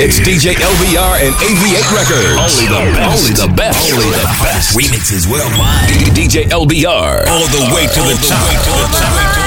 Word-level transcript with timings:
It's 0.00 0.20
DJ 0.20 0.54
LBR 0.54 1.26
and 1.26 1.34
AV8 1.42 1.90
Records. 1.90 2.38
Only 2.38 2.70
the 2.70 2.94
best. 2.94 3.18
Only 3.18 3.34
the 3.34 3.52
best. 3.56 3.92
Only 3.92 4.06
the 4.14 4.30
best. 4.38 4.78
Remixes 4.78 5.26
worldwide. 5.26 5.90
DJ 6.14 6.44
LBR. 6.44 7.26
All 7.26 7.48
the 7.50 7.74
way 7.74 7.82
to 7.82 8.00
the 8.06 8.14
top. 8.22 9.37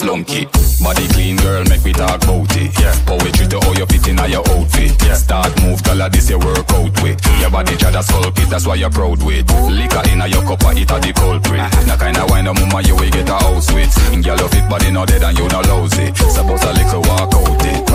You 0.00 0.06
know 0.06 0.16
me 0.16 0.24
nah 0.24 0.26
flunk 0.26 0.30
it. 0.30 0.48
Body 0.82 1.06
clean 1.08 1.36
girl, 1.36 1.64
make 1.64 1.84
me 1.84 1.92
talk 1.92 2.22
about 2.22 2.56
it. 2.56 2.72
Yeah, 2.80 2.94
how 3.06 3.16
we 3.22 3.30
treat 3.32 3.52
you, 3.52 3.60
how 3.60 3.72
you 3.72 3.86
fit 3.86 4.08
inna 4.08 4.26
your 4.26 4.42
outfit. 4.50 4.92
Yeah, 5.02 5.14
start 5.14 5.52
move, 5.62 5.80
her 5.86 6.08
this 6.08 6.30
your 6.30 6.38
workout 6.38 7.02
with. 7.02 7.20
Your 7.40 7.50
body 7.50 7.76
try 7.76 7.92
to 7.92 7.98
sculpt 7.98 8.38
it, 8.42 8.50
that's 8.50 8.66
why 8.66 8.76
you're 8.76 8.90
proud 8.90 9.22
with. 9.22 9.48
Liquor 9.70 10.02
inna 10.10 10.26
your 10.26 10.42
cup, 10.42 10.64
I 10.64 10.74
eat 10.74 10.90
a 10.90 10.98
the 11.00 11.12
culprit. 11.12 11.60
Uh-huh. 11.60 11.84
That 11.86 11.98
kind 11.98 12.16
of 12.16 12.30
wine, 12.30 12.46
a 12.46 12.54
mama 12.54 12.82
you 12.82 12.96
will 12.96 13.10
get 13.10 13.28
a 13.28 13.34
house 13.34 13.72
with. 13.72 13.92
Girl, 14.24 14.48
fit 14.48 14.68
body 14.68 14.90
no 14.90 15.04
dead 15.06 15.22
and 15.22 15.38
you 15.38 15.48
no 15.48 15.60
lousy. 15.60 16.12
Suppose 16.14 16.64
a 16.64 16.72
little 16.72 17.02
walk 17.02 17.34
out 17.34 17.64
it. 17.66 17.94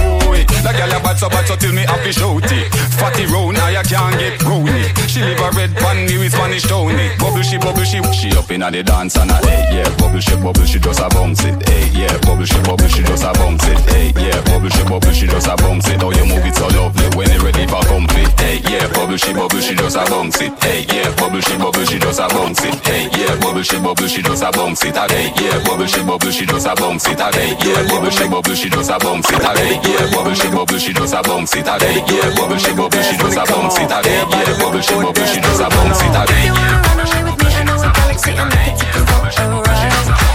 That 0.63 0.75
girl 0.75 0.91
you 0.91 1.01
bad 1.03 1.17
so 1.17 1.29
bad 1.29 1.47
so 1.47 1.55
till 1.55 1.73
me 1.73 1.85
to 1.85 2.11
shout 2.11 2.51
it. 2.51 2.67
Fatty 2.99 3.25
round, 3.31 3.55
now 3.55 3.69
you 3.69 3.83
can't 3.87 4.15
get 4.19 4.39
brownie. 4.39 4.91
She 5.07 5.21
live 5.21 5.39
a 5.39 5.51
red 5.55 5.71
pan, 5.75 6.05
me 6.05 6.17
with 6.17 6.33
Spanish 6.33 6.63
Tony. 6.63 7.15
Bubble 7.17 7.41
she, 7.41 7.57
bubble 7.57 7.83
she, 7.83 8.03
she 8.13 8.29
up 8.35 8.51
inna 8.51 8.71
the 8.71 8.83
dance 8.83 9.17
and 9.17 9.31
a 9.31 9.35
hey 9.47 9.79
yeah. 9.79 9.89
Bubble 9.97 10.19
she, 10.19 10.35
bubble 10.35 10.65
she 10.65 10.79
just 10.79 10.99
a 10.99 11.09
bounce 11.09 11.43
it. 11.45 11.55
Hey 11.67 11.88
hey, 11.89 12.01
yeah. 12.01 12.17
Bubble, 12.19 12.45
she 12.45 12.59
bubble, 12.61 12.87
she 12.87 13.03
just 13.03 13.23
a 13.23 13.31
bounce 13.33 13.65
it, 13.67 13.79
hey, 13.89 14.13
yeah. 14.15 14.41
Bubble, 14.45 14.69
she 14.69 14.83
bubble, 14.83 15.11
she 15.11 15.27
just 15.27 15.47
a 15.47 15.55
bounce 15.57 15.87
it. 15.89 16.01
How 16.01 16.11
you 16.11 16.25
move 16.25 16.45
it 16.45 16.55
so 16.55 16.67
lovely 16.67 17.07
when 17.17 17.29
it 17.31 17.41
ready 17.41 17.65
for 17.67 17.81
complete, 17.85 18.31
hey, 18.39 18.61
yeah. 18.69 18.87
Bubble, 18.93 19.17
she 19.17 19.33
bubble, 19.33 19.59
she 19.59 19.75
just 19.75 19.95
a 19.95 20.05
bounce 20.05 20.41
it, 20.41 20.53
hey, 20.63 20.85
yeah. 20.89 21.09
Bubble, 21.15 21.41
she 21.41 21.57
bubble, 21.57 21.85
she 21.85 21.99
just 21.99 22.19
a 22.19 22.27
bounce 22.29 22.63
it, 22.63 22.75
hey, 22.85 23.09
yeah. 23.17 23.35
Bubble, 23.41 23.63
she 23.63 23.77
bubble, 23.79 24.07
she 24.07 24.21
just 24.21 24.43
a 24.43 24.51
bounce 24.51 24.83
it, 24.83 24.95
hey, 24.95 25.31
yeah. 25.39 25.63
Bubble, 25.65 25.87
she 25.87 26.01
bubble, 26.03 26.31
she 26.31 26.45
just 26.45 26.65
a 26.67 26.75
bounce 26.79 27.07
it, 27.07 27.19
hey, 27.19 27.57
yeah. 27.65 27.87
Bubble, 27.89 28.09
she 28.09 28.27
bubble, 28.27 28.55
she 28.55 28.69
just 28.69 28.89
a 28.89 28.97
bounce 28.99 29.29
it, 29.29 29.41
hey, 29.41 29.89
yeah. 29.89 30.17
Bubble, 30.19 30.35
she 30.35 30.49
bubble, 30.49 30.79
she 30.79 30.93
just 30.93 31.15
a 31.15 31.21
bounce 31.23 31.49
it, 31.49 31.49
hey, 31.49 31.49
yeah. 31.49 31.49
Bubble, 31.49 31.49
she 31.49 31.49
bubble, 31.49 31.49
she 31.49 31.49
just 31.49 31.49
a 31.49 31.49
bounce 31.49 31.55
it, 31.55 31.65
hey, 31.65 32.05
yeah. 32.05 32.35
Bubble, 32.39 32.65
she 32.65 32.81
bubble, 32.81 32.99
she 32.99 33.23
just 33.23 33.33
a 33.33 33.49
bounce 33.49 33.77
it, 33.77 34.13
hey, 34.13 34.45
yeah. 34.45 34.65
Bubble, 34.65 34.83
she 34.83 35.01
bubble, 35.01 35.31
she 35.33 35.41
just 35.41 35.41
a 35.41 35.41
bounce 35.41 35.41
it, 35.41 35.41
hey, 35.41 35.41
yeah. 35.41 35.41
Bubble, 35.41 35.41
she 35.41 35.41
bubble, 35.41 35.41
she 35.41 35.41
just 35.41 35.61
a 35.61 35.69
bounce 35.69 36.01
it, 36.01 36.11
hey, 36.11 36.45
yeah. 36.49 36.81
Bubble, 36.83 37.11
she 37.11 37.23
bubble, 37.23 37.55
she 37.55 37.67
just 37.67 37.83
a 37.83 37.89
bounce 37.89 38.25
it, 38.27 38.37
hey, 38.37 38.75
yeah. 38.77 39.05
Bubble, 39.05 39.31
she 39.31 39.43
bubble, 39.43 39.65
she 39.65 39.87
just 39.87 40.09
a 40.09 40.13
bounce 40.13 40.28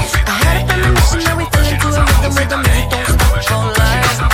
You 1.13 1.21
know 1.25 1.37
we 1.37 1.45
fell 1.47 1.67
into 1.67 1.89
a 1.89 2.35
rhythm, 2.35 2.35
rhythm, 2.35 2.63
and 2.67 3.21
we. 3.21 4.34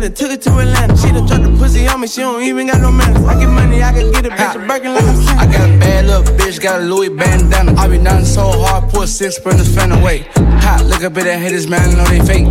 bitch 0.00 0.08
up 0.08 0.08
on 0.08 0.08
the 0.08 0.08
jet 0.08 0.08
and 0.08 0.16
took 0.16 0.30
it 0.30 0.42
to 0.42 0.50
Atlanta. 0.58 0.96
She 0.96 1.12
done 1.12 1.26
dropped 1.26 1.44
the 1.44 1.58
pussy 1.58 1.86
on 1.86 2.00
me, 2.00 2.08
she 2.08 2.20
don't 2.20 2.42
even 2.42 2.66
got 2.66 2.80
no 2.80 2.90
manners. 2.90 3.24
I 3.24 3.38
get 3.38 3.48
money, 3.48 3.82
I 3.82 3.92
can 3.92 4.12
get 4.12 4.26
a 4.26 4.30
bitch 4.30 4.54
a 4.54 4.66
Birkin 4.66 4.94
like 4.94 5.04
I'm 5.04 5.38
I 5.38 5.46
got 5.46 5.68
a 5.68 5.78
bad 5.78 6.06
little 6.06 6.22
bitch, 6.36 6.60
got 6.60 6.80
a 6.80 6.84
Louis 6.84 7.08
bandana. 7.08 7.74
I 7.74 7.88
be 7.88 7.98
nothing 7.98 8.24
so 8.24 8.50
hard, 8.62 8.90
put 8.92 9.08
six 9.08 9.36
sprinters 9.36 9.74
fan 9.74 9.92
away. 9.92 10.26
Hot, 10.62 10.84
look 10.86 11.02
up 11.02 11.16
at 11.16 11.24
that 11.24 11.40
haters, 11.40 11.66
man, 11.68 11.82
I 11.82 11.94
know 11.94 12.04
they 12.04 12.20
fake. 12.20 12.46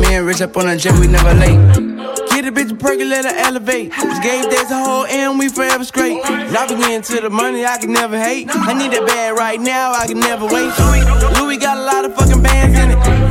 Me 0.00 0.14
and 0.14 0.26
Rich 0.26 0.42
up 0.42 0.56
on 0.56 0.66
the 0.66 0.76
jet, 0.76 0.98
we 0.98 1.06
never 1.06 1.34
late. 1.34 1.58
Get 2.30 2.44
a 2.44 2.52
bitch 2.52 2.70
a 2.70 2.74
percolate 2.74 3.24
her 3.24 3.34
elevate. 3.34 3.90
This 3.90 4.18
game 4.20 4.48
days 4.50 4.70
a 4.70 4.78
whole 4.78 5.06
and 5.06 5.38
we 5.38 5.48
forever 5.48 5.84
straight. 5.84 6.22
Now 6.52 6.66
we 6.68 6.76
get 6.76 6.92
into 6.92 7.20
the 7.20 7.30
money, 7.30 7.64
I 7.64 7.78
can 7.78 7.92
never 7.92 8.18
hate. 8.18 8.48
I 8.50 8.74
need 8.74 8.92
that 8.92 9.06
bag 9.06 9.36
right 9.38 9.58
now, 9.58 9.92
I 9.92 10.06
can 10.06 10.20
never 10.20 10.44
wait. 10.44 10.68
Louis 11.40 11.56
got 11.56 11.78
a 11.78 11.84
lot 11.84 12.04
of 12.04 12.14
fucking 12.14 12.42
bands 12.42 12.75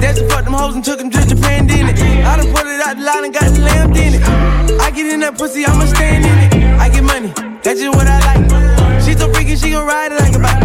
That's 0.02 0.22
fuck 0.32 0.44
them 0.46 0.54
hoes 0.54 0.76
and 0.76 0.84
took 0.84 1.00
them 1.00 1.10
to 1.10 1.26
Japan, 1.26 1.68
didn't 1.68 1.90
it? 1.90 2.26
I 2.26 2.38
done 2.38 2.54
put 2.54 2.66
it 2.68 2.82
out 2.82 2.98
the 2.98 3.04
line 3.04 3.26
and 3.26 3.34
got 3.34 3.52
the 3.54 3.62
lamb 3.62 3.94
in 3.94 4.16
it. 4.16 4.24
I 4.80 4.92
get 4.92 5.12
in 5.14 5.20
that 5.22 5.38
pussy, 5.38 5.66
I'ma 5.66 5.86
stand 5.86 6.26
in 6.26 6.38
it. 6.46 6.80
I 6.80 6.90
get 6.90 7.04
money, 7.04 7.34
that's 7.64 7.80
just 7.82 7.96
what 7.96 8.08
I 8.08 8.20
like. 8.28 9.02
She 9.04 9.14
so 9.14 9.32
freaky, 9.34 9.56
she 9.56 9.72
gon' 9.72 9.86
ride 9.88 10.12
it 10.12 10.20
like 10.20 10.36
a 10.36 10.40
bike. 10.40 10.60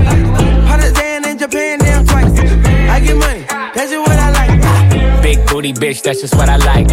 Pakistan 0.66 1.24
in 1.28 1.38
Japan, 1.38 1.78
damn 1.78 2.06
twice. 2.06 2.32
I 2.90 3.00
get 3.00 3.16
money, 3.16 3.44
that's 3.74 3.90
just 3.90 4.00
what 4.00 4.10
I 4.10 4.14
like. 4.14 4.19
Booty 5.50 5.72
bitch, 5.72 6.02
that's 6.02 6.20
just 6.20 6.36
what 6.36 6.48
I 6.48 6.56
like. 6.58 6.88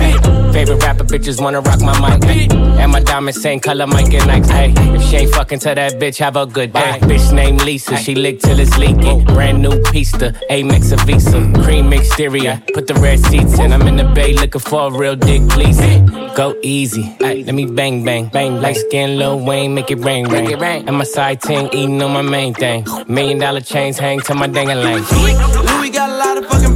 Favorite 0.51 0.81
rapper 0.83 1.03
bitches 1.03 1.39
wanna 1.39 1.61
rock 1.61 1.79
my 1.79 1.93
mic. 1.99 2.51
And 2.51 2.91
my 2.91 2.99
diamonds 2.99 3.39
same 3.39 3.59
color, 3.59 3.85
Mike 3.85 4.11
and 4.13 4.23
Nikes. 4.23 4.49
Ay. 4.49 4.73
If 4.95 5.03
she 5.03 5.17
ain't 5.17 5.31
fucking 5.33 5.59
to 5.59 5.75
that 5.75 5.93
bitch, 5.93 6.17
have 6.17 6.35
a 6.35 6.45
good 6.47 6.73
day. 6.73 6.97
Bitch 7.01 7.31
named 7.31 7.63
Lisa, 7.63 7.97
she 7.97 8.15
lick 8.15 8.39
till 8.39 8.59
it's 8.59 8.75
leaking. 8.77 9.25
Brand 9.25 9.61
new 9.61 9.79
pista, 9.91 10.33
Amex 10.49 10.91
a 10.91 11.05
Visa. 11.05 11.39
Cream 11.63 11.93
exterior, 11.93 12.61
put 12.73 12.87
the 12.87 12.95
red 12.95 13.19
seats 13.19 13.59
in. 13.59 13.71
I'm 13.71 13.83
in 13.83 13.95
the 13.95 14.05
bay 14.15 14.33
looking 14.33 14.61
for 14.61 14.87
a 14.87 14.91
real 14.91 15.15
dick, 15.15 15.47
please. 15.49 15.79
Go 16.35 16.55
easy, 16.63 17.15
let 17.19 17.53
me 17.53 17.65
bang 17.65 18.03
bang. 18.03 18.27
Bang, 18.29 18.59
like 18.59 18.75
skin 18.75 19.17
Lil 19.19 19.39
Wayne, 19.39 19.75
make 19.75 19.91
it 19.91 19.99
rain 19.99 20.27
rain. 20.29 20.47
And 20.87 20.97
my 20.97 21.03
side 21.03 21.41
ting 21.41 21.67
eating 21.73 22.01
on 22.01 22.11
my 22.11 22.23
main 22.23 22.55
thing. 22.55 22.85
Million 23.07 23.37
dollar 23.37 23.61
chains 23.61 23.99
hang 23.99 24.19
to 24.21 24.33
my 24.33 24.47
dang 24.47 24.67
lane. 24.67 25.03
Louis 25.11 25.89
got 25.91 26.09
a 26.09 26.17
lot 26.17 26.37
of 26.37 26.47
fucking 26.47 26.66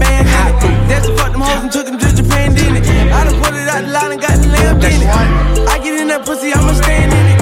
hoes 1.52 1.64
and 1.64 1.72
took 1.72 1.86
them 1.86 1.98
to 2.00 2.08
Japan, 2.16 2.56
didn't 2.56 2.78
it? 2.78 2.88
I 3.12 3.24
done 3.28 3.38
put 3.44 3.54
it 3.54 3.68
out 3.68 3.84
the 3.84 3.92
line 3.92 4.12
and 4.16 4.22
got 4.22 4.40
the 4.40 4.48
lamb 4.48 4.78
in 4.80 5.02
it. 5.04 5.68
I 5.68 5.76
get 5.84 6.00
in 6.00 6.08
that 6.08 6.26
pussy, 6.26 6.54
I'ma 6.54 6.74
stand 6.74 7.12
in 7.12 7.26
it. 7.36 7.40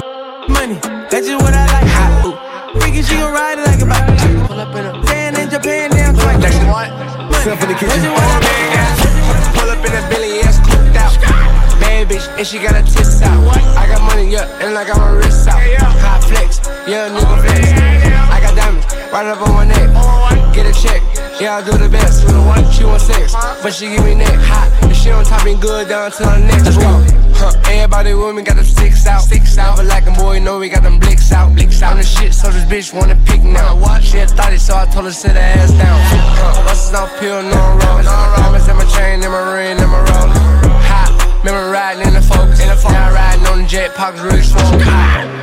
Money, 0.50 0.78
that's 1.10 1.26
just 1.26 1.38
what 1.42 1.54
I 1.54 1.64
like. 1.70 2.26
Ooh. 2.26 2.34
Freaky, 2.80 3.02
she 3.02 3.14
gon' 3.18 3.32
ride 3.32 3.58
it 3.58 3.66
like 3.66 3.82
a 3.82 3.86
bike. 3.86 4.06
Pull 4.46 4.60
up 4.60 4.74
in 4.74 4.84
a 4.86 4.92
van 5.06 5.38
in 5.38 5.50
Japan, 5.50 5.90
damn 5.90 6.14
twice. 6.14 6.38
That's 6.42 6.58
what? 6.66 6.88
Myself 7.30 7.62
in 7.62 7.68
the 7.70 7.78
kitchen. 7.78 8.02
That's 8.02 8.10
what. 8.10 9.54
Pull 9.54 9.70
up 9.70 9.82
in 9.82 9.92
a 9.94 10.02
Billy 10.10 10.40
ass 10.42 10.58
cooked 10.62 10.96
out. 10.98 11.14
Bad 11.78 12.08
bitch, 12.08 12.26
and 12.38 12.46
she 12.46 12.58
got 12.58 12.74
her 12.74 12.82
tits 12.82 13.22
out. 13.22 13.38
I 13.78 13.86
got 13.86 14.02
money, 14.02 14.30
yeah, 14.30 14.46
and 14.62 14.76
I 14.76 14.86
got 14.86 14.98
my 14.98 15.10
wrist 15.10 15.48
out. 15.48 15.60
Hot 16.02 16.22
flex, 16.24 16.58
yeah, 16.86 17.10
nigga 17.10 17.36
flex. 17.42 17.62
I 18.30 18.38
got 18.40 18.54
diamonds 18.54 18.86
right 19.12 19.26
up 19.26 19.42
on 19.42 19.54
my 19.54 19.64
neck. 19.66 20.29
A 20.70 20.72
check, 20.72 21.02
yeah, 21.40 21.58
I 21.58 21.64
do 21.66 21.74
the 21.76 21.88
best. 21.88 22.22
She 22.78 22.84
want 22.84 23.00
sex, 23.00 23.34
but 23.60 23.74
she 23.74 23.88
give 23.88 24.04
me 24.04 24.14
neck 24.14 24.38
hot. 24.46 24.70
And 24.82 24.94
she 24.94 25.10
on 25.10 25.24
top 25.24 25.44
and 25.44 25.60
good 25.60 25.88
down 25.88 26.12
to 26.12 26.22
her 26.22 26.38
neck. 26.38 26.62
Let's 26.62 26.76
go. 26.76 26.86
Huh, 27.34 27.50
everybody 27.66 28.14
with 28.14 28.36
me 28.36 28.42
got 28.42 28.54
them 28.54 28.64
sticks 28.64 29.04
out. 29.04 29.22
Sticks 29.22 29.58
out. 29.58 29.78
But 29.78 29.86
like 29.86 30.06
a 30.06 30.12
boy, 30.12 30.38
know 30.38 30.60
we 30.60 30.68
got 30.68 30.84
them 30.84 31.00
blicks 31.00 31.32
out. 31.32 31.52
Blicks 31.56 31.82
out. 31.82 31.92
I'm 31.92 31.98
the 31.98 32.04
shit, 32.04 32.34
so 32.34 32.50
this 32.50 32.62
bitch 32.70 32.94
wanna 32.94 33.18
pick 33.26 33.42
now. 33.42 33.74
What? 33.74 34.04
She 34.04 34.18
a 34.18 34.28
thotty, 34.28 34.58
so 34.58 34.76
I 34.76 34.86
told 34.86 35.06
her 35.06 35.12
sit 35.12 35.32
her 35.32 35.38
ass 35.38 35.72
down. 35.72 35.98
Huh, 36.38 36.62
buses 36.62 36.94
off 36.94 37.18
pill, 37.18 37.42
no 37.42 37.60
roll. 37.82 38.02
Diamonds 38.04 38.68
in 38.68 38.76
my 38.76 38.84
chain, 38.94 39.24
in 39.24 39.30
my 39.32 39.42
ring, 39.52 39.76
in 39.76 39.88
my 39.88 39.98
roller. 39.98 40.38
Hot. 40.86 41.29
Remember 41.40 41.72
riding 41.72 42.06
in 42.06 42.12
the 42.12 42.20
Focus. 42.20 42.60
In 42.60 42.68
the 42.68 42.76
Focus. 42.76 42.92
Now 42.92 43.14
riding 43.16 43.46
on 43.46 43.62
the 43.62 43.66
jet, 43.66 43.94
pockets 43.96 44.20
really 44.20 44.42
swole. 44.44 44.76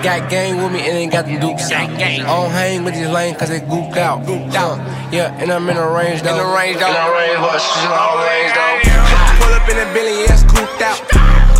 Got 0.06 0.30
gang 0.30 0.62
with 0.62 0.72
me 0.72 0.86
and 0.86 0.94
ain't 0.94 1.12
got 1.12 1.26
them 1.26 1.42
dukes 1.42 1.72
out. 1.72 1.90
I 1.90 2.22
don't 2.22 2.52
hang 2.52 2.84
with 2.86 2.94
these 2.94 3.10
lanes 3.10 3.38
cause 3.38 3.50
they 3.50 3.62
gooped 3.62 3.98
out. 3.98 4.22
Gooped 4.22 4.54
out. 4.54 4.78
Uh, 4.78 5.10
yeah, 5.12 5.34
and 5.42 5.50
I'm 5.50 5.68
in 5.68 5.76
the 5.76 5.88
range 5.90 6.22
though. 6.22 6.38
In 6.38 6.46
the 6.46 6.54
range 6.54 6.78
though. 6.78 6.86
In 6.86 7.02
the 7.02 7.18
range, 7.18 7.40
horse, 7.42 7.66
she's 7.66 7.82
in 7.82 7.90
the 7.90 7.98
range 8.30 8.54
though. 8.54 8.78
Pull 9.42 9.54
up 9.58 9.66
in 9.66 9.78
a 9.82 9.88
Billy 9.90 10.30
ass 10.30 10.46
cooped 10.46 10.82
out. 10.86 11.02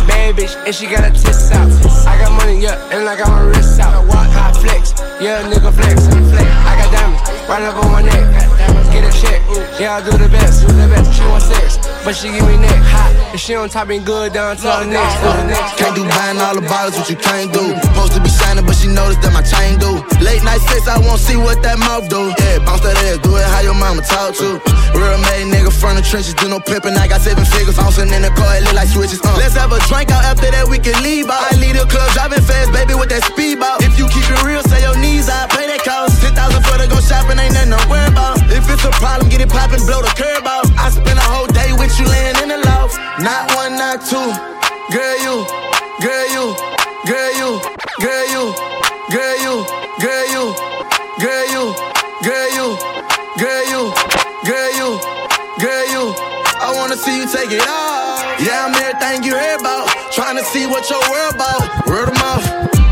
Bad 0.06 0.36
bitch, 0.38 0.54
and 0.64 0.74
she 0.74 0.86
got 0.86 1.02
her 1.02 1.10
tits 1.10 1.50
out. 1.50 1.66
I 2.06 2.14
got 2.22 2.30
money, 2.38 2.62
yeah, 2.62 2.78
and 2.94 3.08
I 3.08 3.18
got 3.18 3.28
my 3.34 3.42
wrist 3.42 3.80
out. 3.80 4.06
Hot 4.06 4.54
flex, 4.54 4.94
yeah, 5.18 5.42
nigga 5.50 5.74
flex. 5.74 6.06
I 6.06 6.78
got 6.78 6.94
diamonds 6.94 7.26
right 7.50 7.62
up 7.66 7.82
on 7.82 7.90
my 7.90 8.02
neck. 8.06 8.87
Get 8.98 9.14
a 9.14 9.14
check, 9.14 9.38
yeah, 9.78 9.94
I 9.94 10.02
do 10.02 10.10
the 10.18 10.26
best. 10.26 10.66
Do 10.66 10.74
the 10.74 10.90
best. 10.90 11.14
She 11.14 11.22
want 11.30 11.38
sex, 11.38 11.78
but 12.02 12.18
she 12.18 12.34
give 12.34 12.42
me 12.50 12.58
neck 12.58 12.82
hot. 12.82 13.14
And 13.30 13.38
she 13.38 13.54
on 13.54 13.70
top 13.70 13.94
and 13.94 14.02
good 14.02 14.34
down 14.34 14.58
to 14.58 14.66
the 14.66 14.90
next. 14.90 15.22
Can't 15.78 15.94
do 15.94 16.02
buying 16.02 16.34
all 16.42 16.58
the 16.58 16.66
bottles, 16.66 16.98
what 16.98 17.06
you 17.06 17.14
can't 17.14 17.46
do. 17.54 17.62
Supposed 17.86 18.18
to 18.18 18.20
be 18.20 18.26
shining, 18.26 18.66
but 18.66 18.74
she 18.74 18.90
noticed 18.90 19.22
that 19.22 19.30
my 19.30 19.46
chain 19.46 19.78
do. 19.78 20.02
Late 20.18 20.42
night 20.42 20.66
sex, 20.66 20.90
I 20.90 20.98
won't 20.98 21.22
see 21.22 21.38
what 21.38 21.62
that 21.62 21.78
mouth 21.78 22.10
do. 22.10 22.34
Yeah, 22.42 22.58
bounce 22.66 22.82
that 22.82 22.98
ass, 23.06 23.22
do 23.22 23.38
it 23.38 23.46
how 23.46 23.62
your 23.62 23.78
mama 23.78 24.02
talk 24.02 24.34
to. 24.42 24.58
Real 24.98 25.14
made 25.30 25.46
nigga 25.46 25.70
from 25.70 25.94
the 25.94 26.02
trenches, 26.02 26.34
do 26.34 26.50
no 26.50 26.58
pimping. 26.58 26.98
I 26.98 27.06
got 27.06 27.22
seven 27.22 27.46
figures, 27.46 27.78
bouncing 27.78 28.10
in 28.10 28.26
the 28.26 28.34
car, 28.34 28.58
it 28.58 28.66
look 28.66 28.74
like 28.74 28.90
switches. 28.90 29.22
Uh. 29.22 29.30
Let's 29.38 29.54
have 29.54 29.70
a 29.70 29.78
drink 29.86 30.10
out 30.10 30.26
after 30.26 30.50
that, 30.50 30.66
we 30.66 30.82
can 30.82 30.98
leave 31.06 31.30
out. 31.30 31.38
I 31.38 31.54
leave 31.54 31.78
the 31.78 31.86
club 31.86 32.10
driving 32.18 32.42
fast, 32.42 32.74
baby, 32.74 32.98
with 32.98 33.14
that 33.14 33.22
speedball. 33.22 33.78
If 33.78 33.94
you 33.94 34.10
keep 34.10 34.26
it 34.26 34.42
real, 34.42 34.66
say 34.66 34.82
your 34.82 34.98
knees 34.98 35.30
out, 35.30 35.54
pay 35.54 35.70
that 35.70 35.86
cost. 35.86 36.18
10,000 36.18 36.34
for 36.66 36.82
to 36.82 36.90
go 36.90 36.98
shopping, 36.98 37.38
ain't 37.38 37.54
nothing 37.54 37.78
to 37.78 37.80
worry 37.86 38.10
about. 38.10 38.42
If 38.50 38.66
it's 38.66 38.87
a 38.88 38.92
problem, 38.96 39.28
get 39.28 39.40
it 39.40 39.48
poppin', 39.48 39.84
blow 39.84 40.00
the 40.00 40.12
curb 40.16 40.44
out. 40.48 40.64
I 40.80 40.88
spend 40.90 41.18
a 41.18 41.26
whole 41.28 41.46
day 41.52 41.72
with 41.76 41.92
you 42.00 42.06
laying 42.08 42.36
in 42.40 42.48
the 42.48 42.60
loft. 42.64 42.96
Not 43.20 43.52
one, 43.54 43.76
not 43.76 44.00
two. 44.08 44.28
Girl, 44.88 45.16
you, 45.20 45.36
girl, 46.00 46.26
you, 46.32 46.44
girl, 47.04 47.30
you, 47.36 47.50
girl, 48.00 48.24
you, 48.32 48.44
girl, 49.12 49.36
you, 49.44 49.54
girl, 50.00 50.24
you, 50.32 50.44
girl, 51.20 51.46
you, 51.52 51.64
girl, 52.24 52.46
you, 52.56 52.66
girl, 53.36 53.64
you, 53.68 53.84
girl, 54.48 54.70
you, 54.80 54.88
girl, 55.60 55.84
you. 55.92 56.04
I 56.58 56.72
wanna 56.74 56.96
see 56.96 57.20
you 57.20 57.26
take 57.28 57.52
it 57.52 57.62
off. 57.68 58.24
Yeah, 58.40 58.66
I'm 58.66 58.74
everything 58.74 59.22
you 59.22 59.36
heard 59.36 59.60
about. 59.60 59.88
Tryna 60.16 60.42
see 60.42 60.66
what 60.66 60.88
your 60.90 61.02
world 61.10 61.34
about. 61.34 61.86
Word 61.86 62.08
of 62.08 62.16
mouth. 62.16 62.44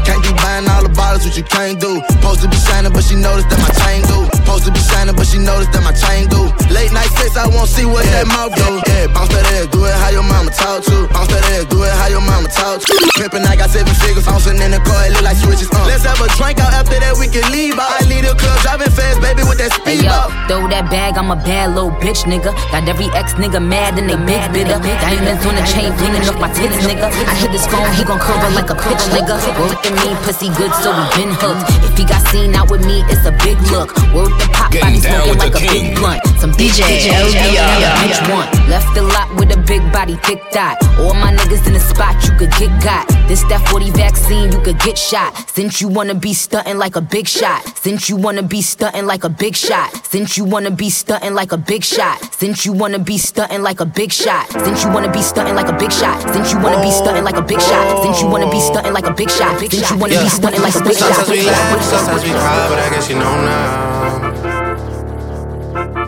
Can't 0.04 0.22
be 0.22 0.30
buying 0.38 0.68
all 0.68 0.82
the 0.82 0.92
bottles, 0.94 1.24
what 1.24 1.36
you 1.36 1.42
can't 1.42 1.80
do. 1.80 2.02
Supposed 2.10 2.42
to 2.42 2.48
be 2.48 2.56
shining, 2.56 2.92
but 2.92 3.02
she 3.02 3.16
noticed 3.16 3.48
that 3.50 3.58
my 3.58 3.72
chain 3.82 4.02
do. 4.06 4.35
Supposed 4.56 4.72
to 4.72 4.80
be 4.80 4.88
shining, 4.88 5.14
but 5.14 5.26
she 5.26 5.36
noticed 5.36 5.72
that 5.76 5.84
my 5.84 5.92
chain 5.92 6.32
do. 6.32 6.48
Late 6.72 6.88
night 6.88 7.12
sex, 7.20 7.36
I 7.36 7.44
won't 7.44 7.68
see 7.68 7.84
what 7.84 8.08
that 8.08 8.24
mouth 8.24 8.56
do. 8.56 8.80
Yeah, 8.88 9.04
bounce 9.12 9.28
that 9.28 9.44
ass, 9.52 9.68
do 9.68 9.84
it 9.84 9.92
how 9.92 10.08
your 10.08 10.24
mama 10.24 10.48
talk 10.48 10.80
to. 10.88 11.04
Bounce 11.12 11.28
that 11.28 11.44
ass, 11.52 11.68
do 11.68 11.84
it 11.84 11.92
how 11.92 12.08
your 12.08 12.24
mama 12.24 12.36
mama 12.36 12.48
talk 12.52 12.80
to. 12.84 12.94
Pimpin', 13.16 13.46
I 13.46 13.56
got 13.56 13.70
seven 13.70 13.94
figures. 13.96 14.26
Bouncing 14.26 14.60
in 14.60 14.70
the 14.70 14.80
car, 14.84 15.06
it 15.06 15.12
look 15.16 15.22
like 15.22 15.36
switches. 15.36 15.70
Uh. 15.72 15.88
Let's 15.88 16.04
have 16.04 16.20
a 16.20 16.28
drink 16.36 16.60
out 16.60 16.72
after 16.72 16.98
that, 17.00 17.16
we 17.16 17.26
can 17.28 17.44
leave 17.50 17.78
out. 17.78 17.88
I 17.88 18.04
leave 18.04 18.28
the 18.28 18.34
club 18.36 18.60
driving 18.60 18.92
fast, 18.92 19.20
baby, 19.24 19.42
with 19.48 19.58
that 19.58 19.72
speed 19.72 20.04
Hey 20.04 20.06
yo, 20.06 20.12
up. 20.12 20.28
throw 20.48 20.68
that 20.68 20.92
bag, 20.92 21.16
I'm 21.16 21.30
a 21.32 21.36
bad 21.36 21.72
little 21.74 21.90
bitch, 21.90 22.28
nigga. 22.28 22.52
Got 22.70 22.84
every 22.88 23.08
ex 23.16 23.34
nigga 23.34 23.58
mad 23.58 23.98
and 23.98 24.06
they 24.10 24.18
big 24.28 24.42
bigger. 24.52 24.78
Diamonds 24.78 25.42
on 25.46 25.54
the 25.56 25.64
chain, 25.64 25.90
flinging 25.96 26.24
off 26.28 26.38
my 26.38 26.50
tits, 26.52 26.76
nigga. 26.84 27.08
I 27.08 27.34
hit 27.40 27.50
this 27.50 27.66
phone, 27.66 27.88
he 27.96 28.04
gon' 28.04 28.20
curve 28.20 28.42
like 28.52 28.70
a 28.70 28.76
pitch, 28.76 29.02
nigga. 29.12 29.36
Word 29.56 29.76
to 29.82 29.90
me, 29.96 30.08
pussy 30.24 30.48
good, 30.54 30.72
so 30.84 30.92
we 30.92 31.04
been 31.16 31.32
hooked. 31.40 31.64
If 31.88 31.96
he 31.96 32.04
got 32.04 32.22
seen 32.28 32.54
out 32.54 32.70
with 32.70 32.84
me, 32.84 33.02
it's 33.08 33.24
a 33.24 33.32
big 33.42 33.58
look. 33.72 33.96
Word 34.12 34.32
to 34.46 34.52
pop, 34.54 34.70
body 34.70 34.80
Getting 34.80 35.00
smoking 35.02 35.30
with 35.30 35.38
like 35.38 35.54
a 35.54 35.58
king. 35.58 35.84
big 35.90 35.96
blunt. 35.98 36.20
Some 36.38 36.52
DJ 36.52 36.86
bitch, 36.86 37.10
bitch, 37.10 37.34
LBR. 37.34 37.66
bitch, 37.66 38.12
bitch 38.14 38.30
want. 38.30 38.48
Left 38.68 38.94
the 38.94 39.02
lot 39.02 39.28
with 39.36 39.50
a 39.56 39.60
big 39.66 39.82
body, 39.92 40.16
thick 40.22 40.40
dot. 40.52 40.76
All 40.98 41.14
my 41.14 41.32
niggas 41.32 41.66
in 41.66 41.72
the 41.72 41.80
spot, 41.80 42.14
you 42.24 42.32
could 42.38 42.50
get 42.58 42.70
got. 42.82 43.08
This 43.28 43.42
that 43.50 43.66
40 43.68 43.90
vaccine, 43.90 44.52
you 44.52 44.60
could 44.60 44.78
get 44.78 44.96
shot. 44.98 45.34
Since 45.50 45.80
you 45.80 45.88
wanna 45.88 46.14
be 46.14 46.32
stunting 46.34 46.78
like 46.78 46.96
a 46.96 47.00
big 47.00 47.26
shot. 47.26 47.62
Since 47.78 48.08
you 48.08 48.16
wanna 48.16 48.42
be 48.42 48.62
stunting 48.62 49.06
like 49.06 49.24
a 49.24 49.28
big 49.28 49.56
shot. 49.56 49.90
Since 50.06 50.36
you 50.38 50.44
wanna 50.44 50.70
be 50.70 50.90
stunting 50.90 51.34
like 51.34 51.52
a 51.52 51.58
big 51.58 51.82
shot. 51.82 52.18
Since 52.32 52.66
you 52.66 52.72
wanna 52.72 53.00
be 53.00 53.18
stunting 53.18 53.62
like 53.62 53.80
a 53.80 53.86
big 53.86 54.12
shot. 54.12 54.50
Since 54.62 54.84
you 54.84 54.90
wanna 54.90 55.10
be 55.12 55.22
stunting 55.22 55.54
like 55.54 55.68
a 55.68 55.72
big 55.72 55.90
shot. 55.90 56.20
Since 56.32 56.52
you 56.52 56.58
wanna 56.60 56.80
be 56.82 56.90
stunting 56.90 57.24
like 57.24 57.36
a 57.36 57.42
big 57.42 57.60
shot. 57.60 58.00
Since 58.00 58.20
you 58.20 58.28
wanna 58.28 58.50
be 58.50 58.60
stunting 58.60 58.92
like 58.92 59.06
a 59.06 59.12
big 59.12 59.30
shot. 59.30 59.58
Since 59.58 59.90
you 59.90 59.96
wanna 59.98 60.20
be 60.20 60.28
stunting 60.28 60.62
like 60.62 60.74
a 60.74 60.82
big 60.82 60.96
shot. 60.96 61.14
Sometimes 61.14 61.30
we 61.30 61.42
laugh, 61.42 61.84
sometimes 61.84 62.22
we 62.24 62.30
cry, 62.30 62.68
but 62.68 62.78
I 62.78 62.90
guess 62.90 63.08
you 63.10 63.16
know 63.16 63.34
now. 63.42 64.35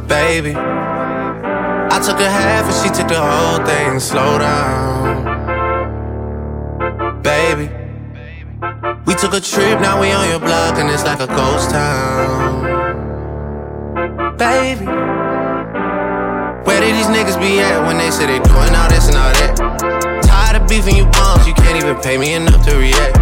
Baby, 0.09 0.55
I 0.57 2.01
took 2.03 2.19
a 2.19 2.31
half 2.31 2.65
and 2.65 2.75
she 2.81 2.89
took 2.89 3.09
the 3.09 3.21
whole 3.21 3.61
thing. 3.67 4.01
Slow 4.01 4.39
down. 4.39 5.23
Baby, 7.23 7.69
we 9.05 9.15
took 9.15 9.35
a 9.35 9.41
trip, 9.41 9.81
now 9.83 10.01
we 10.01 10.11
on 10.11 10.27
your 10.31 10.41
block, 10.41 10.79
and 10.79 10.89
it's 10.89 11.05
like 11.05 11.21
a 11.21 11.27
ghost 11.27 11.69
town. 11.69 12.65
Baby, 14.39 14.87
where 16.65 16.81
did 16.81 16.95
these 16.97 17.09
niggas 17.13 17.39
be 17.39 17.61
at 17.61 17.87
when 17.87 17.99
they 17.99 18.11
say 18.11 18.25
they 18.25 18.39
doing 18.39 18.75
all 18.75 18.89
this 18.89 19.09
and 19.09 19.17
all 19.17 19.33
that? 19.45 19.57
Tired 20.25 20.63
of 20.63 20.67
beefing 20.67 20.97
you 20.97 21.05
bums, 21.05 21.47
you 21.47 21.53
can't 21.53 21.77
even 21.77 22.01
pay 22.01 22.17
me 22.17 22.33
enough 22.33 22.65
to 22.65 22.77
react. 22.79 23.19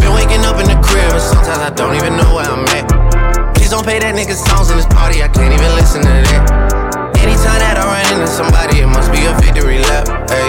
Been 0.00 0.14
waking 0.14 0.40
up 0.48 0.56
in 0.56 0.64
the 0.72 0.80
crib, 0.80 1.12
and 1.12 1.20
sometimes 1.20 1.58
I 1.58 1.70
don't 1.76 1.94
even 1.94 2.16
know 2.16 2.34
where 2.34 2.46
I'm 2.48 2.64
at. 2.68 3.03
Don't 3.74 3.82
play 3.82 3.98
that 3.98 4.14
nigga 4.14 4.38
songs 4.38 4.70
in 4.70 4.78
this 4.78 4.86
party, 4.86 5.18
I 5.18 5.26
can't 5.26 5.50
even 5.50 5.74
listen 5.74 5.98
to 6.06 6.06
that. 6.06 7.18
Anytime 7.18 7.58
that 7.58 7.74
I 7.74 7.82
run 7.82 8.06
into 8.14 8.30
somebody, 8.30 8.78
it 8.78 8.86
must 8.86 9.10
be 9.10 9.26
a 9.26 9.34
victory 9.42 9.82
lap. 9.82 10.30
Hey, 10.30 10.46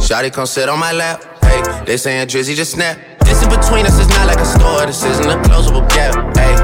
Shotty 0.00 0.32
come 0.32 0.48
sit 0.48 0.72
on 0.72 0.80
my 0.80 0.96
lap. 0.96 1.20
Hey, 1.44 1.60
they 1.84 2.00
saying 2.00 2.24
Drizzy 2.32 2.56
just 2.56 2.72
snap. 2.72 2.96
This 3.28 3.44
in 3.44 3.52
between 3.52 3.84
us 3.84 4.00
is 4.00 4.08
not 4.16 4.24
like 4.24 4.40
a 4.40 4.48
store, 4.48 4.88
this 4.88 5.04
isn't 5.04 5.28
a 5.28 5.36
closable 5.44 5.84
gap. 5.92 6.16
Hey, 6.40 6.56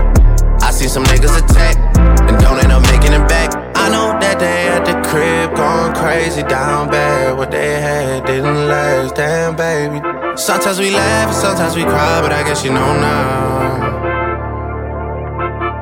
I 0.65 0.73
see 0.73 0.89
some 0.89 1.05
niggas 1.05 1.37
attack 1.37 1.77
and 2.01 2.41
don't 2.41 2.57
end 2.65 2.73
up 2.73 2.81
making 2.89 3.13
it 3.13 3.29
back. 3.29 3.53
I 3.77 3.93
know 3.93 4.17
that 4.25 4.41
they 4.41 4.73
at 4.73 4.89
the 4.89 4.97
crib 5.05 5.53
going 5.53 5.93
crazy 5.93 6.41
down 6.49 6.89
bad. 6.89 7.37
What 7.37 7.51
they 7.51 7.77
had 7.77 8.25
didn't 8.25 8.73
last, 8.73 9.17
damn 9.17 9.53
baby. 9.53 10.01
Sometimes 10.41 10.81
we 10.81 10.93
laugh 10.97 11.29
and 11.29 11.37
sometimes 11.37 11.77
we 11.77 11.85
cry, 11.85 12.25
but 12.25 12.33
I 12.33 12.41
guess 12.43 12.65
you 12.65 12.73
know 12.73 12.89
now 12.89 13.90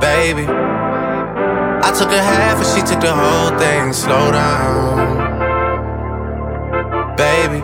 baby. 0.00 0.46
I 0.46 1.90
took 1.96 2.10
a 2.10 2.22
half 2.22 2.58
and 2.58 2.66
she 2.66 2.82
took 2.86 3.00
the 3.00 3.14
whole 3.14 3.58
thing. 3.58 3.92
Slow 3.92 4.30
down, 4.32 5.18
baby. 7.16 7.62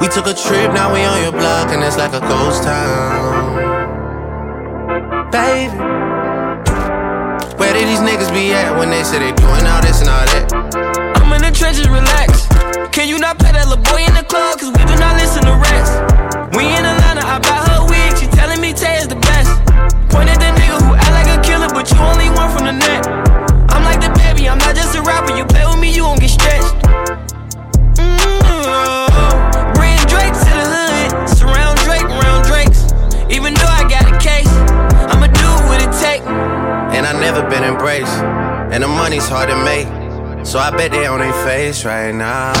We 0.00 0.08
took 0.08 0.26
a 0.26 0.34
trip, 0.34 0.72
now 0.72 0.92
we 0.92 1.02
on 1.04 1.22
your 1.22 1.32
block, 1.32 1.70
and 1.70 1.82
it's 1.82 1.96
like 1.98 2.12
a 2.14 2.20
ghost 2.20 2.62
town, 2.62 3.56
baby. 5.30 5.76
Where 7.58 7.72
did 7.74 7.88
these 7.88 8.00
niggas 8.00 8.32
be 8.32 8.52
at 8.52 8.78
when 8.78 8.90
they 8.90 9.02
say 9.02 9.18
they 9.18 9.32
doing 9.32 9.66
all 9.66 9.82
this 9.82 10.00
and 10.00 10.08
all 10.08 10.24
that? 10.32 10.52
I'm 11.18 11.32
in 11.34 11.42
the 11.42 11.50
trenches, 11.50 11.88
relax. 11.88 12.46
Can 12.94 13.08
you 13.08 13.18
not 13.18 13.38
play 13.38 13.52
that 13.52 13.68
little 13.68 13.82
boy 13.84 14.02
in 14.06 14.14
the 14.14 14.24
club? 14.24 14.58
Cause 14.58 14.70
we 14.70 14.82
do 14.86 14.96
not 14.98 15.14
listen 15.18 15.42
to 15.44 15.54
rest. 15.58 15.92
We 16.56 16.66
in 16.66 16.82
Atlanta, 16.86 17.26
I 17.26 17.38
buy 17.42 17.58
her 17.70 17.86
wig. 17.86 18.16
She 18.18 18.26
telling 18.30 18.60
me 18.60 18.72
Tay 18.72 18.98
is 18.98 19.08
the 19.08 19.18
best. 19.18 19.50
Point 20.10 20.30
at 20.30 20.38
the 20.38 20.57
but 21.78 21.88
you 21.92 21.98
only 21.98 22.28
one 22.30 22.50
from 22.50 22.66
the 22.66 22.72
net. 22.72 23.06
I'm 23.70 23.84
like 23.84 24.00
the 24.00 24.10
baby, 24.18 24.48
I'm 24.48 24.58
not 24.58 24.74
just 24.74 24.96
a 24.96 25.02
rapper. 25.02 25.36
You 25.36 25.44
play 25.44 25.64
with 25.64 25.78
me, 25.78 25.94
you 25.94 26.02
won't 26.02 26.18
get 26.20 26.30
stretched. 26.30 26.74
Mm-hmm. 27.94 29.74
Bring 29.78 29.94
Drake 30.10 30.34
to 30.34 30.54
the 30.58 30.66
hood. 30.74 31.28
Surround 31.38 31.78
Drake, 31.86 32.10
Drakes. 32.50 32.82
Even 33.30 33.54
though 33.54 33.70
I 33.70 33.86
got 33.86 34.10
a 34.10 34.18
case, 34.18 34.50
I'ma 35.06 35.28
do 35.30 35.50
what 35.70 35.78
it 35.78 35.94
take. 36.02 36.26
And 36.96 37.06
I 37.06 37.12
never 37.12 37.48
been 37.48 37.62
embraced, 37.62 38.18
and 38.74 38.82
the 38.82 38.88
money's 38.88 39.28
hard 39.28 39.48
to 39.48 39.56
make. 39.62 39.86
So 40.44 40.58
I 40.58 40.72
bet 40.72 40.90
they 40.90 41.06
on 41.06 41.20
their 41.20 41.32
face 41.46 41.84
right 41.84 42.12
now. 42.12 42.54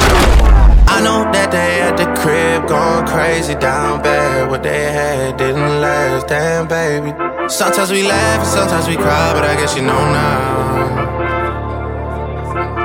I 0.86 1.00
know 1.02 1.26
that 1.32 1.50
they 1.50 1.80
at 1.82 1.96
the 1.96 2.06
crib 2.22 2.68
going 2.68 3.04
crazy 3.08 3.56
down 3.56 4.00
bad. 4.00 4.48
What 4.48 4.62
they 4.62 4.92
had 4.92 5.36
didn't 5.38 5.80
last, 5.80 6.28
damn 6.28 6.68
baby. 6.68 7.37
Sometimes 7.48 7.90
we 7.90 8.02
laugh 8.02 8.40
and 8.40 8.48
sometimes 8.48 8.86
we 8.86 8.94
cry, 8.96 9.32
but 9.32 9.42
I 9.42 9.54
guess 9.56 9.74
you 9.74 9.82
know 9.82 10.12
now. 10.12 11.08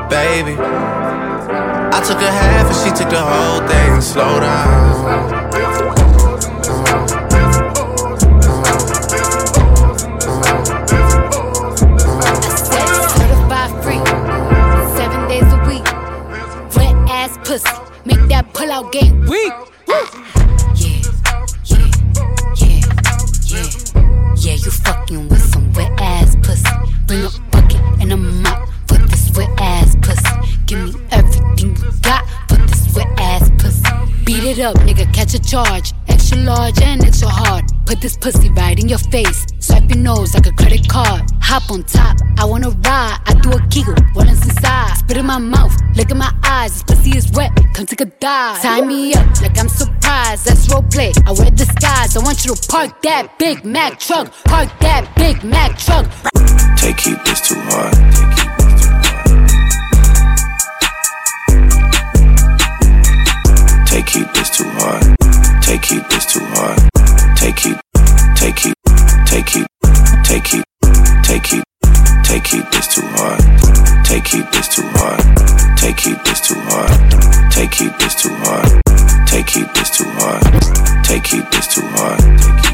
Baby, 0.09 0.55
I 0.57 2.01
took 2.07 2.21
a 2.21 2.31
half 2.31 2.67
and 2.67 2.75
she 2.75 2.89
took 2.97 3.09
the 3.09 3.21
whole 3.21 3.59
thing. 3.67 4.01
Slow 4.01 4.39
down. 4.39 4.93
Certified 13.17 13.71
free, 13.83 14.01
seven 14.97 15.27
days 15.27 15.51
a 15.51 15.59
week. 15.67 15.85
Wet 16.77 16.95
ass 17.09 17.37
pussy, 17.43 17.69
make 18.05 18.27
that 18.29 18.53
pull 18.53 18.71
out 18.71 18.91
game 18.91 19.25
weak. 19.25 19.62
Charge. 35.53 35.93
Extra 36.07 36.37
large 36.39 36.81
and 36.81 37.03
extra 37.05 37.29
hard. 37.29 37.65
Put 37.85 38.01
this 38.01 38.17
pussy 38.17 38.49
right 38.49 38.79
in 38.79 38.89
your 38.89 39.03
face. 39.13 39.45
Swipe 39.59 39.87
your 39.87 39.99
nose 39.99 40.33
like 40.33 40.47
a 40.47 40.51
credit 40.53 40.89
card. 40.89 41.21
Hop 41.41 41.69
on 41.69 41.83
top, 41.83 42.17
I 42.39 42.45
wanna 42.45 42.71
ride. 42.71 43.17
I 43.27 43.33
do 43.43 43.51
a 43.51 43.59
giggle, 43.67 43.93
is 44.33 44.41
inside? 44.49 44.95
Spit 44.97 45.17
in 45.17 45.27
my 45.27 45.37
mouth, 45.37 45.75
look 45.95 46.09
in 46.09 46.17
my 46.17 46.33
eyes. 46.43 46.71
This 46.73 46.83
pussy 46.89 47.17
is 47.17 47.31
wet, 47.33 47.51
come 47.75 47.85
take 47.85 48.01
a 48.01 48.05
dive. 48.05 48.63
Tie 48.63 48.81
me 48.81 49.13
up 49.13 49.41
like 49.41 49.57
I'm 49.59 49.69
surprised. 49.69 50.45
That's 50.45 50.67
role 50.71 50.81
play. 50.93 51.11
I 51.27 51.31
wear 51.33 51.51
disguise. 51.51 52.17
I 52.17 52.23
want 52.23 52.43
you 52.43 52.55
to 52.55 52.67
park 52.67 53.01
that 53.03 53.37
Big 53.37 53.63
Mac 53.63 53.99
truck. 53.99 54.33
Park 54.45 54.69
that 54.79 55.03
Big 55.15 55.43
Mac 55.43 55.77
truck. 55.77 56.05
Take 56.77 56.99
heat, 56.99 57.19
this 57.25 57.47
too 57.47 57.61
hard. 57.69 57.93
Take 57.93 58.01
heat, 58.01 58.17
this 58.17 58.39
too 58.39 58.41
hard. 58.49 58.62
Take 74.13 74.27
heat, 74.27 74.51
this 74.51 74.67
too 74.67 74.83
hard. 74.93 75.19
Take 75.75 75.99
heat, 75.99 76.23
this 76.23 76.39
too 76.39 76.53
hard. 76.55 77.51
Take 77.51 77.73
heat, 77.73 77.97
this 77.97 78.13
too 78.13 78.29
hard. 78.45 78.83
Take 79.25 79.49
heat, 79.49 79.73
this 79.73 79.89
too 79.89 80.05
hard. 80.05 80.43
Take 81.03 81.25
heat, 81.25 81.49
this 81.49 81.49
too 81.49 81.49
hard. 81.49 81.49
Take 81.49 81.49
heat, 81.49 81.49
this 81.49 81.73
too 81.73 81.81
hard. 81.81 82.21
I 82.21 82.61
don't 82.61 82.72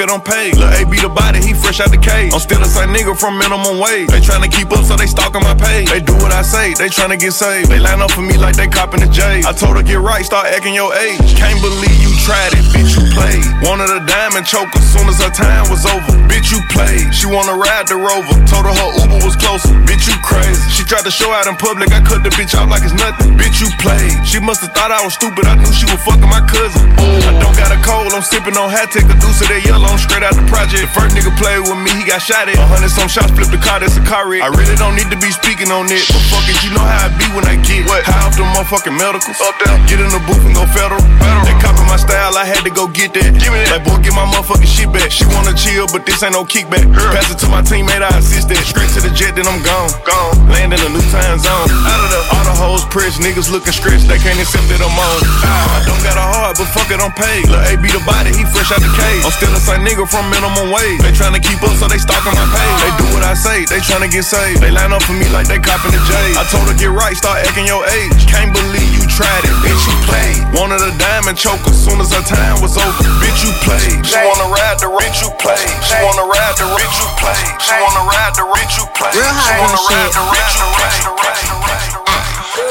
it 0.00 0.08
don't 0.08 0.24
pay. 0.24 0.52
Lil' 0.52 0.72
A 0.72 0.84
be 0.88 0.98
the 1.00 1.08
body, 1.08 1.40
he 1.44 1.52
fresh 1.52 1.80
out 1.80 1.90
the 1.90 2.00
cage. 2.00 2.32
I'm 2.32 2.40
still 2.40 2.60
the 2.60 2.68
nigga 2.88 3.12
from 3.18 3.38
minimum 3.38 3.78
wage. 3.78 4.08
They 4.08 4.20
tryna 4.20 4.50
keep 4.50 4.72
up, 4.72 4.84
so 4.84 4.96
they 4.96 5.06
stalking 5.06 5.42
my 5.42 5.54
page. 5.54 5.90
They 5.90 6.00
do 6.00 6.14
what 6.22 6.32
I 6.32 6.42
say, 6.42 6.74
they 6.74 6.88
tryna 6.88 7.18
get 7.18 7.32
saved. 7.32 7.68
They 7.68 7.78
line 7.78 8.00
up 8.00 8.10
for 8.10 8.22
me 8.22 8.38
like 8.38 8.56
they 8.56 8.68
copping 8.68 9.00
the 9.00 9.10
J. 9.10 9.42
I 9.44 9.52
told 9.52 9.76
her 9.76 9.82
get 9.82 10.00
right, 10.00 10.24
start 10.24 10.46
acting 10.46 10.74
your 10.74 10.94
age. 10.94 11.36
Can't 11.36 11.60
believe 11.60 11.98
you 12.00 12.12
tried 12.24 12.54
it, 12.56 12.64
bitch, 12.72 12.96
you 12.96 13.04
played. 13.12 13.44
Wanted 13.66 13.90
a 13.90 14.00
diamond 14.06 14.46
choke 14.46 14.70
as 14.74 14.86
soon 14.88 15.08
as 15.08 15.20
her 15.20 15.30
time 15.30 15.68
was 15.68 15.84
over. 15.84 16.14
Bitch, 16.30 16.52
you 16.54 16.60
played. 16.72 17.12
She 17.12 17.26
wanna 17.26 17.54
ride 17.54 17.86
the 17.88 17.96
rover. 17.96 18.34
Told 18.48 18.64
her 18.64 18.74
her 18.74 18.90
Uber 19.04 19.20
was 19.24 19.36
closer. 19.36 19.74
Bitch, 19.84 20.08
you 20.08 20.16
crazy. 20.24 20.60
She 20.70 20.84
tried 20.84 21.04
to 21.04 21.12
show 21.12 21.30
out 21.32 21.46
in 21.46 21.56
public. 21.56 21.92
I 21.92 22.00
cut 22.00 22.22
the 22.22 22.30
bitch 22.30 22.54
off 22.56 22.70
like 22.70 22.82
it's 22.82 22.96
nothing. 22.96 23.36
Bitch, 23.36 23.60
you 23.60 23.68
played. 23.80 24.24
She 24.26 24.40
must've 24.40 24.72
thought 24.72 24.90
I 24.90 25.02
was 25.04 25.14
stupid. 25.14 25.46
I 25.46 25.56
knew 25.56 25.72
she 25.72 25.86
was 25.86 26.00
fucking 26.04 26.28
my 26.28 26.42
cousin. 26.46 26.84
I 26.98 27.32
don't 27.40 27.56
got 27.56 27.72
a 27.72 27.80
cold. 27.82 28.12
I'm 28.12 28.22
sipping 28.22 28.56
on 28.56 28.70
hat. 28.70 28.90
Take 28.92 29.08
a 29.10 29.16
deuce 29.18 29.40
of 29.40 29.48
that 29.48 29.62
I'm 29.82 29.98
straight 29.98 30.22
out 30.22 30.36
the 30.38 30.46
project. 30.46 30.86
The 30.86 30.92
first 30.94 31.16
nigga 31.16 31.32
played 31.34 31.64
with 31.66 31.80
me. 31.80 31.90
He 31.98 32.06
got 32.06 32.22
shot 32.22 32.46
at. 32.46 32.54
A 32.54 32.66
hundred 32.68 32.94
some 32.94 33.10
shots. 33.10 33.34
Flip 33.34 33.50
the 33.50 33.58
car. 33.58 33.80
That's 33.80 33.98
a 33.98 34.04
car 34.06 34.28
wreck. 34.30 34.44
I 34.44 34.50
really 34.54 34.76
don't 34.78 34.94
need 34.94 35.10
to 35.10 35.18
be 35.18 35.30
speaking 35.34 35.72
on 35.74 35.90
it. 35.90 36.04
But 36.10 36.22
fuck 36.30 36.46
it. 36.46 36.58
You 36.62 36.76
know 36.76 36.84
how 36.84 37.06
I 37.06 37.14
be 37.18 37.26
when 37.34 37.46
I 37.48 37.58
get 37.64 37.88
what? 37.88 38.06
high 38.06 38.22
off 38.28 38.36
the 38.38 38.46
motherfucking 38.46 38.94
medicals. 38.94 39.38
Up 39.42 39.56
there. 39.64 39.74
Get 39.90 39.98
in 39.98 40.10
the 40.12 40.22
booth 40.28 40.44
and 40.46 40.54
go 40.54 40.68
federal. 40.70 41.02
federal. 41.18 41.44
They 41.48 41.56
copy 41.58 41.82
my 41.90 41.98
style. 41.98 42.36
I 42.36 42.46
had 42.46 42.62
to 42.62 42.72
go 42.72 42.86
get 42.86 43.10
that. 43.18 43.34
Give 43.40 43.50
me 43.50 43.64
that. 43.66 43.80
Like 43.80 43.84
boy, 43.88 43.98
get 44.04 44.14
my 44.14 44.26
motherfucking 44.28 44.70
shit 44.70 44.90
back. 44.94 45.10
She 45.10 45.26
wanna 45.34 45.56
chill, 45.56 45.90
but 45.90 46.06
this 46.06 46.22
ain't 46.22 46.38
no 46.38 46.46
kickback. 46.46 46.86
Pass 47.10 47.32
it 47.32 47.38
to 47.42 47.48
my 47.48 47.62
teammate. 47.64 48.04
I 48.04 48.20
assist 48.20 48.52
that. 48.52 48.62
Straight 48.62 48.92
to 48.94 49.00
the 49.02 49.10
jet. 49.16 49.34
Then 49.34 49.50
I'm 49.50 49.58
gone. 49.66 49.90
Gone. 50.06 50.34
Land 50.52 50.76
in 50.76 50.80
a 50.82 50.90
new 50.90 51.04
time 51.10 51.42
zone. 51.42 51.66
Out 51.70 52.00
of 52.02 52.10
the 52.14 52.20
all 52.34 52.44
the 52.46 52.54
hoes 52.54 52.84
pressed. 52.92 53.18
Niggas 53.18 53.50
looking 53.50 53.74
stretched. 53.74 54.06
They 54.06 54.20
can't 54.20 54.38
accept 54.38 54.68
that 54.70 54.78
I'm 54.84 54.94
on. 54.94 55.18
Ah. 55.42 55.64
I 55.74 55.80
don't 55.88 56.02
got 56.04 56.16
a 56.20 56.26
heart, 56.26 56.54
but 56.60 56.68
fuck 56.70 56.88
it, 56.92 57.00
I'm 57.00 57.10
paid. 57.16 57.48
Lil' 57.48 57.64
A 57.64 57.74
be 57.80 57.90
the 57.90 58.02
body, 58.04 58.30
he 58.30 58.44
fresh 58.52 58.70
out 58.70 58.78
the 58.84 58.92
cage. 58.92 59.24
I'm 59.24 59.34
still 59.34 59.50
the 59.50 59.63
same 59.64 59.80
nigga 59.80 60.04
from 60.04 60.28
minimum 60.28 60.68
wage. 60.68 61.00
They 61.00 61.10
tryna 61.16 61.40
keep 61.40 61.56
up, 61.64 61.72
so 61.80 61.88
they 61.88 61.96
stalking 61.96 62.36
my 62.36 62.44
page. 62.52 62.76
They 62.84 62.92
do 63.00 63.06
what 63.16 63.24
I 63.24 63.32
say, 63.32 63.64
they 63.64 63.80
tryna 63.80 64.12
get 64.12 64.28
saved. 64.28 64.60
They 64.60 64.70
line 64.70 64.92
up 64.92 65.02
for 65.08 65.16
me 65.16 65.24
like 65.32 65.48
they 65.48 65.56
copping 65.56 65.96
the 65.96 66.02
J. 66.04 66.12
I 66.36 66.44
told 66.52 66.68
her 66.68 66.76
get 66.76 66.92
right, 66.92 67.16
start 67.16 67.40
acting 67.40 67.64
your 67.64 67.80
age. 67.88 68.28
Can't 68.28 68.52
believe 68.52 68.92
you 68.92 69.04
tried 69.08 69.44
it, 69.48 69.56
bitch, 69.64 69.80
you 69.88 69.96
played. 70.04 70.40
Wanted 70.52 70.84
a 70.84 70.92
diamond 71.00 71.40
choke 71.40 71.64
as 71.64 71.80
soon 71.80 71.96
as 71.98 72.12
her 72.12 72.22
time 72.22 72.60
was 72.60 72.76
over. 72.76 72.92
Bitch, 73.24 73.40
you 73.40 73.52
played. 73.64 74.04
She 74.04 74.20
wanna 74.20 74.52
ride 74.52 74.76
the 74.76 74.92
bitch, 74.92 75.24
you 75.24 75.32
played. 75.40 75.64
She 75.80 75.96
wanna 76.04 76.28
ride 76.28 76.54
the 76.60 76.68
bitch, 76.76 76.96
you 77.00 77.08
played. 77.16 77.56
She 77.64 77.74
wanna 77.80 78.04
ride 78.04 78.34
the 78.36 78.44
bitch, 78.52 78.76
you 78.76 78.84
played. 78.92 79.16
She 79.16 79.52
wanna 79.56 79.80
ride 79.88 80.12
the 80.12 80.22
bitch, 80.28 80.52
you 80.60 80.68
played. 80.76 82.03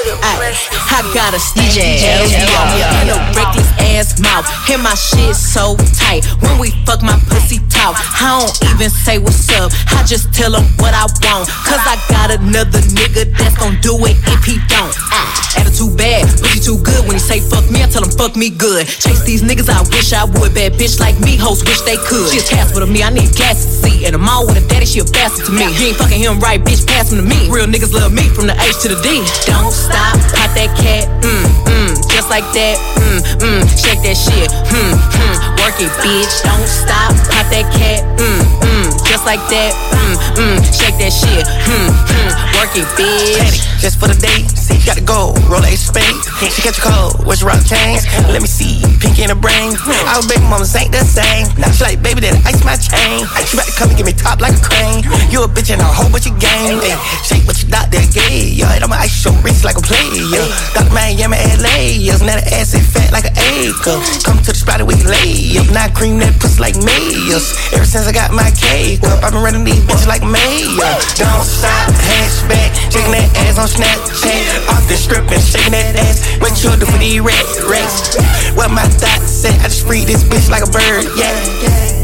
Ay, 0.03 0.51
I 0.91 0.99
got 1.15 1.33
a 1.33 1.39
DJ 1.55 2.03
in 2.03 3.07
a 3.07 3.17
reckless 3.31 3.71
ass 3.79 4.19
mouth, 4.19 4.43
and 4.69 4.83
my 4.83 4.95
shit 4.95 5.35
so 5.35 5.77
tight. 5.95 6.25
When 6.43 6.59
we 6.59 6.71
fuck, 6.83 7.01
my 7.01 7.15
pussy 7.31 7.59
talk. 7.71 7.95
I 8.19 8.43
don't 8.43 8.51
even 8.75 8.89
say 8.89 9.17
what's 9.17 9.47
up. 9.55 9.71
I 9.95 10.03
just 10.03 10.33
tell 10.33 10.51
him 10.51 10.67
what 10.77 10.93
I 10.93 11.07
want. 11.23 11.47
Cause 11.63 11.83
I 11.87 11.95
got 12.11 12.31
another 12.31 12.79
nigga 12.91 13.31
that's 13.37 13.55
gon' 13.55 13.79
do 13.79 13.95
it 14.03 14.19
if 14.27 14.43
he 14.43 14.59
don't. 14.67 14.91
Ah, 15.11 15.59
attitude 15.59 15.95
bad, 15.97 16.27
pussy 16.39 16.59
too 16.59 16.77
good. 16.83 17.07
When 17.07 17.15
he 17.15 17.23
say 17.23 17.39
fuck 17.39 17.63
me, 17.71 17.83
I 17.83 17.87
tell 17.87 18.03
him 18.03 18.11
fuck 18.11 18.35
me 18.35 18.49
good. 18.49 18.87
Chase 18.87 19.23
these 19.23 19.41
niggas, 19.41 19.69
I 19.69 19.81
wish 19.87 20.11
I 20.11 20.25
would. 20.25 20.53
Bad 20.53 20.73
bitch 20.73 20.99
like 20.99 21.19
me, 21.19 21.37
hoes 21.37 21.63
wish 21.63 21.79
they 21.81 21.95
could. 21.95 22.27
She 22.31 22.39
a 22.39 22.43
Casper 22.43 22.81
to 22.81 22.87
me, 22.87 23.03
I 23.03 23.09
need 23.09 23.31
gas 23.35 23.63
to 23.63 23.71
see. 23.71 24.05
And 24.05 24.15
I'm 24.15 24.27
all 24.27 24.45
with 24.45 24.59
a 24.59 24.67
daddy, 24.67 24.85
she 24.85 24.99
a 24.99 25.05
bastard 25.05 25.45
to 25.47 25.51
me. 25.51 25.63
You 25.79 25.95
ain't 25.95 25.97
fucking 25.97 26.19
him 26.19 26.39
right, 26.39 26.59
bitch, 26.59 26.85
pass 26.87 27.11
him 27.11 27.23
to 27.23 27.25
me. 27.25 27.47
Real 27.49 27.67
niggas 27.67 27.93
love 27.93 28.11
me 28.11 28.27
from 28.29 28.47
the 28.47 28.55
H 28.59 28.83
to 28.83 28.89
the 28.91 28.99
D. 29.01 29.23
Don't 29.47 29.71
stop, 29.71 29.92
pop 29.93 30.49
that 30.57 30.71
cat, 30.77 31.05
mm, 31.21 31.45
mm, 31.69 31.93
just 32.09 32.29
like 32.29 32.45
that, 32.53 32.77
mm, 32.97 33.21
mm, 33.41 33.61
shake 33.77 34.01
that 34.01 34.17
shit, 34.17 34.49
hmm, 34.73 34.93
hmm, 34.97 35.35
work 35.61 35.77
it, 35.79 35.91
bitch. 36.01 36.33
Don't 36.43 36.67
stop, 36.67 37.13
pop 37.29 37.45
that 37.53 37.67
cat, 37.77 38.01
mm, 38.17 38.41
mm, 38.65 38.82
just 39.05 39.25
like 39.25 39.41
that, 39.49 39.71
mm, 39.93 40.15
mm, 40.39 40.57
shake 40.73 40.97
that 40.99 41.13
shit, 41.13 41.45
Mm, 41.67 41.89
mm, 41.89 42.31
work 42.59 42.73
it, 42.75 42.87
bitch. 42.97 43.63
Just 43.79 43.99
for 43.99 44.07
the 44.07 44.15
date, 44.15 44.47
see, 44.55 44.79
gotta 44.87 45.03
go. 45.03 45.35
Roll 45.51 45.63
a 45.63 45.75
spade. 45.75 46.15
She 46.39 46.63
catch 46.63 46.79
a 46.79 46.83
cold, 46.87 47.25
what's 47.27 47.43
rock 47.43 47.59
chains? 47.67 48.07
Let 48.31 48.39
me 48.39 48.47
see, 48.47 48.79
pink 48.99 49.19
in 49.19 49.27
the 49.27 49.35
brain. 49.35 49.75
Our 50.07 50.23
baby 50.27 50.43
mamas 50.47 50.75
ain't 50.75 50.91
the 50.91 51.03
same. 51.03 51.47
Now 51.59 51.71
she 51.71 51.83
like, 51.83 51.99
baby, 51.99 52.23
that 52.23 52.35
ice 52.47 52.63
my 52.63 52.79
chain. 52.79 53.27
You 53.51 53.59
to 53.59 53.73
come 53.75 53.89
and 53.91 53.97
get 53.97 54.07
me 54.07 54.15
top 54.15 54.39
like 54.39 54.55
a 54.55 54.63
crane. 54.63 55.03
You 55.31 55.43
a 55.43 55.49
bitch 55.51 55.71
and 55.71 55.81
a 55.81 55.87
whole 55.87 56.07
bunch 56.11 56.27
of 56.27 56.35
game. 56.39 56.79
Ay, 56.79 56.95
shake 57.27 57.43
what 57.43 57.59
you 57.59 57.67
doctor 57.67 58.03
gave. 58.11 58.55
Yo, 58.55 58.67
I'ma 58.67 58.95
ice 59.03 59.23
your 59.23 59.35
wrist 59.43 59.63
like 59.63 59.75
a 59.75 59.83
player. 59.83 60.47
Got 60.75 60.87
Dr. 60.87 60.93
Miami, 60.95 61.39
LA. 61.59 61.95
Yes, 61.99 62.23
now 62.23 62.35
the 62.39 62.45
ass 62.55 62.75
is 62.75 62.83
fat 62.87 63.11
like 63.11 63.27
an 63.27 63.35
acre. 63.35 63.99
Come 64.23 64.39
to 64.43 64.51
the 64.51 64.59
spot 64.59 64.79
and 64.79 64.87
we 64.87 64.95
lay 65.03 65.59
up. 65.59 65.67
Now 65.71 65.87
cream 65.91 66.19
that 66.19 66.35
pussy 66.39 66.59
like 66.59 66.75
mayors. 66.83 67.55
Ever 67.73 67.87
since 67.87 68.07
I 68.07 68.13
got 68.13 68.31
my 68.31 68.51
cake 68.55 68.92
up, 69.01 69.23
I've 69.23 69.33
been 69.33 69.41
running 69.41 69.63
these 69.65 69.81
bitches 69.81 70.05
like 70.05 70.21
mayor. 70.21 70.77
Don't 71.17 71.41
stop, 71.41 71.89
hatchback, 71.89 72.69
shaking 72.93 73.17
that 73.17 73.31
ass 73.49 73.57
on 73.57 73.65
Snapchat. 73.65 74.69
Off 74.69 74.85
the 74.85 74.93
strip 74.93 75.25
and 75.31 75.41
shaking 75.41 75.73
that 75.73 75.97
ass. 75.97 76.21
What 76.37 76.53
you 76.61 76.69
do 76.77 76.85
for 76.85 76.99
these 77.01 77.17
rats, 77.23 77.57
rats? 77.65 78.13
What 78.53 78.69
my 78.69 78.85
thoughts 79.01 79.31
say? 79.31 79.55
I 79.63 79.71
just 79.71 79.87
free 79.87 80.05
this 80.05 80.21
bitch 80.27 80.51
like 80.51 80.61
a 80.61 80.69
bird, 80.69 81.09
yeah. 81.17 81.33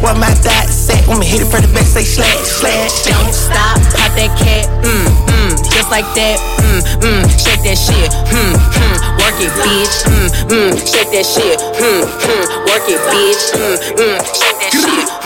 What 0.02 0.18
my 0.18 0.32
thoughts 0.40 0.74
say? 0.74 0.98
When 1.06 1.20
me 1.20 1.28
hit 1.28 1.44
it 1.44 1.52
from 1.52 1.62
the 1.62 1.72
back, 1.76 1.86
say 1.86 2.08
slash, 2.08 2.48
slash. 2.48 3.06
Don't 3.06 3.34
stop, 3.36 3.78
pop 3.94 4.16
that 4.16 4.32
cat, 4.40 4.66
mm, 4.82 5.06
mm, 5.30 5.54
just 5.70 5.92
like 5.92 6.08
that, 6.16 6.40
mm, 6.64 6.82
mm, 7.04 7.24
shake 7.36 7.62
that 7.68 7.76
shit, 7.76 8.10
hmm, 8.32 8.56
hmm, 8.56 8.96
work 9.20 9.38
it, 9.44 9.52
bitch, 9.60 9.96
mm, 10.08 10.28
mm, 10.48 10.72
shake 10.88 11.12
that 11.12 11.28
shit, 11.28 11.60
hmm, 11.60 12.08
hmm, 12.08 12.44
work 12.72 12.88
it, 12.88 13.02
bitch, 13.12 13.44
mm, 13.60 13.76
mm, 14.00 14.18
shake 14.32 14.58
that 14.64 14.72
shit, 14.72 15.19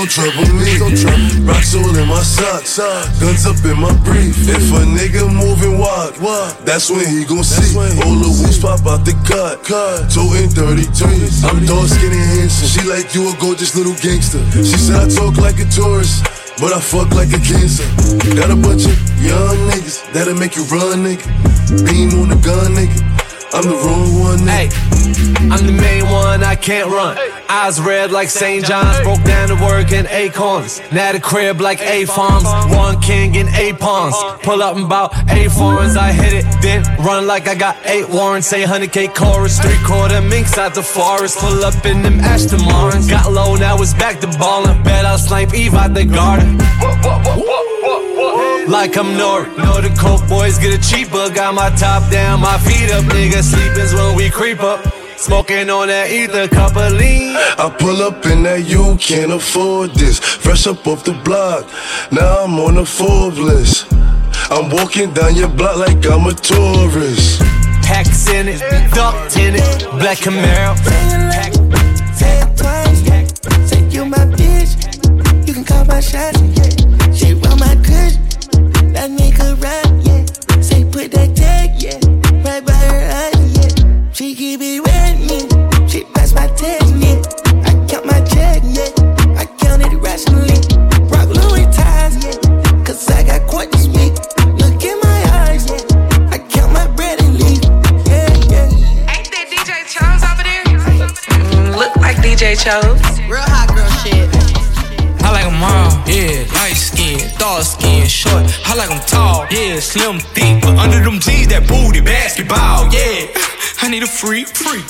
don't 0.00 0.08
trouble 0.08 0.48
me. 0.56 1.44
Rocks 1.44 1.74
all 1.74 1.96
in 1.96 2.08
my 2.08 2.22
socks. 2.22 2.78
Guns 3.20 3.44
up 3.44 3.60
in 3.64 3.76
my 3.78 3.92
brief. 4.00 4.48
If 4.48 4.72
a 4.72 4.80
nigga 4.88 5.28
moving 5.28 5.78
wild, 5.78 6.14
that's 6.64 6.90
when 6.90 7.06
he 7.06 7.24
gon' 7.24 7.44
see. 7.44 7.76
All 7.76 8.16
the 8.16 8.32
woods 8.40 8.58
pop 8.58 8.80
out 8.86 9.04
the 9.04 9.12
cut. 9.28 9.60
Toting 10.08 10.48
33. 10.48 11.04
I'm 11.44 11.66
dark 11.66 11.88
skinny 11.88 12.16
handsome. 12.16 12.68
She 12.68 12.88
like 12.88 13.14
you 13.14 13.28
a 13.28 13.36
gorgeous 13.36 13.76
little 13.76 13.94
gangster. 14.00 14.40
She 14.64 14.78
said 14.80 14.96
I 14.96 15.08
talk 15.08 15.36
like 15.36 15.58
a 15.60 15.68
tourist. 15.68 16.24
But 16.60 16.72
I 16.72 16.80
fuck 16.80 17.10
like 17.12 17.32
a 17.32 17.40
cancer. 17.40 17.84
Got 18.36 18.50
a 18.50 18.56
bunch 18.56 18.84
of 18.84 18.96
young 19.20 19.56
niggas 19.68 20.12
that'll 20.12 20.34
make 20.34 20.56
you 20.56 20.64
run, 20.64 21.04
nigga. 21.04 21.24
Beam 21.84 22.20
on 22.20 22.28
the 22.28 22.40
gun, 22.40 22.72
nigga. 22.72 23.19
I'm 23.52 23.64
the 23.64 23.74
wrong 23.74 24.20
one, 24.20 24.38
nigga. 24.38 24.90
I'm 25.50 25.66
the 25.66 25.72
main 25.72 26.04
one, 26.04 26.44
I 26.44 26.54
can't 26.54 26.88
run. 26.88 27.18
Eyes 27.48 27.80
red 27.80 28.12
like 28.12 28.28
St. 28.28 28.64
John's, 28.64 29.00
broke 29.00 29.22
down 29.24 29.48
to 29.48 29.54
work 29.56 29.90
in 29.90 30.06
acorns. 30.06 30.80
Now 30.92 31.10
the 31.10 31.20
crib 31.20 31.60
like 31.60 31.80
A 31.80 32.04
farms, 32.04 32.44
one 32.76 33.00
king 33.00 33.34
in 33.34 33.48
eight 33.48 33.78
pawns. 33.80 34.14
Pull 34.44 34.62
up 34.62 34.76
in 34.76 34.84
about 34.84 35.12
eight 35.30 35.50
foreigns, 35.50 35.96
I 35.96 36.12
hit 36.12 36.32
it, 36.32 36.44
then 36.62 36.84
run 37.04 37.26
like 37.26 37.48
I 37.48 37.56
got 37.56 37.76
eight 37.84 38.08
warrants. 38.08 38.46
Say 38.46 38.62
100k 38.62 39.14
chorus, 39.14 39.58
three 39.58 39.78
quarter 39.84 40.20
minks 40.20 40.56
out 40.56 40.74
the 40.74 40.82
forest. 40.82 41.38
Pull 41.38 41.64
up 41.64 41.84
in 41.84 42.02
them 42.02 42.20
Aston 42.20 42.64
Martins. 42.64 43.10
Got 43.10 43.32
low, 43.32 43.56
now 43.56 43.80
it's 43.82 43.94
back 43.94 44.20
to 44.20 44.28
ballin'. 44.38 44.82
Bet 44.84 45.04
I'll 45.04 45.18
snipe 45.18 45.54
Eve 45.54 45.74
out 45.74 45.92
the 45.94 46.04
garden. 46.04 46.58
Like 48.70 48.96
I'm 48.96 49.18
Nori. 49.18 49.48
Know 49.58 49.80
the 49.80 49.92
coke 49.98 50.26
boys 50.28 50.56
get 50.58 50.72
it 50.72 50.82
cheaper. 50.82 51.28
Got 51.34 51.54
my 51.54 51.70
top 51.70 52.08
down, 52.08 52.40
my 52.40 52.56
feet 52.58 52.88
up. 52.92 53.02
Nigga 53.04 53.42
sleepin's 53.42 53.92
when 53.92 54.14
we 54.14 54.30
creep 54.30 54.60
up. 54.62 54.80
Smoking 55.16 55.68
on 55.68 55.88
that 55.88 56.10
ether, 56.10 56.46
cup 56.46 56.76
of 56.76 56.92
lean. 56.92 57.34
I 57.36 57.68
pull 57.78 58.00
up 58.00 58.24
in 58.26 58.44
that 58.44 58.64
you 58.66 58.96
can't 59.00 59.32
afford 59.32 59.90
this. 59.94 60.20
Fresh 60.20 60.68
up 60.68 60.86
off 60.86 61.02
the 61.04 61.14
block, 61.24 61.66
now 62.12 62.44
I'm 62.44 62.54
on 62.60 62.76
the 62.76 62.86
Forbes 62.86 63.38
list. 63.38 63.92
I'm 64.50 64.70
walking 64.70 65.12
down 65.12 65.34
your 65.34 65.48
block 65.48 65.76
like 65.76 66.06
I'm 66.06 66.26
a 66.26 66.32
tourist. 66.32 67.40
Packs 67.82 68.28
in 68.30 68.46
it, 68.48 68.60
ducked 68.94 69.36
in 69.36 69.56
it, 69.56 69.90
black 69.98 70.18
Camaro. 70.18 70.76
Pack- 70.86 71.54
Say 72.14 72.38
it 72.38 72.56
twice. 72.56 73.68
Say 73.68 73.82
you 73.88 74.04
my 74.06 74.24
bitch. 74.38 75.46
You 75.46 75.54
can 75.54 75.64
call 75.64 75.84
my 75.84 76.00
shot. 76.00 76.49
DJ 102.50 102.64
chose. 102.64 103.20
Real 103.30 103.46
hot 103.46 103.70
girl 103.74 103.86
shit. 104.02 104.26
I 105.22 105.30
like 105.30 105.46
them 105.46 105.62
all, 105.62 105.90
yeah, 106.10 106.42
light 106.58 106.74
skin, 106.74 107.30
dark 107.38 107.62
skin, 107.62 108.06
short. 108.08 108.42
I 108.66 108.74
like 108.74 108.88
them 108.88 109.00
tall, 109.06 109.46
yeah, 109.50 109.78
slim, 109.78 110.18
thick. 110.18 110.62
But 110.62 110.76
under 110.78 110.98
them 110.98 111.20
jeans, 111.20 111.48
that 111.48 111.68
booty, 111.68 112.00
basketball, 112.00 112.90
yeah. 112.90 113.30
I 113.82 113.88
need 113.88 114.02
a 114.02 114.06
free, 114.06 114.44
free. 114.44 114.82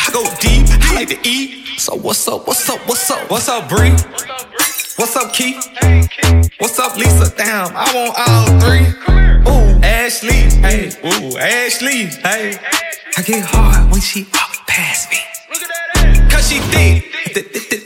I 0.00 0.08
go 0.12 0.24
deep, 0.40 0.64
I 0.70 0.94
like 0.94 1.08
to 1.08 1.18
eat. 1.28 1.78
So 1.78 1.94
what's 1.94 2.26
up, 2.26 2.46
what's 2.46 2.68
up, 2.70 2.80
what's 2.88 3.10
up? 3.10 3.30
What's 3.30 3.48
up, 3.48 3.68
Bree? 3.68 3.92
What's 4.96 5.16
up, 5.16 5.32
Keith? 5.34 5.60
What's 6.58 6.78
up, 6.78 6.96
Lisa? 6.96 7.34
Damn, 7.36 7.68
I 7.76 7.84
want 7.92 8.14
all 8.16 8.46
three. 8.64 8.88
Ooh, 9.50 9.82
Ashley, 9.84 10.48
hey, 10.64 10.88
ooh, 11.04 11.36
Ashley, 11.36 12.06
hey. 12.24 12.56
I 13.16 13.22
get 13.22 13.44
hard 13.44 13.90
when 13.92 14.00
she 14.00 14.22
walk 14.32 14.66
past 14.66 15.10
me. 15.10 15.23
She 16.44 16.60
thick. 16.60 17.83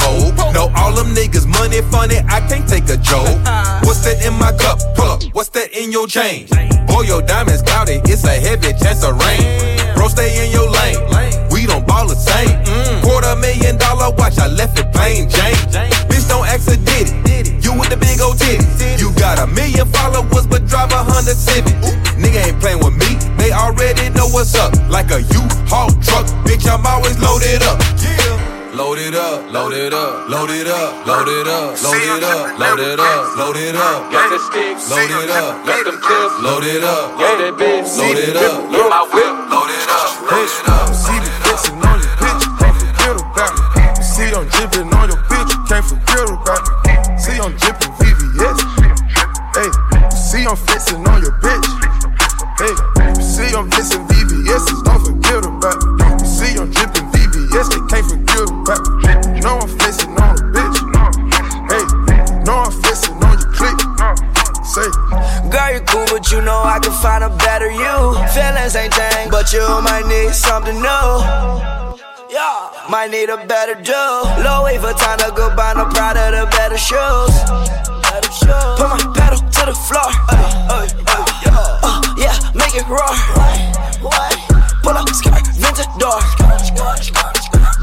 Want. 0.00 0.54
No, 0.54 0.70
all 0.76 0.92
them 0.92 1.14
niggas 1.14 1.46
money 1.46 1.82
funny. 1.90 2.18
I 2.28 2.40
can't 2.48 2.68
take 2.68 2.88
a 2.88 2.96
joke. 2.96 3.26
What's 3.86 4.04
that 4.04 4.24
in 4.24 4.34
my 4.34 4.52
cup? 4.52 4.78
Pull 4.96 5.10
up. 5.10 5.22
What's 5.32 5.50
that 5.50 5.72
in 5.72 5.92
your 5.92 6.06
chain? 6.06 6.46
Boy, 6.86 7.02
your 7.02 7.22
diamonds 7.22 7.62
cloudy. 7.62 8.00
It's 8.04 8.24
a 8.24 8.36
heavy 8.36 8.72
chance 8.78 9.04
of 9.04 9.18
rain. 9.20 9.42
Bro, 9.94 10.08
stay 10.08 10.44
in 10.44 10.52
your 10.52 10.68
lane. 10.70 10.98
We 11.50 11.66
don't 11.66 11.86
ball 11.86 12.06
the 12.08 12.16
same. 12.16 12.52
Quarter 13.02 13.36
million 13.36 13.76
dollar 13.76 14.14
watch. 14.16 14.38
I 14.38 14.48
left 14.48 14.78
it 14.78 14.92
plain 14.92 15.28
Jane. 15.28 15.56
Bitch, 16.08 16.28
don't 16.28 16.46
ask 16.46 16.68
a 16.68 16.76
did 16.76 17.08
it. 17.26 17.64
You 17.64 17.72
with 17.78 17.90
the 17.90 17.96
big 17.96 18.20
old 18.20 18.36
titties. 18.36 19.00
You 19.00 19.12
got 19.16 19.38
a 19.38 19.46
million 19.46 19.86
followers, 19.88 20.46
but 20.46 20.66
drive 20.66 20.92
a 20.92 21.02
Honda 21.02 21.34
Civic. 21.34 21.74
Nigga 22.16 22.48
ain't 22.48 22.60
playing 22.60 22.78
with 22.78 22.96
me. 22.96 23.16
They 23.36 23.52
already 23.52 24.08
know 24.10 24.28
what's 24.28 24.54
up. 24.54 24.72
Like 24.88 25.10
a 25.10 25.20
U-Haul 25.22 25.90
truck. 26.00 26.26
Bitch, 26.44 26.68
I'm 26.68 26.84
always 26.86 27.18
loaded 27.18 27.62
up. 27.62 27.78
Load 28.76 28.98
it 28.98 29.14
up, 29.14 29.50
load 29.54 29.72
it 29.72 29.94
up, 29.94 30.28
load 30.28 30.50
it 30.50 30.68
up, 30.68 31.06
load 31.06 31.28
it 31.28 31.48
up, 31.48 31.80
load 31.80 31.96
it 31.96 32.22
up, 32.22 32.58
load 32.60 32.78
it 32.78 33.00
up, 33.00 33.36
load 33.38 33.56
it 33.56 33.74
up. 33.74 34.12
Got 34.12 34.28
the 34.28 34.38
sticks, 34.38 34.90
load 34.90 35.08
it 35.08 35.30
up, 35.30 35.64
got 35.64 35.80
them 35.86 35.96
clips, 35.96 36.36
load 36.44 36.62
it 36.62 36.84
up, 36.84 37.16
got 37.16 37.40
that 37.40 37.56
bitch, 37.56 37.96
load 37.96 38.18
it 38.20 38.36
up, 38.36 38.68
load 38.68 38.90
my 38.92 39.00
whip, 39.16 39.32
load 39.48 39.72
it 39.72 39.88
up, 39.88 40.28
load 40.28 40.44
it 40.44 40.68
up. 40.68 40.92
See 40.92 41.16
the 41.16 41.30
flexing 41.40 41.80
on 41.88 42.04
your 42.04 42.12
bitch, 42.20 42.44
can't 42.60 42.76
forget 42.76 43.16
about 43.16 43.56
it. 43.80 44.04
See 44.04 44.28
I'm 44.28 44.44
dripping 44.44 44.92
on 44.92 45.08
your 45.08 45.24
bitch, 45.24 45.56
can't 45.72 45.86
forget 45.88 46.28
about 46.28 46.68
it. 46.68 47.16
See 47.16 47.40
I'm 47.40 47.56
dripping 47.56 47.96
VVS. 47.96 48.60
Hey, 49.56 49.72
see 50.12 50.44
I'm 50.44 50.52
flexing 50.52 51.00
but 66.16 66.32
you 66.32 66.40
know 66.40 66.62
I 66.64 66.78
can 66.78 66.92
find 66.92 67.22
a 67.24 67.28
better 67.28 67.68
you. 67.68 67.96
Feelings 68.32 68.74
ain't 68.74 68.94
thing, 68.94 69.28
but 69.28 69.52
you 69.52 69.60
might 69.84 70.06
need 70.08 70.32
something 70.32 70.72
new. 70.72 71.08
Yeah, 72.32 72.72
might 72.88 73.10
need 73.10 73.28
a 73.28 73.36
better 73.44 73.76
do. 73.76 74.02
Low 74.40 74.64
wave 74.64 74.80
time 74.96 75.18
to 75.18 75.30
go 75.36 75.54
buy 75.54 75.74
no 75.76 75.84
Prada, 75.92 76.32
the 76.32 76.48
better 76.56 76.80
shoes. 76.80 77.36
Put 78.80 78.88
my 78.88 79.00
pedal 79.12 79.44
to 79.44 79.62
the 79.68 79.76
floor. 79.76 80.08
Uh, 80.32 80.88
uh, 81.84 82.00
yeah, 82.16 82.32
make 82.56 82.72
it 82.72 82.88
roar. 82.88 83.12
Pull 84.80 84.96
up, 84.96 85.08
skirt, 85.10 85.44
vintage 85.52 85.92
door. 86.00 86.16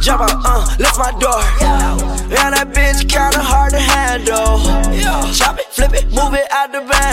Jump 0.02 0.22
out, 0.26 0.42
uh, 0.42 0.76
lift 0.80 0.98
my 0.98 1.14
door. 1.22 1.73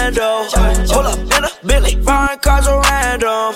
The. 0.08 0.86
Pull 0.92 1.06
up 1.06 1.18
in 1.18 1.44
a 1.44 1.50
Bentley, 1.66 1.94
foreign 2.02 2.38
cars 2.38 2.66
are 2.66 2.80
random. 2.80 3.54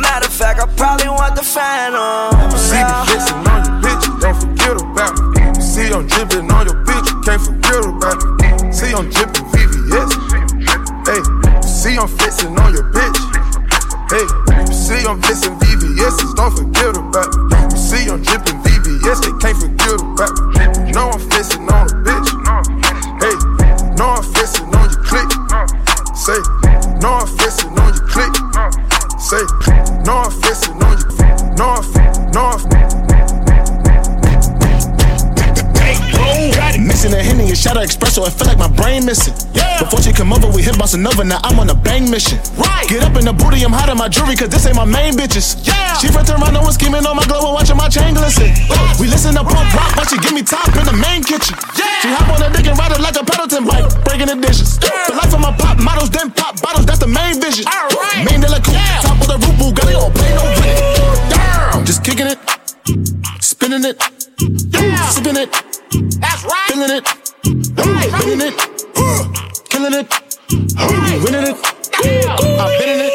Matter 0.00 0.26
of 0.26 0.32
fact, 0.32 0.60
I 0.60 0.66
probably 0.76 1.08
want 1.08 1.36
the 1.36 1.42
Phantom. 1.42 2.32
see 2.56 2.80
the 2.80 2.94
flexing 3.06 3.44
on 3.52 3.60
your 3.66 3.76
bitch, 3.84 4.04
don't 4.20 4.36
forget 4.40 4.76
about 4.80 5.12
it. 5.36 5.62
See 5.62 5.92
I'm 5.92 6.06
dripping 6.06 6.50
on 6.50 6.66
your 6.66 6.87
come 40.88 41.06
over, 41.06 41.18
we 41.18 41.24
hit 41.24 41.24
bossa 41.24 41.24
nova, 41.24 41.24
now 41.24 41.40
I'm 41.44 41.58
on 41.60 41.70
a 41.70 41.74
bang 41.74 42.10
mission. 42.10 42.38
Right. 42.56 42.88
Get 42.88 43.02
up 43.02 43.16
in 43.16 43.24
the 43.24 43.32
booty, 43.32 43.62
I'm 43.64 43.72
hot 43.72 43.88
in 43.88 43.98
my 43.98 44.08
jewelry, 44.08 44.36
cause 44.36 44.48
this 44.48 44.66
ain't 44.66 44.76
my 44.76 44.84
main 44.84 45.14
bitches. 45.14 45.66
Yeah. 45.66 45.94
She 45.98 46.08
from 46.08 46.24
Toronto 46.24 46.60
and 46.60 46.72
scheming 46.72 47.06
on 47.06 47.16
my 47.16 47.26
glow 47.26 47.44
and 47.44 47.54
watching 47.54 47.76
my 47.76 47.88
chain 47.88 48.14
glisten. 48.14 48.52
We 49.00 49.08
listen 49.08 49.34
to 49.34 49.44
pump 49.44 49.74
rock, 49.74 49.92
but 49.96 50.08
she 50.08 50.18
give 50.18 50.32
me 50.32 50.42
top 50.42 50.68
in 50.76 50.84
the 50.84 50.96
main 50.96 51.22
kitchen. 51.22 51.56
Yeah. 51.76 52.00
She 52.02 52.08
hop 52.08 52.28
on 52.32 52.40
the 52.40 52.48
dick 52.56 52.66
and 52.66 52.78
ride 52.78 52.92
it 52.92 53.00
like 53.00 53.16
a 53.16 53.24
Pendleton 53.24 53.64
bike, 53.66 53.88
breaking 54.04 54.28
the 54.28 54.36
dishes. 54.40 54.78
Yeah. 54.82 54.90
The 55.08 55.14
life 55.16 55.32
of 55.32 55.40
my 55.40 55.52
pop 55.56 55.78
models, 55.78 56.10
then 56.10 56.30
pop 56.30 56.60
bottles, 56.60 56.86
that's 56.86 57.00
the 57.00 57.10
main 57.10 57.40
vision. 57.40 57.64
Alright. 57.68 58.24
Main 58.24 58.40
de 58.40 58.48
la 58.48 58.60
coupe, 58.60 58.80
top 59.02 59.20
of 59.20 59.28
the 59.28 59.36
roof, 59.38 59.56
Bugatti, 59.58 59.94
all 59.94 60.10
play 60.10 60.32
no 60.34 60.57
winning 71.30 71.52
it. 71.52 71.56
I'm 72.04 72.70
winning 72.80 73.00
it, 73.04 73.12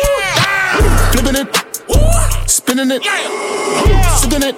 flipping 1.11 1.37
it, 1.41 1.47
spinning 2.49 2.91
it, 2.91 3.01
sipping 4.21 4.43
it, 4.43 4.55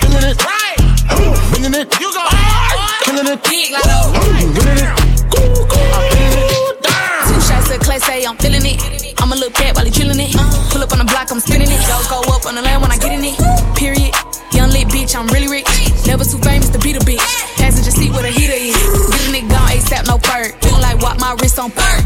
feeling 0.00 0.24
it, 0.24 0.38
winning 1.52 1.74
it, 1.74 1.88
killing 3.04 3.28
it, 3.28 3.38
winning 4.56 4.80
it. 4.80 4.90
Two 7.28 7.40
shots 7.40 7.70
of 7.70 7.80
class 7.80 8.08
A, 8.08 8.24
I'm 8.24 8.36
feeling 8.38 8.64
it. 8.64 8.80
I'm 9.20 9.32
a 9.32 9.34
little 9.34 9.50
cat 9.50 9.76
while 9.76 9.84
he 9.84 9.90
chillin' 9.90 10.18
it. 10.18 10.32
Pull 10.72 10.82
up 10.82 10.92
on 10.92 10.98
the 10.98 11.04
block, 11.04 11.30
I'm 11.30 11.40
spinning 11.40 11.68
it. 11.68 11.80
Go 11.86 12.00
go 12.08 12.20
up 12.32 12.46
on 12.46 12.54
the 12.54 12.62
land 12.62 12.80
when 12.80 12.90
I 12.90 12.96
get 12.96 13.12
in 13.12 13.22
it. 13.22 13.36
Period. 13.76 14.14
Young 14.52 14.70
lit 14.70 14.88
bitch, 14.88 15.14
I'm 15.14 15.26
really 15.28 15.48
rich. 15.48 15.66
Never 16.06 16.24
too 16.24 16.38
famous 16.38 16.70
to 16.70 16.78
beat 16.78 16.96
a 16.96 17.00
bitch. 17.00 17.20
Passenger 17.56 17.90
seat 17.90 18.10
with 18.10 18.24
a 18.24 18.30
heater 18.30 18.56
is. 18.56 18.74
Get 18.74 19.28
a 19.28 19.30
nigga 19.30 19.50
gone 19.50 19.68
ASAP, 19.68 20.06
no 20.08 20.18
perk. 20.18 20.56
Feeling 20.62 20.80
like 20.80 20.98
walk 21.02 21.20
my 21.20 21.36
wrist 21.40 21.58
on 21.58 21.70
perk. 21.70 21.99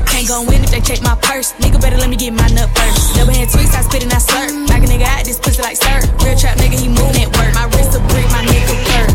Check 0.84 1.00
my 1.00 1.16
purse. 1.22 1.52
Nigga 1.54 1.80
better 1.80 1.96
let 1.96 2.10
me 2.10 2.16
get 2.16 2.32
my 2.32 2.46
nut 2.52 2.68
first. 2.76 3.16
Never 3.16 3.32
had 3.32 3.48
tweets, 3.48 3.72
I 3.72 3.80
spit 3.80 4.04
and 4.04 4.12
I 4.12 4.20
slurp. 4.20 4.52
Like 4.68 4.84
a 4.84 4.86
nigga 4.86 5.08
out 5.08 5.24
this 5.24 5.40
pussy 5.40 5.62
like 5.62 5.76
sir. 5.76 6.04
Real 6.20 6.36
trap 6.36 6.60
nigga, 6.60 6.76
he 6.76 6.88
moving 6.88 7.24
at 7.24 7.32
work. 7.34 7.50
My 7.56 7.64
wrist 7.72 7.96
a 7.96 8.00
brick, 8.12 8.28
my 8.28 8.44
nigga 8.44 8.76
perk. 8.92 9.08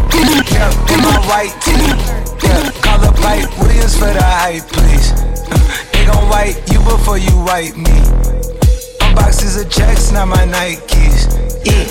Yeah, 0.49 0.73
in 0.89 0.99
my 1.05 1.45
tee. 1.61 1.93
Yeah, 2.41 2.73
call 2.81 3.05
up 3.05 3.17
like 3.21 3.45
Williams 3.61 3.95
for 3.95 4.09
the 4.09 4.25
hype, 4.25 4.65
please. 4.67 5.13
They 5.93 6.05
gon' 6.05 6.29
wipe 6.29 6.57
you 6.71 6.79
before 6.79 7.17
you 7.17 7.35
wipe 7.43 7.75
me. 7.75 7.99
Boxes 9.13 9.61
of 9.61 9.69
checks, 9.69 10.11
not 10.11 10.27
my 10.27 10.45
Nikes. 10.47 11.29
Yeah. 11.65 11.85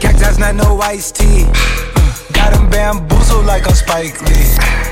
Cacti's 0.00 0.38
not 0.38 0.54
no 0.54 0.80
iced 0.80 1.16
tea. 1.16 1.44
Got 2.32 2.54
them 2.54 2.70
bamboozled 2.70 3.46
like 3.46 3.66
a 3.66 3.74
Spike 3.74 4.20
Lee. 4.22 4.56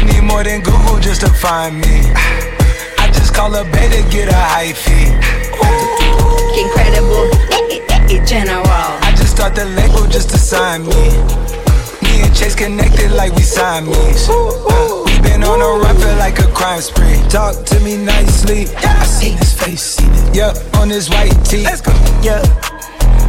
You 0.00 0.06
need 0.06 0.24
more 0.24 0.42
than 0.42 0.62
Google 0.62 0.98
just 0.98 1.20
to 1.20 1.28
find 1.28 1.78
me. 1.78 2.59
Just 3.30 3.38
call 3.38 3.54
a 3.54 3.62
beta, 3.62 4.02
get 4.10 4.26
a 4.26 4.34
high 4.34 4.72
fee. 4.72 5.06
Incredible, 6.58 7.30
general. 8.26 8.66
I 8.66 9.14
just 9.16 9.36
start 9.36 9.54
the 9.54 9.66
label 9.66 10.04
just 10.10 10.30
to 10.30 10.38
sign 10.38 10.82
me. 10.82 11.14
Me 12.02 12.26
and 12.26 12.34
Chase 12.34 12.56
connected 12.56 13.12
like 13.12 13.32
we 13.36 13.42
Siamese. 13.42 14.28
Uh, 14.28 15.04
we 15.06 15.14
been 15.22 15.44
on 15.44 15.60
a 15.62 15.78
run, 15.78 15.96
feel 15.98 16.16
like 16.16 16.40
a 16.40 16.48
crime 16.50 16.80
spree. 16.80 17.22
Talk 17.28 17.64
to 17.66 17.78
me 17.80 17.96
nicely. 17.96 18.66
I 18.78 19.04
seen 19.04 19.38
his 19.38 19.54
face, 19.54 19.82
seen 19.82 20.10
it. 20.10 20.34
Yeah, 20.34 20.80
on 20.80 20.90
his 20.90 21.08
white 21.08 21.30
tee. 21.44 21.62
Let's 21.62 21.82
go. 21.82 21.92
Yeah. 22.26 22.42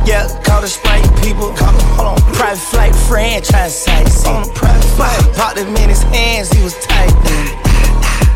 Yeah, 0.04 0.26
call 0.44 0.62
the 0.62 0.68
Sprite 0.68 1.06
people. 1.22 1.54
Call 1.54 1.74
him, 1.78 1.88
hold 1.94 2.08
on. 2.18 2.34
Private 2.34 2.58
flight 2.58 2.96
franchise 3.06 3.84
sites. 3.84 4.26
On 4.26 4.50
a 4.50 4.54
private 4.54 4.84
flight. 4.98 5.36
Popped 5.36 5.60
him 5.60 5.76
in 5.76 5.90
his 5.90 6.02
hands, 6.02 6.50
he 6.50 6.64
was 6.64 6.74
tight. 6.88 7.71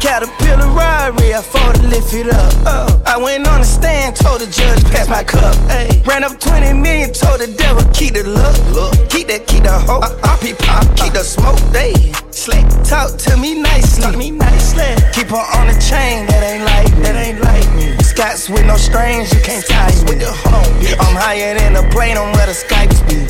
Caterpillar 0.05 0.69
Rari, 0.69 1.33
I 1.33 1.41
fought 1.41 1.73
to 1.77 1.87
lift 1.87 2.13
it 2.13 2.29
up. 2.29 2.53
Uh, 2.61 3.01
I 3.07 3.17
went 3.17 3.47
on 3.47 3.61
the 3.61 3.65
stand, 3.65 4.15
told 4.15 4.39
the 4.39 4.45
judge, 4.45 4.85
pass 4.93 5.09
my 5.09 5.23
cup. 5.23 5.57
Ay. 5.65 5.99
Ran 6.05 6.23
up 6.23 6.39
20 6.39 6.73
million, 6.77 7.11
told 7.11 7.41
the 7.41 7.49
devil, 7.57 7.81
keep 7.89 8.13
the 8.13 8.21
look. 8.21 8.53
look. 8.69 8.93
Keep 9.09 9.33
that, 9.33 9.47
keep 9.47 9.63
the 9.63 9.73
hope. 9.73 10.05
Uh, 10.05 10.13
uh, 10.21 10.37
pop, 10.61 10.85
keep 10.95 11.11
the 11.11 11.25
smoke. 11.25 11.57
They 11.73 11.97
slick. 12.29 12.61
Talk 12.85 13.17
to 13.17 13.35
me 13.35 13.57
nicely. 13.57 14.03
Talk 14.05 14.15
me 14.15 14.29
nicely. 14.29 14.93
Keep 15.17 15.33
her 15.33 15.41
on 15.57 15.73
the 15.73 15.77
chain, 15.81 16.29
that 16.29 16.53
ain't 16.53 16.69
like 16.69 16.93
me. 16.93 17.01
That 17.01 17.17
ain't 17.17 17.41
like 17.41 17.65
me. 17.73 17.97
Scots 18.05 18.47
with 18.47 18.63
no 18.69 18.77
strings, 18.77 19.33
you 19.33 19.41
can't 19.41 19.65
tie 19.65 19.89
me. 19.89 20.05
With 20.05 20.21
the 20.21 20.29
home, 20.29 20.69
I'm 21.01 21.17
higher 21.17 21.57
than 21.57 21.81
a 21.81 21.83
plane 21.89 22.15
on 22.15 22.29
where 22.37 22.45
the 22.45 22.53
Skypes 22.53 23.01
be. 23.09 23.25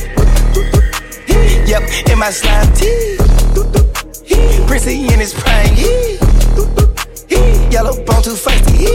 Yep, 1.72 2.12
in 2.12 2.20
my 2.20 2.32
slime 2.36 2.68
tee. 2.76 3.16
Prissy 4.68 5.08
in 5.08 5.24
his 5.24 5.34
prime. 5.34 6.25
Yellow 7.72 7.96
bone 8.06 8.24
too 8.24 8.36
feisty. 8.36 8.88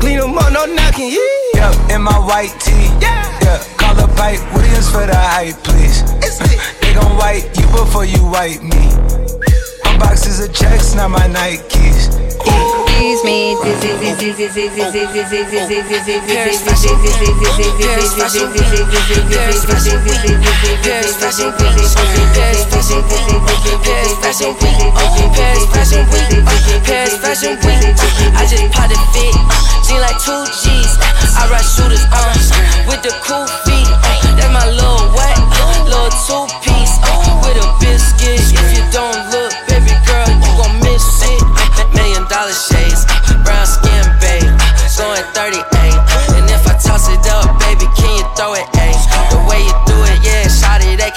Clean 0.00 0.18
them 0.18 0.38
up, 0.38 0.52
no 0.52 0.66
knocking. 0.66 1.10
Yep, 1.54 1.90
in 1.90 2.02
my 2.02 2.18
white 2.18 2.54
tee. 2.60 2.72
Yeah, 3.00 3.38
yeah. 3.42 3.58
call 3.76 3.98
up 3.98 4.14
Pipe 4.16 4.40
Williams 4.54 4.90
for 4.90 5.06
the 5.06 5.16
hype, 5.16 5.56
please. 5.64 6.02
they 6.80 6.94
gon' 6.94 7.16
white 7.16 7.48
you 7.58 7.66
before 7.68 8.04
you 8.04 8.18
white 8.18 8.62
me. 8.62 8.84
My 9.84 9.98
boxes 9.98 10.40
of 10.40 10.54
checks, 10.54 10.94
not 10.94 11.10
my 11.10 11.26
Nikes. 11.28 12.51
Excuse 13.12 13.28
me. 13.28 13.52
I 28.32 28.46
just 28.48 28.64
popped 28.72 28.92
a 28.92 28.98
fit, 29.12 29.36
uh, 29.36 29.84
seem 29.84 30.00
like 30.00 30.16
two 30.16 30.40
G's. 30.48 30.96
Uh, 30.96 31.36
I 31.36 31.52
ride 31.52 31.68
shooters 31.68 32.08
on 32.08 32.32
with 32.88 33.02
the 33.04 33.12
cool 33.20 33.44
feet. 33.68 33.92
That's 34.40 34.48
my 34.56 34.64
little 34.72 35.12
what? 35.12 35.36
Little 35.84 36.08
two 36.24 36.48
piece 36.64 36.96
with 37.44 37.60
a 37.60 37.68
biscuit. 37.76 38.40
If 38.40 38.72
you 38.72 38.84
don't 38.90 39.31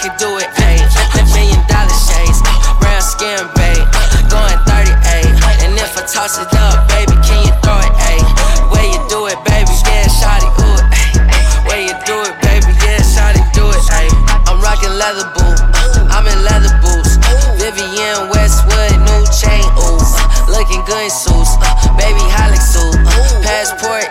can 0.05 0.17
do 0.21 0.37
it, 0.37 0.49
ayy. 0.61 0.85
Million 1.33 1.61
dollar 1.65 1.97
shades, 1.97 2.37
brown 2.77 3.01
skin, 3.01 3.41
babe. 3.57 3.81
Going 4.29 4.59
38. 4.69 5.65
And 5.65 5.73
if 5.81 5.97
I 5.97 6.05
toss 6.05 6.37
it 6.37 6.53
up, 6.53 6.85
baby, 6.93 7.17
can 7.25 7.41
you 7.41 7.53
throw 7.65 7.81
it, 7.81 7.93
ayy? 8.05 8.21
The 8.21 8.65
way 8.69 8.85
you 8.93 9.01
do 9.09 9.25
it, 9.25 9.39
baby, 9.49 9.73
yeah, 9.89 10.05
shawty, 10.05 10.45
ooh, 10.61 10.77
ayy. 10.93 11.17
Way 11.65 11.89
you 11.89 11.95
do 12.05 12.21
it, 12.21 12.37
baby, 12.45 12.69
yeah, 12.85 13.01
shawty, 13.01 13.41
do 13.57 13.65
it, 13.65 13.81
ayy. 13.97 14.13
I'm 14.45 14.61
rocking 14.61 14.93
leather 14.93 15.25
boot, 15.33 15.57
I'm 16.13 16.25
in 16.29 16.39
leather 16.45 16.73
boots. 16.85 17.17
Vivienne 17.57 18.29
Westwood, 18.29 18.93
new 19.09 19.23
chain, 19.33 19.65
ooh. 19.81 19.97
Looking 20.53 20.85
good 20.85 21.01
in 21.01 21.09
suits, 21.09 21.57
baby 21.97 22.21
Hilux 22.29 22.61
suit. 22.61 22.95
Passport 23.41 24.05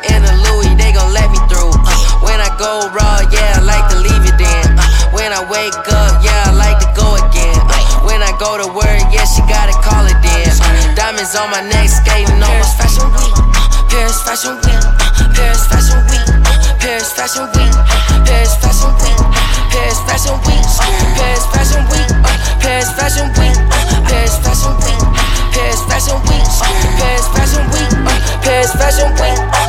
on 11.37 11.51
my 11.51 11.61
neck, 11.63 11.89
skating 11.89 12.43
on 12.43 12.55
my 12.59 12.69
fashion 12.79 13.07
week. 13.11 13.35
Uh, 13.35 13.89
Paris 13.91 14.23
fashion 14.23 14.55
week. 14.63 14.83
Uh, 14.85 15.33
Paris 15.35 15.67
fashion 15.67 15.99
week. 16.07 16.23
Uh, 16.47 16.77
Paris 16.79 17.11
fashion 17.13 17.47
week. 17.57 17.75
Uh, 17.75 18.23
Paris 18.25 18.55
fashion 18.63 18.93
week. 19.03 19.19
Uh, 19.19 19.67
Paris 19.67 19.99
fashion 20.07 20.37
week. 20.47 20.63
Uh, 20.63 20.95
Paris 21.19 21.47
fashion 21.51 21.83
week. 21.91 22.07
Uh, 22.15 22.39
Paris 22.63 22.91
fashion 22.95 23.27
week. 23.35 23.57
Uh, 23.67 23.83
Paris 24.07 24.37
fashion 24.47 24.75
week. 24.85 25.01
Paris 25.51 25.81
fashion 25.91 26.19
week. 26.29 26.47
Paris 26.99 27.27
fashion 27.35 27.65
week. 27.73 27.91
Paris 28.45 28.73
fashion 28.79 29.11
week. 29.19 29.64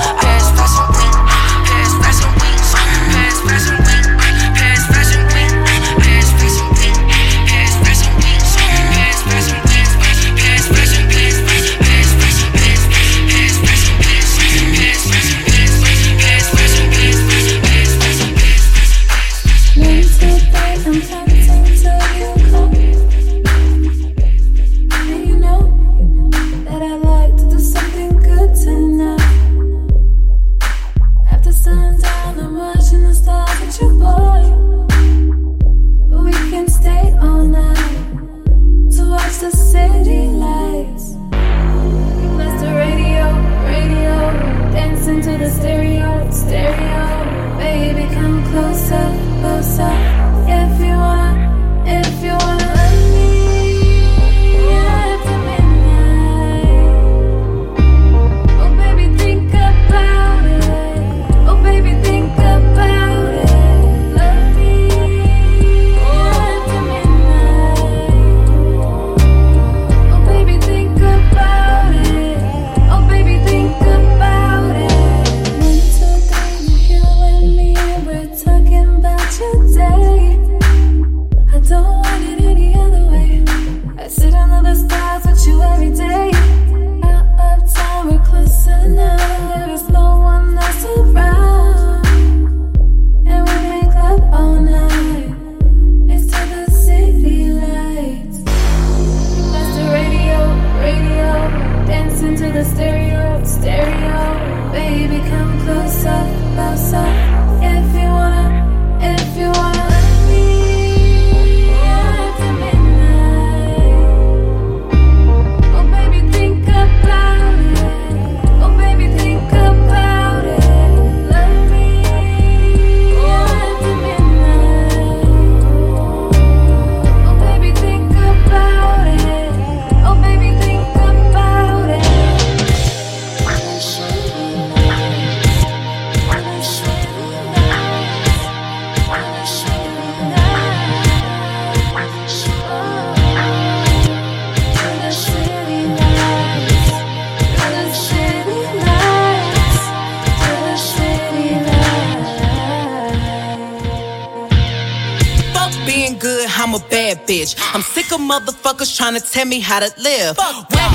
Motherfuckers 158.18 158.96
trying 158.96 159.14
to 159.16 159.22
tell 159.22 159.46
me 159.46 159.60
how 159.60 159.80
to 159.80 159.92
live. 160.02 160.38
Whack 160.38 160.95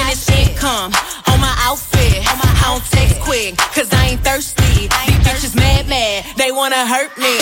Finish 0.00 0.48
income 0.48 0.92
on 1.28 1.38
my 1.40 1.54
outfit. 1.60 2.24
I 2.24 2.64
don't 2.64 2.84
text 2.88 3.20
quick, 3.20 3.56
cause 3.76 3.92
I 3.92 4.16
ain't 4.16 4.24
thirsty. 4.24 4.88
These 4.88 5.20
bitches 5.20 5.54
mad, 5.54 5.88
mad, 5.88 6.24
they 6.36 6.50
wanna 6.52 6.86
hurt 6.86 7.12
me. 7.18 7.36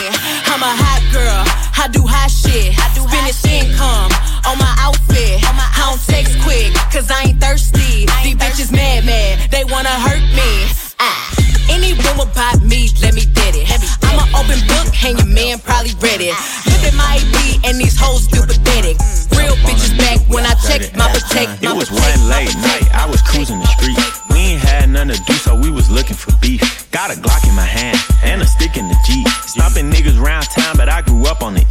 I'm 0.51 0.61
a 0.61 0.75
hot 0.75 1.03
girl, 1.15 1.43
I 1.79 1.87
do 1.87 2.03
hot 2.03 2.31
shit. 2.31 2.75
Finish 3.15 3.45
income 3.47 4.11
on 4.45 4.59
my 4.59 4.75
outfit. 4.83 5.39
I 5.47 5.87
don't 5.87 6.03
text 6.03 6.35
quick, 6.43 6.75
cause 6.91 7.09
I 7.11 7.31
ain't 7.31 7.41
thirsty. 7.41 8.07
These 8.27 8.35
bitches 8.35 8.73
mad, 8.73 9.07
mad, 9.07 9.51
they 9.53 9.65
wanna 9.65 9.95
hurt 9.95 10.27
me. 10.35 10.51
Ah. 10.99 11.39
Any 11.71 11.93
room 11.95 12.19
about 12.19 12.61
me, 12.63 12.91
let 13.01 13.15
me 13.15 13.25
get 13.39 13.55
it. 13.55 13.71
An 13.71 14.08
open 14.39 14.59
book, 14.71 14.87
and 15.03 15.19
your 15.19 15.31
man 15.31 15.59
probably 15.59 15.93
read 15.99 16.23
it. 16.23 16.35
Look 16.71 16.83
at 16.87 16.95
my 16.95 17.19
AP, 17.19 17.67
and 17.67 17.75
these 17.77 17.99
hoes 17.99 18.25
still 18.25 18.47
pathetic. 18.47 18.97
Real 19.35 19.59
bitches 19.67 19.95
back 19.99 20.23
when 20.31 20.47
I 20.47 20.55
check 20.63 20.95
my 20.95 21.11
protect. 21.11 21.63
It 21.63 21.75
was 21.75 21.91
one 21.91 22.21
late 22.31 22.55
night, 22.63 22.87
I 22.95 23.07
was 23.11 23.21
cruising 23.23 23.59
the 23.59 23.71
street. 23.79 23.99
We 24.31 24.55
ain't 24.55 24.63
had 24.63 24.91
nothing 24.91 25.19
to 25.19 25.23
do, 25.27 25.35
so 25.35 25.59
we 25.59 25.71
was 25.71 25.91
looking 25.91 26.17
for 26.17 26.33
beef. 26.39 26.63
Got 26.91 27.11
a 27.11 27.21
Glock 27.21 27.43
in 27.49 27.55
my 27.55 27.67
hand 27.67 27.99
and 28.23 28.41
a 28.41 28.47
stick 28.47 28.77
in 28.77 28.89
the 28.89 28.97
Jeep. 29.05 29.27
Stopping 29.47 29.91
niggas 29.91 30.19
round 30.19 30.47
town, 30.47 30.77
but 30.77 30.89
I 30.89 31.03
grew 31.03 31.27
up 31.27 31.43
on 31.43 31.55
the. 31.55 31.68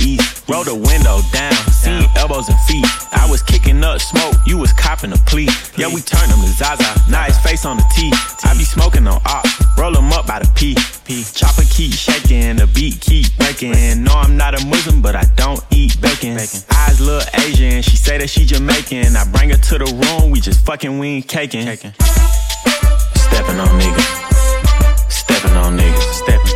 Roll 0.50 0.64
the 0.64 0.76
window 0.76 1.20
down, 1.34 1.52
seeing 1.74 2.08
elbows 2.16 2.48
and 2.48 2.58
feet. 2.62 2.86
I 3.12 3.28
was 3.30 3.44
kicking 3.44 3.84
up 3.84 4.00
smoke, 4.00 4.36
you 4.46 4.58
was 4.58 4.72
copping 4.72 5.12
a 5.12 5.18
plea. 5.28 5.50
Yeah, 5.76 5.94
we 5.94 6.00
turned 6.00 6.32
him 6.32 6.40
to 6.40 6.48
Zaza, 6.48 6.88
now 7.12 7.24
his 7.24 7.38
face 7.40 7.66
on 7.66 7.76
the 7.76 7.84
T. 7.94 8.10
I 8.46 8.56
be 8.58 8.64
smoking 8.64 9.06
on 9.08 9.22
op, 9.26 9.46
roll 9.78 9.94
him 9.94 10.14
up 10.14 10.26
by 10.26 10.40
the 10.40 10.50
P. 10.56 10.76
P. 11.04 11.26
Chopper 11.36 11.64
keep 11.70 11.92
shaking, 11.92 12.56
the 12.56 12.68
beat 12.68 13.02
keep 13.02 13.36
breaking. 13.38 14.04
No, 14.04 14.14
I'm 14.14 14.38
not 14.38 14.56
a 14.56 14.66
Muslim, 14.66 15.02
but 15.02 15.18
I 15.18 15.26
don't 15.36 15.60
eat 15.72 16.00
bacon. 16.00 16.38
Eyes 16.38 17.02
look 17.02 17.24
Asian, 17.44 17.82
she 17.82 17.98
say 17.98 18.18
that 18.18 18.30
she 18.30 18.46
Jamaican. 18.46 19.18
I 19.18 19.26
bring 19.30 19.50
her 19.50 19.58
to 19.58 19.78
the 19.78 19.86
room, 19.86 20.32
we 20.32 20.40
just 20.40 20.66
fucking, 20.66 20.98
we 20.98 21.08
ain't 21.08 21.28
caking. 21.28 21.68
Stepping 21.68 23.60
on 23.60 23.68
niggas, 23.76 25.12
stepping 25.12 25.58
on 25.60 25.78
niggas, 25.78 26.14
stepping. 26.24 26.56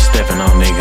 Stepping 0.00 0.40
on 0.40 0.56
niggas, 0.60 0.79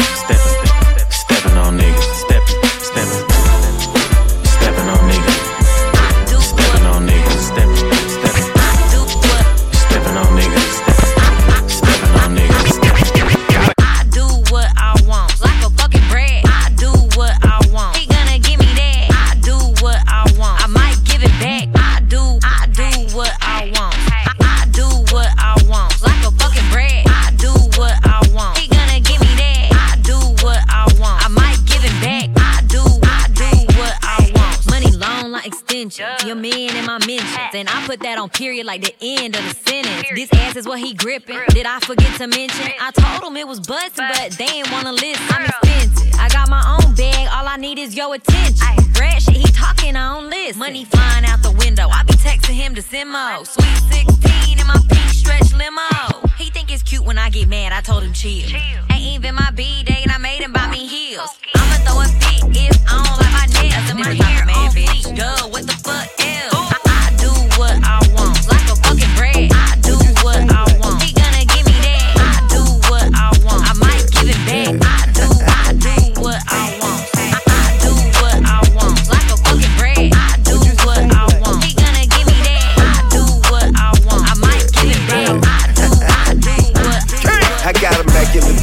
put 37.90 38.02
that 38.02 38.20
on 38.20 38.30
period 38.30 38.68
like 38.68 38.84
the 38.84 38.94
end 39.02 39.36
of 39.36 39.42
the 39.42 39.56
sentence. 39.66 40.06
This 40.14 40.30
ass 40.34 40.56
is 40.56 40.68
what 40.68 40.78
he 40.78 40.94
gripping. 40.94 41.40
Did 41.50 41.66
I 41.66 41.80
forget 41.80 42.14
to 42.20 42.28
mention? 42.28 42.70
I 42.80 42.92
told 42.92 43.24
him 43.26 43.36
it 43.36 43.48
was 43.48 43.60
busted, 43.60 44.06
but 44.14 44.30
they 44.38 44.46
ain't 44.46 44.72
wanna 44.72 44.92
listen. 44.92 45.26
I'm 45.30 45.46
expensive. 45.50 46.14
I 46.20 46.30
got 46.30 46.50
my 46.50 46.62
own 46.78 46.94
bag. 46.94 47.28
All 47.34 47.48
I 47.48 47.58
need 47.58 47.80
is 47.80 47.96
your 47.98 48.14
attention. 48.14 48.94
Brad 48.94 49.24
shit, 49.24 49.38
he 49.38 49.52
talking, 49.52 49.96
I 49.96 50.14
don't 50.14 50.30
listen. 50.30 50.60
Money 50.60 50.86
flying 50.86 51.26
out 51.26 51.42
the 51.42 51.52
window. 51.54 51.88
I 51.90 52.04
be 52.04 52.14
texting 52.14 52.54
him 52.54 52.76
to 52.76 52.84
Simo. 52.84 53.48
Sweet 53.48 54.06
16 54.06 54.60
in 54.60 54.68
my 54.68 54.78
pink 54.88 55.10
stretch 55.10 55.52
limo. 55.54 56.30
He 56.38 56.52
think 56.52 56.72
it's 56.72 56.84
cute 56.84 57.04
when 57.04 57.18
I 57.18 57.32
get 57.32 57.48
mad. 57.48 57.74
I 57.74 57.82
told 57.82 58.04
him 58.04 58.14
chill. 58.14 58.54
Ain't 58.92 59.02
even 59.02 59.34
my 59.34 59.50
B 59.56 59.82
day, 59.84 60.02
and 60.04 60.12
I 60.12 60.20
made 60.20 60.42
him 60.42 60.54
buy 60.54 60.70
me 60.70 60.86
heels. 60.86 61.32
I'ma 61.56 61.78
throw 61.90 62.02
a 62.02 62.06
fit 62.06 62.44
if 62.56 62.78
I 62.86 63.02
don't 63.02 63.18
like 63.18 63.34
my 63.34 63.48
nails 63.58 63.90
and 63.90 64.00
my 64.00 64.14
hair 64.14 64.44
on 64.44 64.70
fleek. 64.78 65.18
Duh, 65.18 65.48
what 65.50 65.66
the 65.66 65.74
fuck 65.74 66.06
else? 66.22 66.54
I, 66.54 66.79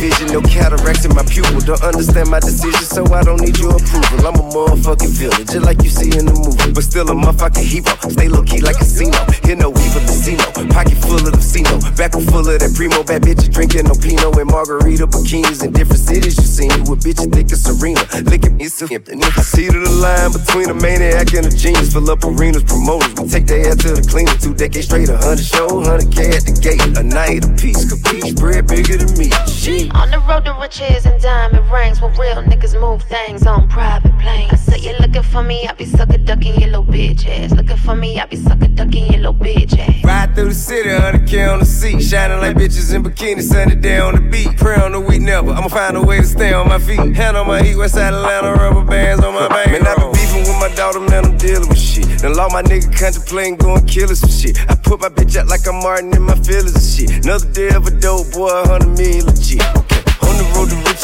vision, 0.07 0.32
no 0.32 0.40
cataracts 0.42 1.04
in 1.04 1.14
my 1.14 1.24
pupil. 1.24 1.59
Don't 1.61 1.82
understand 1.82 2.30
my 2.30 2.38
decision, 2.38 2.86
so 2.86 3.02
I 3.12 3.22
don't 3.22 3.40
need 3.40 3.59
your 3.59 3.74
approval. 3.74 4.26
I'm 4.26 4.38
a 4.38 4.44
motherfucking 4.54 5.12
villain, 5.18 5.44
just 5.46 5.64
like 5.66 5.82
you 5.82 5.90
see 5.90 6.14
in 6.14 6.26
the 6.26 6.34
movie. 6.34 6.70
But 6.72 6.84
still 6.84 7.09
a 7.11 7.14
motherfucking 7.14 7.66
hero. 7.66 7.90
Stay 8.07 8.28
low 8.28 8.42
key 8.42 8.61
like 8.61 8.76
a 8.76 8.86
casino. 8.86 9.18
Hear 9.42 9.57
no 9.57 9.70
evil 9.74 10.02
casino. 10.07 10.46
Pocket 10.70 10.98
full 11.02 11.18
of 11.18 11.26
the 11.26 11.34
casino. 11.34 11.74
Back 11.98 12.12
full 12.14 12.46
of 12.46 12.59
that 12.59 12.72
primo. 12.74 13.02
Bad 13.02 13.22
bitches 13.22 13.50
drinking 13.50 13.90
no 13.90 13.94
Pinot 13.98 14.38
and 14.38 14.50
margarita 14.50 15.07
bikinis 15.07 15.64
in 15.64 15.72
different 15.72 16.02
cities. 16.02 16.38
You 16.38 16.46
seen 16.46 16.70
me 16.70 16.86
with 16.86 17.02
bitches 17.02 17.32
thick 17.32 17.50
as 17.50 17.62
Serena. 17.66 18.02
At 18.14 18.26
me, 18.30 18.68
so 18.68 18.86
I 18.86 19.42
see 19.42 19.66
to 19.66 19.78
the 19.78 19.94
line 19.98 20.30
between 20.30 20.70
a 20.70 20.76
maniac 20.76 21.34
and 21.34 21.46
a 21.46 21.50
genius. 21.50 21.92
Fill 21.92 22.11
up 22.11 22.22
arenas, 22.22 22.62
promoters. 22.62 23.14
We 23.18 23.26
take 23.28 23.46
their 23.46 23.66
ass 23.68 23.82
to 23.82 23.98
the 23.98 24.04
cleaner. 24.07 24.36
Two 24.38 24.54
decades 24.54 24.86
straight, 24.86 25.09
a 25.09 25.16
hundred 25.18 25.46
show, 25.46 25.66
hundred 25.82 26.12
K 26.12 26.30
at 26.30 26.44
the 26.46 26.54
gate. 26.54 26.82
A 26.94 27.02
night 27.02 27.42
a 27.42 27.50
piece, 27.59 27.82
capiche, 27.88 28.36
bread 28.36 28.66
bigger 28.66 28.98
than 28.98 29.11
me. 29.18 29.32
Shit. 29.48 29.95
On 29.97 30.11
the 30.11 30.18
road 30.28 30.44
to 30.44 30.53
riches 30.61 31.07
and 31.07 31.20
diamond 31.20 31.70
rings, 31.70 32.01
where 32.01 32.11
real 32.12 32.42
niggas 32.42 32.78
move 32.80 33.03
things 33.05 33.47
on 33.47 33.68
private 33.68 34.16
planes. 34.18 34.53
I 34.53 34.57
say 34.57 34.78
you 34.78 34.94
looking 35.01 35.22
for 35.22 35.42
me, 35.42 35.66
I 35.66 35.72
be 35.72 35.86
sucker 35.86 36.18
ducking 36.18 36.61
your 36.61 36.68
little 36.68 36.84
bitch 36.84 37.26
ass. 37.26 37.53
Looking 37.53 37.76
for 37.76 37.97
me, 37.97 38.20
I 38.20 38.26
be 38.26 38.36
sucker 38.36 38.68
ducking 38.68 39.07
your 39.07 39.32
little 39.32 39.34
bitch 39.34 39.78
ass. 39.78 40.05
Ride 40.05 40.34
through 40.34 40.51
the 40.51 40.55
city, 40.55 40.90
100K 40.90 41.53
on 41.53 41.61
the 41.61 41.64
seat. 41.64 42.01
Shining 42.03 42.38
like 42.38 42.57
bitches 42.57 42.94
in 42.94 43.03
bikinis, 43.03 43.44
sunny 43.44 43.74
day 43.74 43.99
on 43.99 44.14
the 44.14 44.20
beat. 44.20 44.57
Pray 44.59 44.76
on 44.76 44.92
the 44.92 45.01
week 45.01 45.22
never. 45.22 45.51
I'ma 45.51 45.68
find 45.68 45.97
a 45.97 46.03
way 46.03 46.18
to 46.18 46.26
stay 46.26 46.53
on 46.53 46.68
my 46.68 46.78
feet. 46.78 47.16
Hand 47.16 47.36
on 47.36 47.47
my 47.47 47.62
heat, 47.62 47.76
west 47.76 47.97
Atlanta, 47.97 48.53
rubber 48.53 48.84
bands 48.84 49.24
on 49.24 49.34
my 49.34 49.49
bank. 49.49 49.72
Man, 49.72 49.86
I 49.86 49.94
been 49.97 50.12
beefing 50.12 50.42
with 50.42 50.61
my 50.61 50.72
daughter, 50.76 51.01
man, 51.01 51.24
I'm 51.24 51.38
dealing 51.38 51.68
with 51.68 51.80
shit. 51.80 52.07
Then 52.20 52.34
law 52.34 52.49
my 52.51 52.62
nigga 52.62 52.94
contemplating 52.99 53.57
going 53.57 53.86
kill 53.86 54.11
us 54.11 54.20
some 54.20 54.30
shit. 54.30 54.61
I 54.70 54.74
put 54.74 55.01
my 55.01 55.09
bitch 55.09 55.36
out 55.36 55.47
like 55.49 55.66
I'm 55.66 55.76
Martin 55.82 56.14
in 56.14 56.22
my 56.22 56.34
feelings 56.34 56.74
and 56.74 56.84
shit. 56.84 57.24
Another 57.24 57.51
day 57.51 57.70
of 57.70 57.86
a 57.86 57.90
dope 57.90 58.30
boy, 58.32 58.53
100 58.68 58.88
million 58.97 59.26
legit. 59.26 59.86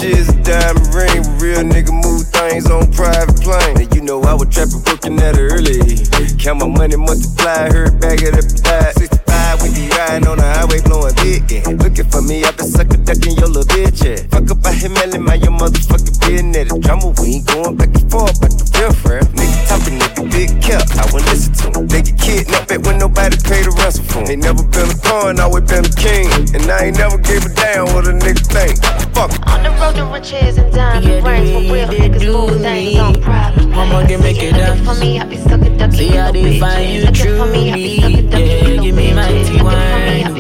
A 0.05 0.43
diamond 0.43 0.93
ring. 0.93 1.23
Real 1.39 1.63
nigga 1.63 1.93
move 1.93 2.27
things 2.27 2.69
on 2.69 2.91
private 2.91 3.41
plane. 3.41 3.83
And 3.83 3.95
you 3.95 4.03
know 4.03 4.21
I 4.23 4.35
was 4.35 4.49
trapping, 4.49 4.83
working 4.85 5.21
at 5.21 5.39
an 5.39 5.47
early. 5.47 5.79
Count 6.39 6.59
my 6.59 6.67
money, 6.67 6.97
multiply, 6.97 7.71
heard 7.71 8.01
bag 8.01 8.21
it 8.23 8.35
up 8.35 8.63
die. 8.65 9.22
65 9.63 9.63
with 9.63 9.75
the 9.75 9.97
riding 9.97 10.29
on 10.29 10.37
the 10.39 10.45
highway, 10.45 10.81
blowing 10.83 11.15
big. 11.23 11.51
Yeah. 11.51 11.71
Looking 11.79 12.09
for 12.11 12.23
me, 12.23 12.45
I 12.45 12.51
been 12.53 12.67
sucker 12.67 12.99
ducking 12.99 13.37
your 13.39 13.49
little 13.49 13.69
bitch. 13.71 14.03
Yeah. 14.03 14.19
Fuck 14.31 14.51
up, 14.51 14.67
I 14.67 14.73
hit 14.73 14.91
melon, 14.91 15.23
my 15.23 15.35
your 15.35 15.53
motherfucking 15.55 16.19
business. 16.21 16.69
The 16.73 16.79
drama, 16.79 17.15
we 17.23 17.39
ain't 17.39 17.47
going 17.47 17.77
back 17.77 17.95
and 17.95 18.11
forth, 18.11 18.41
but 18.41 18.51
the 18.51 18.65
real 18.79 18.93
friend. 18.93 19.27
Nigga 19.39 19.59
talking, 19.69 19.99
nigga 19.99 20.23
big 20.31 20.51
kept. 20.63 20.91
I 20.99 21.05
wouldn't 21.13 21.31
listen 21.31 21.53
to 21.55 21.79
him. 21.79 21.87
They 21.89 22.03
get 22.03 22.19
kidnapped 22.19 22.71
when 22.87 22.99
nobody 22.99 23.37
paid 23.39 23.65
the 23.67 23.73
ransom 23.79 24.05
for 24.07 24.21
him. 24.27 24.31
Ain't 24.31 24.43
never 24.43 24.63
been 24.67 24.91
a 24.91 24.97
pawn, 24.99 25.39
always 25.41 25.65
been 25.71 25.85
a 25.87 25.95
king. 25.95 26.27
And 26.55 26.67
I 26.67 26.91
ain't 26.91 26.99
never 26.99 27.19
gave 27.19 27.45
a 27.47 27.51
damn 27.55 27.87
what 27.95 28.07
a 28.09 28.15
nigga 28.15 28.43
think. 28.51 28.77
Fuck. 29.15 29.31
On 29.47 29.63
the 29.63 29.71
road 29.79 29.95
to 29.97 30.05
riches 30.11 30.59
and 30.59 30.73
diamond 30.73 31.25
rings, 31.25 31.71
where 31.71 31.87
real 31.87 32.11
niggas 32.11 32.25
move 32.27 32.61
things 32.61 32.99
on 32.99 33.15
private 33.23 33.63
planes. 33.71 33.73
Mama 33.77 34.07
can 34.07 34.21
make 34.21 34.37
it 34.43 34.53
Looking 34.53 34.85
for 34.85 34.95
me, 35.01 35.19
I 35.19 35.25
be 35.25 35.37
sucker 35.37 35.71
ducking 35.77 35.93
See 35.93 36.13
your 36.13 36.23
how 36.23 36.31
little 36.31 36.43
they 36.43 36.57
bitch 36.57 36.61
find 36.61 36.93
you 36.93 37.01
Looking 37.05 37.37
for 37.39 37.47
me, 37.47 37.71
I 37.71 37.75
be 37.75 38.01
sucker 38.01 38.11
truly. 38.11 38.29
ducking 38.29 38.47
Yeah, 38.47 38.53
your 38.53 38.63
give 38.63 38.69
little 38.69 38.97
me 38.97 39.11
bitch 39.11 39.15
my 39.17 39.29
she 39.53 39.63
whine. 39.63 40.37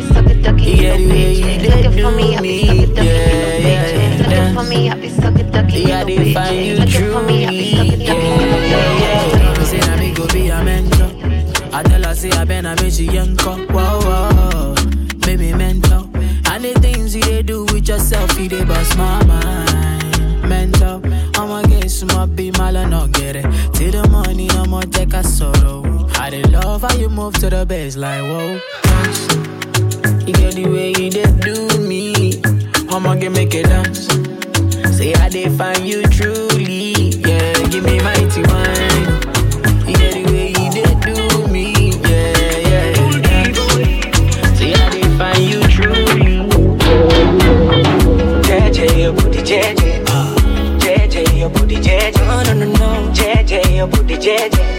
Yeah, 0.58 0.96
yeah, 0.96 1.26
yeah, 1.28 1.82
they 1.82 1.96
do 1.96 2.10
me. 2.16 2.32
Yeah, 2.32 3.02
yeah, 3.02 3.86
yeah. 3.86 4.54
Yeah, 5.74 6.04
they 6.04 6.34
find 6.34 6.66
you 6.66 6.76
true. 6.86 7.28
Yeah, 7.28 7.50
yeah, 7.50 7.82
yeah. 9.02 9.64
Say 9.64 9.80
na 9.80 9.96
me 9.96 10.12
go 10.14 10.26
be 10.28 10.48
a 10.48 10.62
mentor. 10.62 11.10
I 11.72 11.82
tell 11.82 12.02
her 12.02 12.14
say 12.14 12.30
I 12.30 12.44
been 12.44 12.66
a 12.66 12.74
bitch 12.74 13.12
young 13.12 13.36
cop. 13.36 13.70
Wow, 13.70 14.00
wow, 14.00 14.74
baby 15.20 15.52
mentor. 15.52 16.08
And 16.50 16.64
the 16.64 16.74
things 16.80 17.14
you 17.14 17.22
they 17.22 17.42
do 17.42 17.64
with 17.64 17.88
yourself, 17.88 18.38
you 18.38 18.48
they 18.48 18.64
bust 18.64 18.96
my 18.96 19.24
mind. 19.24 20.48
Mentor, 20.48 21.00
I'ma 21.34 21.62
get 21.62 21.90
smart, 21.90 22.36
be 22.36 22.50
mal 22.52 22.72
not 22.86 23.12
get 23.12 23.36
it. 23.36 23.46
Till 23.74 23.90
the 23.92 24.08
money, 24.08 24.48
I'ma 24.50 24.82
take 24.82 25.14
a 25.14 25.22
sorrow. 25.24 26.01
I 26.22 26.30
did 26.30 26.52
love 26.52 26.82
how 26.82 26.94
you 26.94 27.08
move 27.08 27.34
to 27.40 27.50
the 27.50 27.66
bass 27.66 27.96
like 27.96 28.22
whoa. 28.22 28.52
You 30.24 30.32
get 30.32 30.54
the 30.54 30.66
way 30.70 30.90
you 30.90 31.10
did 31.10 31.40
do 31.40 31.66
me. 31.80 32.40
I'ma 32.90 33.16
get 33.16 33.32
make 33.32 33.52
it 33.56 33.64
dance. 33.64 34.06
Say 34.96 35.14
I 35.14 35.28
did 35.28 35.50
find 35.58 35.84
you 35.84 36.04
truly. 36.04 37.10
Yeah, 37.26 37.54
give 37.70 37.82
me 37.82 37.98
mighty 37.98 38.40
wine. 38.46 39.02
You 39.82 39.96
get 39.98 40.14
the 40.14 40.22
way 40.30 40.48
you 40.54 40.70
did 40.70 40.94
do 41.02 41.48
me. 41.48 41.90
Yeah, 42.06 42.38
yeah, 42.70 42.86
yeah. 42.94 43.18
dance. 43.26 43.58
Say 44.56 44.74
I 44.74 44.90
did 44.94 45.18
find 45.18 45.42
you 45.42 45.60
truly. 45.74 46.46
JJ, 48.46 49.02
your 49.02 49.12
booty 49.12 49.42
JJ. 49.42 50.04
JJ, 50.78 51.36
your 51.36 51.50
booty 51.50 51.78
JJ. 51.78 52.14
No, 52.28 52.44
no, 52.44 52.54
no, 52.54 52.66
no. 52.78 53.10
JJ, 53.10 53.74
your 53.74 53.88
booty 53.88 54.14
JJ. 54.14 54.71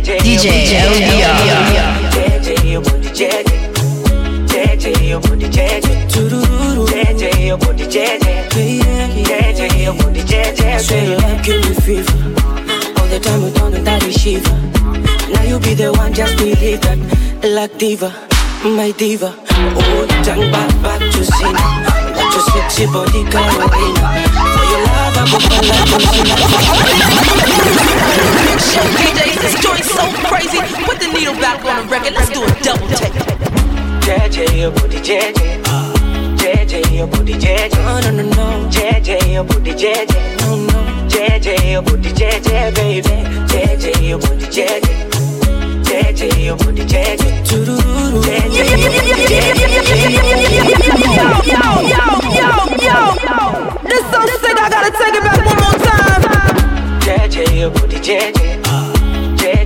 No, 0.00 0.16
no. 0.16 1.90
JJ, 2.30 2.56
DJ. 2.58 2.80
Say 10.80 11.06
you 11.10 11.16
like 11.16 11.44
give 11.44 11.76
fever. 11.84 12.12
All 12.98 13.06
the 13.06 13.20
time 13.22 13.42
we 13.42 13.50
don't 13.52 13.72
know 13.72 13.82
that 13.82 14.02
shiver. 14.12 14.56
Now 15.32 15.42
you 15.42 15.58
be 15.60 15.74
the 15.74 15.92
one, 15.92 16.12
just 16.14 16.36
believe 16.38 16.80
that. 16.80 16.98
Like 17.44 17.76
diva, 17.78 18.10
my 18.64 18.90
diva. 18.92 19.34
Oh, 19.50 20.06
turn 20.24 20.50
back, 20.50 20.70
back 20.82 21.00
to 21.00 21.24
sin. 21.24 21.54
What 22.16 22.32
your 22.32 22.42
sexy 22.50 22.86
body, 22.86 23.24
Carolina. 23.30 23.68
For 23.68 24.64
your 24.72 24.82
love, 24.86 24.99
JJ, 35.02 35.32
your 35.34 35.56
booty 35.66 36.34
JJ. 36.34 36.60
JJ, 36.70 36.94
your 36.94 37.06
booty 37.06 37.32
JJ. 37.32 37.72
No, 37.84 38.00
no, 38.00 38.10
no, 38.10 38.22
no. 38.22 38.68
JJ, 38.68 39.32
your 39.32 39.44
booty 39.44 39.72
JJ. 39.72 40.40
No, 40.40 40.56
no. 40.56 41.08
JJ, 41.08 41.72
your 41.72 41.82
booty 41.82 42.10
JJ, 42.10 42.74
baby. 42.74 43.08
JJ, 43.48 44.08
your 44.08 44.18
booty 44.18 44.46
JJ. 44.46 44.84
JJ, 45.84 46.44
your 46.44 46.56
booty 46.58 46.82
JJ. 46.84 47.16
JJ, 47.46 48.60
This 53.82 54.04
so 54.10 54.26
sick, 54.38 54.58
I 54.58 54.68
gotta 54.68 54.90
take 54.90 55.14
it 55.14 55.22
back 55.24 55.40
one 55.46 55.56
more 55.56 55.78
time. 55.82 56.22
JJ, 57.00 57.58
your 57.58 57.70
booty 57.70 57.96
JJ. 57.96 58.59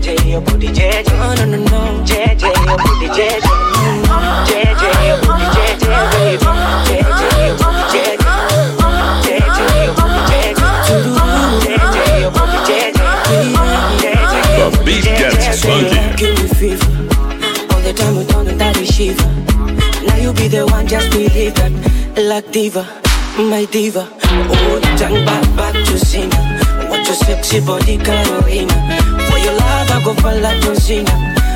JJ, 0.05 0.29
your 0.29 0.43
booty 0.43 0.67
JJ. 0.67 1.17
No, 1.17 1.33
no, 1.33 1.45
no, 1.47 1.59
no. 1.65 2.05
JJ, 2.05 2.45
your 2.45 2.77
booty 2.77 3.09
JJ. 3.17 3.41
JJ, 4.45 4.85
your 5.09 5.17
booty 5.25 5.47
JJ, 5.57 5.89
baby. 6.13 6.45
JJ, 6.85 7.25
your 7.49 7.57
booty 7.57 7.85
JJ. 7.89 8.21
JJ, 9.25 9.61
your 9.81 9.95
booty 9.97 10.21
JJ. 10.29 10.61
JJ, 11.65 12.21
your 12.21 12.31
booty 12.37 12.59
JJ. 12.69 13.01
JJ, 14.05 14.59
your 14.59 14.71
The 14.73 14.83
beat 14.85 15.05
gets 15.05 15.65
funky. 15.65 15.97
Give 16.19 16.37
me 16.37 16.49
fever. 16.53 16.85
All 17.73 17.81
the 17.81 17.95
time 17.97 18.17
we 18.19 18.25
don't 18.27 18.59
that 18.59 18.77
we 18.77 18.85
shiver. 18.85 19.25
Now 20.05 20.17
you 20.17 20.35
be 20.35 20.49
the 20.49 20.67
one, 20.67 20.87
just 20.87 21.11
believe 21.13 21.55
that. 21.55 21.73
Like 22.19 22.53
diva, 22.53 22.87
my 23.39 23.65
diva. 23.73 24.07
Oh, 24.23 24.81
turn 24.99 25.25
back, 25.25 25.57
back 25.57 25.73
to 25.73 25.99
sin. 25.99 26.29
What 26.91 27.07
your 27.07 27.17
sexy 27.17 27.61
body, 27.61 27.97
Carolina. 27.97 29.14
zako 29.95 30.15
falato 30.15 30.75
sina, 30.81 31.11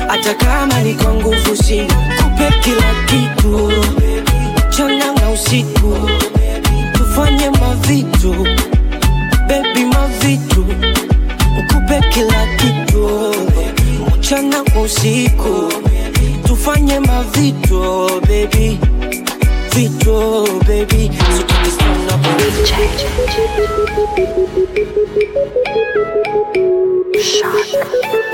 hata 0.07 0.33
kama 0.33 0.81
ni 0.81 0.93
kwa 0.93 1.13
nguvu 1.13 1.55
sina. 1.63 1.93
Kupe 2.23 2.51
kila 2.63 2.93
kitu. 3.05 3.71
Chana 4.69 5.11
na 5.13 5.29
usiku, 5.29 6.09
tufanye 6.93 7.49
mavitu. 7.49 8.35
Bebi, 9.47 9.85
mavitu. 9.85 10.65
Kupe 11.67 12.01
kila 12.13 12.45
kitu. 12.57 13.35
Chana 14.19 14.63
kwa 14.63 14.81
usiku, 14.81 15.73
tufanye 16.47 16.99
mavitu 16.99 18.09
bebi 18.27 18.79
vitu 19.75 20.47
baby. 20.67 21.11
So 21.37 21.43
take 21.43 21.63
this 21.63 21.77
down 21.77 22.09
up 22.09 22.25
Shock. 27.21 28.28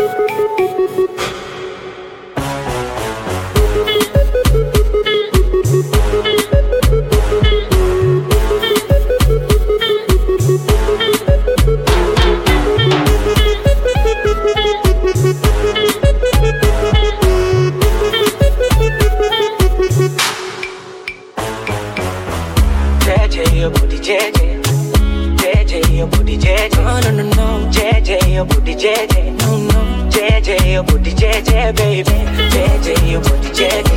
Your 28.35 28.43
booty 28.43 28.75
JJ. 28.75 29.39
No, 29.39 29.57
no. 29.57 30.09
JJ, 30.09 30.73
your 30.73 30.83
booty 30.83 31.11
JJ, 31.11 31.73
baby. 31.77 32.11
JJ, 32.53 33.09
your 33.09 33.21
booty 33.21 33.49
JJ. 33.49 33.89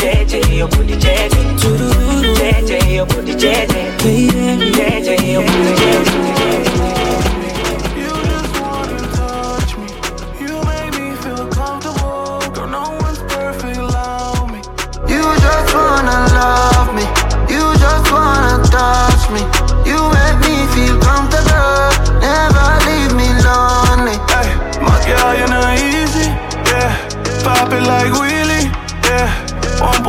JJ, 0.00 0.56
your 0.56 0.68
booty 0.68 0.94
JJ. 0.94 1.34
JJ, 2.38 2.94
your 2.94 3.06
booty 3.06 3.34
JJ. 3.34 3.98
JJ, 4.72 5.32
your 5.32 5.42
booty 5.42 5.74
JJ. 5.80 6.73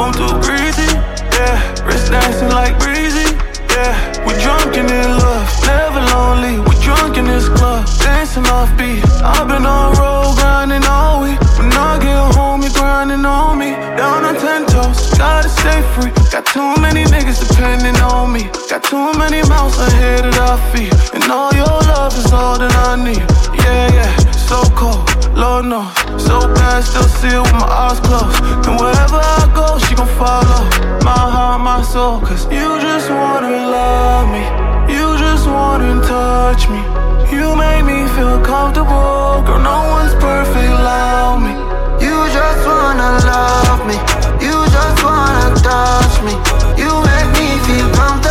Pump 0.05 0.15
too 0.17 0.37
greasy. 0.45 0.89
Yeah, 1.33 1.85
wrist 1.85 2.11
dancing 2.11 2.49
like 2.49 2.77
breezy. 2.79 3.33
Yeah, 3.73 3.93
we 4.25 4.33
drunk 4.41 4.77
in 4.77 4.87
this 4.87 5.07
love, 5.23 5.47
never 5.65 6.01
lonely. 6.13 6.59
We 6.67 6.73
drunk 6.83 7.17
in 7.17 7.25
this 7.25 7.49
club, 7.49 7.85
dancing 7.99 8.45
off 8.47 8.69
beat. 8.77 9.03
I've 9.23 9.47
been 9.47 9.65
on 9.65 9.95
road 9.97 10.35
grinding 10.37 10.85
all 10.85 11.23
week. 11.23 11.39
When 11.57 11.71
I 11.73 11.99
get 11.99 12.35
home, 12.35 12.61
you 12.61 12.71
grinding 12.73 13.25
on 13.25 13.57
me. 13.57 13.71
Down 13.97 14.23
on 14.25 14.35
ten 14.35 14.65
toes, 14.65 15.17
gotta 15.17 15.49
stay 15.49 15.81
free. 15.93 16.11
Got 16.31 16.45
too 16.45 16.75
many 16.81 17.03
niggas 17.05 17.39
depending 17.47 17.97
on 18.01 18.31
me. 18.31 18.43
Got 18.69 18.83
too 18.83 19.11
many 19.17 19.41
mouths 19.49 19.77
ahead 19.79 20.25
of 20.25 20.37
our 20.37 20.59
feet. 20.71 20.93
And 21.13 21.23
all 21.31 21.53
your 21.53 21.77
love 21.93 22.13
is 22.17 22.31
all 22.31 22.57
that 22.59 22.73
I 22.87 22.95
need. 22.95 23.54
So 24.47 24.61
cold, 24.75 25.09
Lord 25.35 25.65
knows. 25.65 25.89
So 26.21 26.37
bad, 26.53 26.83
still 26.83 27.09
see 27.17 27.33
it 27.33 27.41
with 27.41 27.53
my 27.53 27.65
eyes 27.65 27.99
closed. 27.99 28.37
And 28.67 28.77
wherever 28.79 29.17
I 29.17 29.51
go, 29.55 29.79
she 29.79 29.95
gon' 29.95 30.07
follow. 30.21 30.61
My 31.03 31.17
heart, 31.17 31.61
my 31.61 31.81
soul, 31.81 32.21
cause 32.21 32.45
you 32.53 32.79
just 32.79 33.09
wanna 33.09 33.49
love 33.49 34.29
me. 34.29 34.45
You 34.93 35.17
just 35.17 35.47
wanna 35.47 35.99
touch 36.05 36.69
me. 36.69 36.77
You 37.35 37.55
make 37.55 37.85
me 37.85 38.05
feel 38.13 38.39
comfortable. 38.45 39.41
Girl, 39.47 39.59
no 39.65 39.77
one's 39.97 40.13
perfect, 40.21 40.69
allow 40.77 41.39
me. 41.41 41.53
You 42.05 42.15
just 42.37 42.61
wanna 42.69 43.17
love 43.25 43.81
me. 43.89 43.97
You 44.45 44.57
just 44.77 45.03
wanna 45.03 45.57
touch 45.57 46.15
me. 46.21 46.33
You 46.77 46.91
make 47.09 47.29
me 47.33 47.47
feel 47.65 47.89
comfortable. 47.97 48.24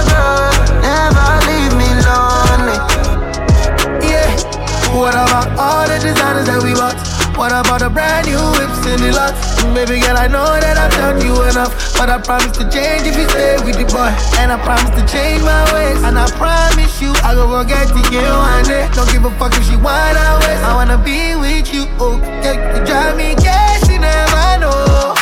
What 4.94 5.10
about 5.10 5.50
all 5.58 5.82
the 5.90 5.98
designers 5.98 6.46
that 6.46 6.62
we 6.62 6.70
bought? 6.70 6.94
What 7.34 7.50
about 7.50 7.82
the 7.82 7.90
brand 7.90 8.30
new 8.30 8.38
whips 8.54 8.78
in 8.86 9.02
the 9.02 9.10
lot? 9.10 9.34
Baby 9.74 9.98
girl, 9.98 10.14
I 10.14 10.30
know 10.30 10.46
that 10.46 10.78
I've 10.78 10.94
done 10.94 11.18
you 11.18 11.34
enough, 11.50 11.74
but 11.98 12.06
I 12.06 12.22
promise 12.22 12.54
to 12.62 12.64
change 12.70 13.02
if 13.02 13.18
you 13.18 13.26
stay 13.34 13.58
with 13.66 13.74
the 13.74 13.90
boy. 13.90 14.14
And 14.38 14.54
I 14.54 14.56
promise 14.62 14.94
to 14.94 15.02
change 15.10 15.42
my 15.42 15.66
ways, 15.74 15.98
and 16.06 16.14
I 16.14 16.30
promise 16.38 16.94
you 17.02 17.10
I 17.26 17.34
go 17.34 17.50
get 17.66 17.90
to 17.90 18.00
you 18.06 18.22
one 18.22 18.62
day. 18.70 18.86
Don't 18.94 19.10
give 19.10 19.26
a 19.26 19.34
fuck 19.34 19.50
if 19.58 19.66
she 19.66 19.74
want 19.74 20.14
our 20.14 20.38
ways. 20.46 20.62
I 20.62 20.78
wanna 20.78 20.94
be 21.02 21.34
with 21.34 21.74
you, 21.74 21.90
oh, 21.98 22.22
okay? 22.38 22.54
You 22.54 22.86
drive 22.86 23.18
me 23.18 23.34
crazy, 23.42 23.98
never 23.98 24.62
know. 24.62 25.18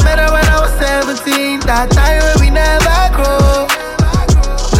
Better 0.00 0.32
when 0.32 0.48
I 0.48 0.64
was 0.64 0.72
17, 0.80 1.60
that 1.68 1.92
time 1.92 2.24
when 2.24 2.36
we 2.40 2.48
never 2.48 2.96
grow. 3.12 3.68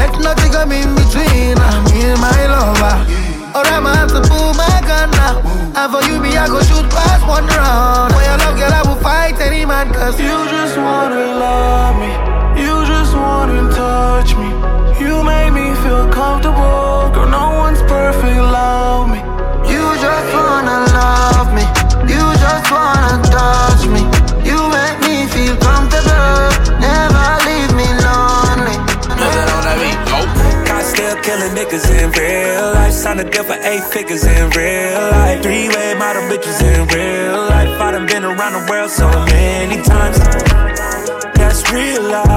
Let 0.00 0.16
nothing 0.16 0.48
come 0.48 0.72
in 0.72 0.88
between. 0.96 1.60
Uh, 1.60 1.76
I'm 1.76 1.84
in 1.92 2.16
my 2.16 2.32
lover. 2.48 3.11
Or 3.54 3.66
I'm 3.68 3.84
have 3.84 4.08
to 4.08 4.22
pull 4.22 4.54
my 4.54 4.80
gun 4.88 5.10
now. 5.10 5.36
And 5.76 5.92
for 5.92 6.00
you, 6.08 6.20
be 6.22 6.32
I 6.38 6.46
go 6.46 6.62
shoot 6.62 6.88
past 6.88 7.26
one 7.28 7.46
round. 7.46 8.12
For 8.14 8.22
your 8.24 8.38
love, 8.40 8.56
girl, 8.56 8.72
I 8.72 8.82
will 8.88 9.00
fight 9.02 9.38
any 9.40 9.66
man. 9.66 9.92
Cause 9.92 10.18
you 10.18 10.32
just 10.48 10.78
wanna 10.78 11.36
love 11.36 11.96
me. 12.00 12.12
You 12.62 12.86
just 12.86 13.12
wanna 13.14 13.68
touch 13.76 14.32
me. 14.40 14.48
You 15.04 15.22
make 15.22 15.52
me 15.52 15.74
feel 15.84 16.08
comfortable. 16.08 17.12
Girl, 17.12 17.28
no 17.28 17.58
one's 17.60 17.82
perfect, 17.82 18.40
love 18.40 19.10
me. 19.12 19.20
You 19.68 19.84
just 20.00 20.32
wanna 20.32 20.88
love 20.96 21.52
me. 21.52 21.64
You 22.08 22.24
just 22.40 22.70
wanna 22.72 23.20
touch 23.28 23.84
me. 23.86 24.11
killing 31.22 31.52
niggas 31.54 31.86
in 31.90 32.10
real 32.12 32.72
life. 32.74 32.92
Signed 32.92 33.20
a 33.20 33.24
deal 33.24 33.44
for 33.44 33.58
eight 33.62 33.84
figures 33.84 34.24
in 34.24 34.50
real 34.50 35.00
life. 35.10 35.42
Three 35.42 35.68
way 35.68 35.94
model 35.98 36.22
bitches 36.30 36.60
in 36.62 36.86
real 36.88 37.48
life. 37.48 37.68
I 37.80 37.90
done 37.92 38.06
been 38.06 38.24
around 38.24 38.52
the 38.54 38.70
world 38.70 38.90
so 38.90 39.08
many 39.26 39.82
times. 39.82 40.18
That's 41.36 41.70
real 41.72 42.02
life. 42.02 42.31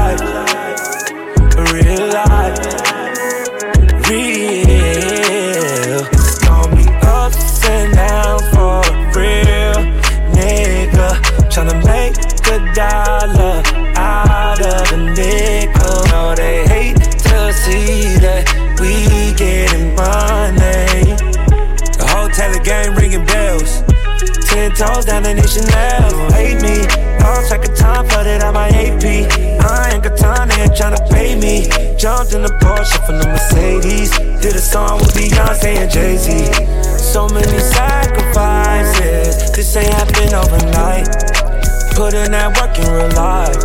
toes 24.75 25.05
down 25.05 25.25
in 25.25 25.37
Chanel, 25.47 26.09
should 26.11 26.31
hate 26.33 26.61
me. 26.61 26.83
Lost 27.23 27.47
track 27.47 27.67
of 27.67 27.75
time, 27.75 28.05
flooded 28.07 28.41
out 28.43 28.53
my 28.53 28.67
AP. 28.67 29.03
I 29.03 29.91
ain't 29.93 30.03
got 30.03 30.17
time, 30.17 30.49
they 30.49 30.61
ain't 30.61 30.73
tryna 30.73 30.99
pay 31.09 31.35
me. 31.35 31.65
Jumped 31.97 32.33
in 32.33 32.41
the 32.43 32.51
Porsche 32.59 32.99
from 33.05 33.19
the 33.19 33.27
Mercedes. 33.27 34.11
Did 34.43 34.55
a 34.55 34.59
song 34.59 34.99
with 34.99 35.13
Beyonce 35.15 35.77
and 35.79 35.89
Jay 35.89 36.17
Z. 36.17 36.51
So 36.99 37.27
many 37.29 37.59
sacrifices, 37.59 39.51
this 39.55 39.75
ain't 39.77 39.93
happen 39.93 40.33
overnight. 40.35 41.07
Put 41.95 42.13
in 42.13 42.31
that 42.31 42.51
work 42.59 42.77
in 42.77 42.91
real 42.91 43.09
life. 43.15 43.55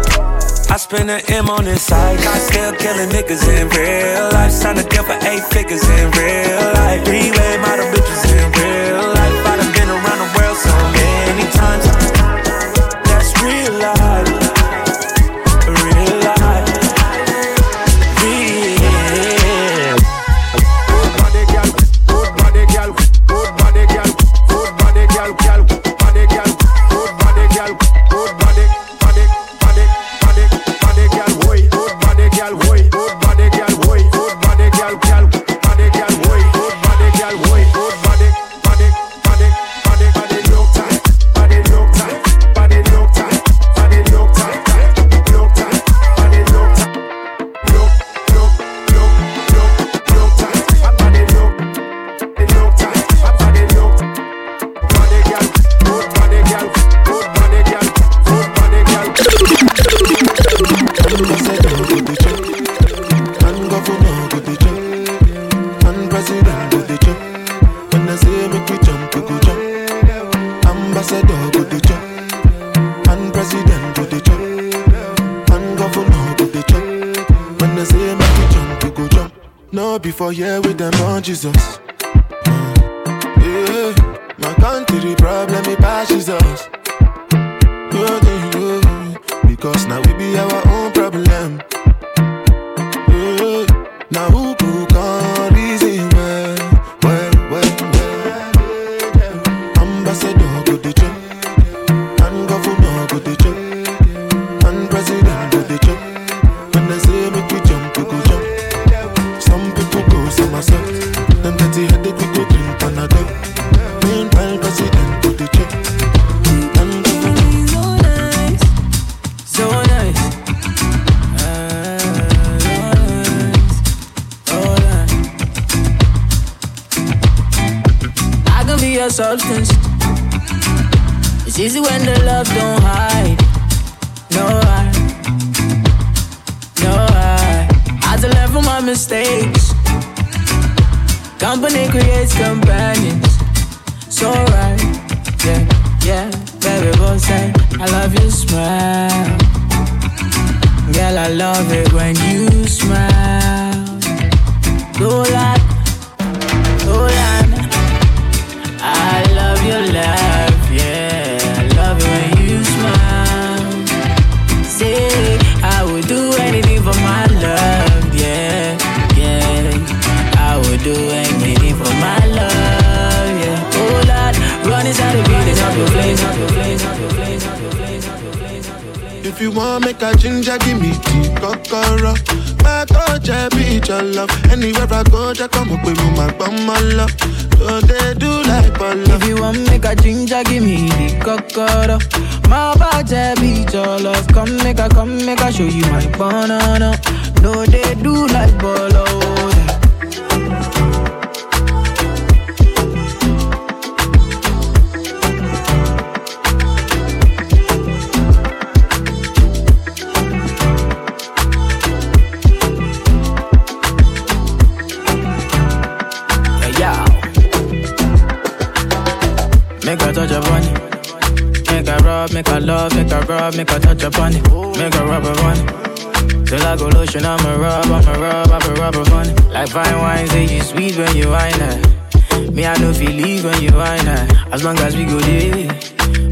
I 0.70 0.76
spend 0.76 1.10
an 1.10 1.20
M 1.26 1.50
on 1.50 1.64
this 1.64 1.82
side. 1.82 2.20
I 2.20 2.38
still 2.38 2.72
killing 2.76 3.10
niggas 3.10 3.42
in 3.50 3.68
real 3.74 4.30
life. 4.30 4.52
Signed 4.52 4.78
a 4.78 4.84
deal 4.84 5.02
for 5.02 5.18
eight 5.26 5.42
figures 5.50 5.82
in 5.82 6.10
real 6.12 6.72
life. 6.78 7.02
Relay 7.08 7.58
model 7.58 7.86
bitches 7.90 8.30
in 8.30 8.52
real 8.52 9.02
life. 9.02 9.09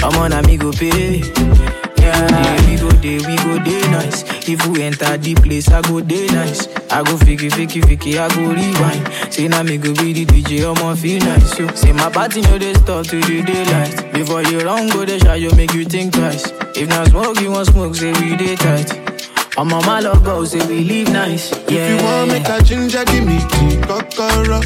I'm 0.08 0.32
on 0.32 0.56
go 0.56 0.72
pay. 0.72 1.20
Yeah, 1.98 2.66
we 2.66 2.76
go 2.80 2.90
day, 3.02 3.18
we 3.18 3.36
go 3.44 3.62
day 3.62 3.82
nice. 3.90 4.24
If 4.48 4.66
we 4.66 4.82
enter 4.82 5.18
the 5.18 5.34
place, 5.34 5.68
I 5.68 5.82
go 5.82 6.00
day 6.00 6.26
nice. 6.28 6.66
I 6.90 7.02
go 7.02 7.18
fiki, 7.18 7.50
fiki, 7.50 7.82
fiki, 7.82 8.16
I 8.18 8.28
go 8.34 8.48
rewind. 8.56 9.32
Say 9.34 9.48
now 9.48 9.62
me 9.62 9.76
go 9.76 9.92
be 9.92 10.14
the 10.14 10.24
DJ, 10.24 10.64
I'ma 10.64 10.94
feel 10.94 11.18
nice. 11.20 11.58
Yo. 11.58 11.68
Say 11.74 11.92
my 11.92 12.08
party 12.10 12.40
no 12.40 12.56
they 12.56 12.72
stop 12.72 13.04
to 13.08 13.20
the 13.20 13.42
daylight. 13.42 14.14
Before 14.14 14.42
you 14.44 14.60
run, 14.60 14.88
go 14.88 15.04
the 15.04 15.18
shot, 15.18 15.40
you 15.40 15.50
make 15.56 15.74
you 15.74 15.84
think 15.84 16.14
twice. 16.14 16.50
If 16.74 16.88
not 16.88 17.08
smoke, 17.08 17.38
you 17.40 17.50
want 17.50 17.66
smoke, 17.68 17.94
say 17.94 18.12
we 18.12 18.34
day 18.36 18.56
tight. 18.56 18.88
I'm 19.58 19.72
on 19.72 19.84
my 19.86 19.98
logo, 19.98 20.44
say 20.44 20.64
we 20.68 20.84
live 20.84 21.12
nice. 21.12 21.50
Yeah. 21.68 21.88
If 21.90 22.00
you 22.00 22.06
want 22.06 22.28
make 22.30 22.48
a 22.48 22.62
ginger, 22.62 23.04
give 23.04 23.26
me 23.26 23.38
tea, 23.50 23.76
kokoro. 23.82 24.60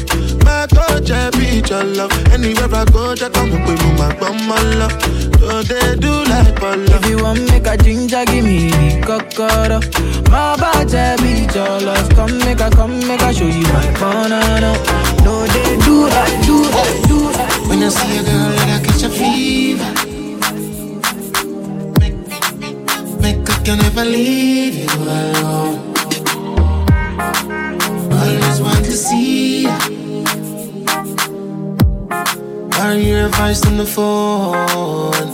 My 0.45 0.67
touch, 0.67 1.09
I 1.09 1.31
be 1.31 1.63
your 1.67 1.83
love. 1.83 2.11
Anywhere 2.31 2.69
I 2.71 2.85
go, 2.85 3.15
just 3.15 3.33
come 3.33 3.51
up 3.53 3.67
with 3.67 3.81
my 3.97 4.13
my 4.47 4.61
love. 4.77 4.93
So 5.39 5.63
they 5.63 5.95
do 5.95 6.13
like 6.29 6.55
Polo. 6.57 6.85
If 6.85 7.09
you 7.09 7.23
want 7.23 7.41
make 7.49 7.65
a 7.65 7.75
ginger, 7.75 8.23
give 8.25 8.45
me 8.45 8.69
kokoro. 9.01 9.81
My 10.29 10.55
body 10.61 11.21
be 11.23 11.49
your 11.57 11.79
love. 11.81 12.09
Come 12.13 12.37
make 12.45 12.59
a, 12.61 12.69
come 12.69 12.99
make 13.07 13.21
a 13.21 13.33
show 13.33 13.47
you 13.47 13.63
my 13.73 13.91
banana. 13.99 14.77
No, 15.25 15.41
they 15.47 15.77
do 15.81 16.05
that, 16.05 16.43
do 16.45 16.61
that, 16.69 17.05
do 17.07 17.31
that. 17.33 17.67
When 17.67 17.81
I 17.81 17.89
see 17.89 18.17
a 18.19 18.23
girl, 18.23 18.59
I 18.69 18.79
catch 18.85 19.01
a 19.01 19.09
fever. 19.09 20.02
Can 23.63 23.77
never 23.77 24.03
leave 24.03 24.75
you 24.75 24.89
alone. 25.03 25.93
Always 28.11 28.61
want 28.61 28.83
to 28.85 28.91
see 28.91 29.63
ya. 29.63 29.77
Are 32.81 32.95
your 32.95 33.27
advice 33.27 33.65
on 33.65 33.77
the 33.77 33.85
phone? 33.85 35.29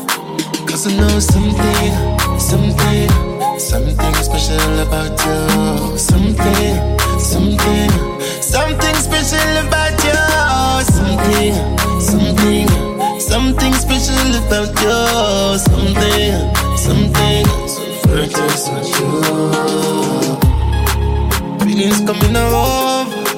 Cause 0.68 0.86
I 0.88 0.92
know 0.98 1.20
something, 1.20 1.94
something, 2.40 3.10
something 3.58 4.16
special 4.22 4.80
about 4.86 5.18
you. 5.26 5.98
Something, 5.98 6.76
something, 7.20 7.90
something 8.42 8.96
special 9.08 9.52
about 9.66 9.98
you. 10.06 10.20
Something, 10.98 11.54
something, 12.00 12.68
something 13.20 13.74
special 13.74 14.32
about 14.42 14.70
you. 14.84 15.58
Something, 15.58 16.78
something, 16.78 17.69
virtuous 18.10 18.68
about 18.68 18.88
you. 19.00 19.10
Feelings 21.60 22.00
coming 22.08 22.36
over. 22.36 23.30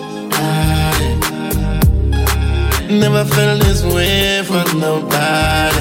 Never 2.90 3.24
felt 3.24 3.62
this 3.62 3.84
way 3.84 4.44
for 4.44 4.64
nobody. 4.76 5.80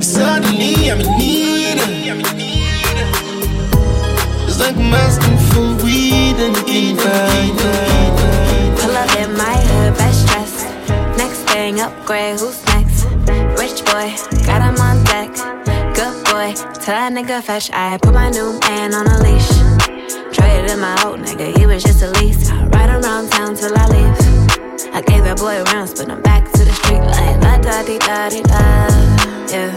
Suddenly 0.00 0.90
I'm 0.90 1.00
in 1.00 1.10
need. 1.18 1.78
It's 4.46 4.60
like 4.60 4.76
I'm 4.76 4.94
asking 4.94 5.38
for 5.50 5.84
weed 5.84 6.36
and 6.38 6.56
it. 6.68 7.06
Pull 8.78 8.96
up 8.96 9.12
in 9.18 9.30
my 9.36 9.58
best 9.98 10.26
dress. 10.28 10.64
Next 11.18 11.40
thing, 11.50 11.80
upgrade, 11.80 12.38
who's 12.38 12.64
next? 12.66 13.04
Rich 13.60 13.84
boy, 13.86 14.14
got 14.46 14.62
him 14.62 14.80
on 14.80 15.02
deck. 15.04 15.25
Boy, 16.46 16.54
tell 16.54 16.94
that 16.94 17.12
nigga 17.12 17.42
fetch. 17.42 17.72
I 17.72 17.98
put 17.98 18.14
my 18.14 18.30
new 18.30 18.56
man 18.60 18.94
on 18.94 19.08
a 19.08 19.18
leash. 19.18 19.50
Traded 20.32 20.70
in 20.70 20.78
my 20.78 20.94
old 21.04 21.18
nigga, 21.18 21.58
he 21.58 21.66
was 21.66 21.82
just 21.82 22.02
a 22.02 22.10
lease. 22.20 22.50
I 22.50 22.66
ride 22.66 22.90
around 22.90 23.30
town 23.30 23.56
till 23.56 23.76
I 23.76 23.86
leave. 23.88 24.94
I 24.94 25.02
gave 25.02 25.24
that 25.24 25.38
boy 25.38 25.60
rounds, 25.72 25.94
but 25.94 26.08
I'm 26.08 26.22
back 26.22 26.44
to 26.52 26.64
the 26.64 26.70
street 26.70 27.00
like 27.00 27.42
la 27.42 27.58
da 27.58 27.82
di 27.82 27.98
da 27.98 28.28
di 28.28 28.42
da. 28.42 28.62
Yeah, 29.50 29.74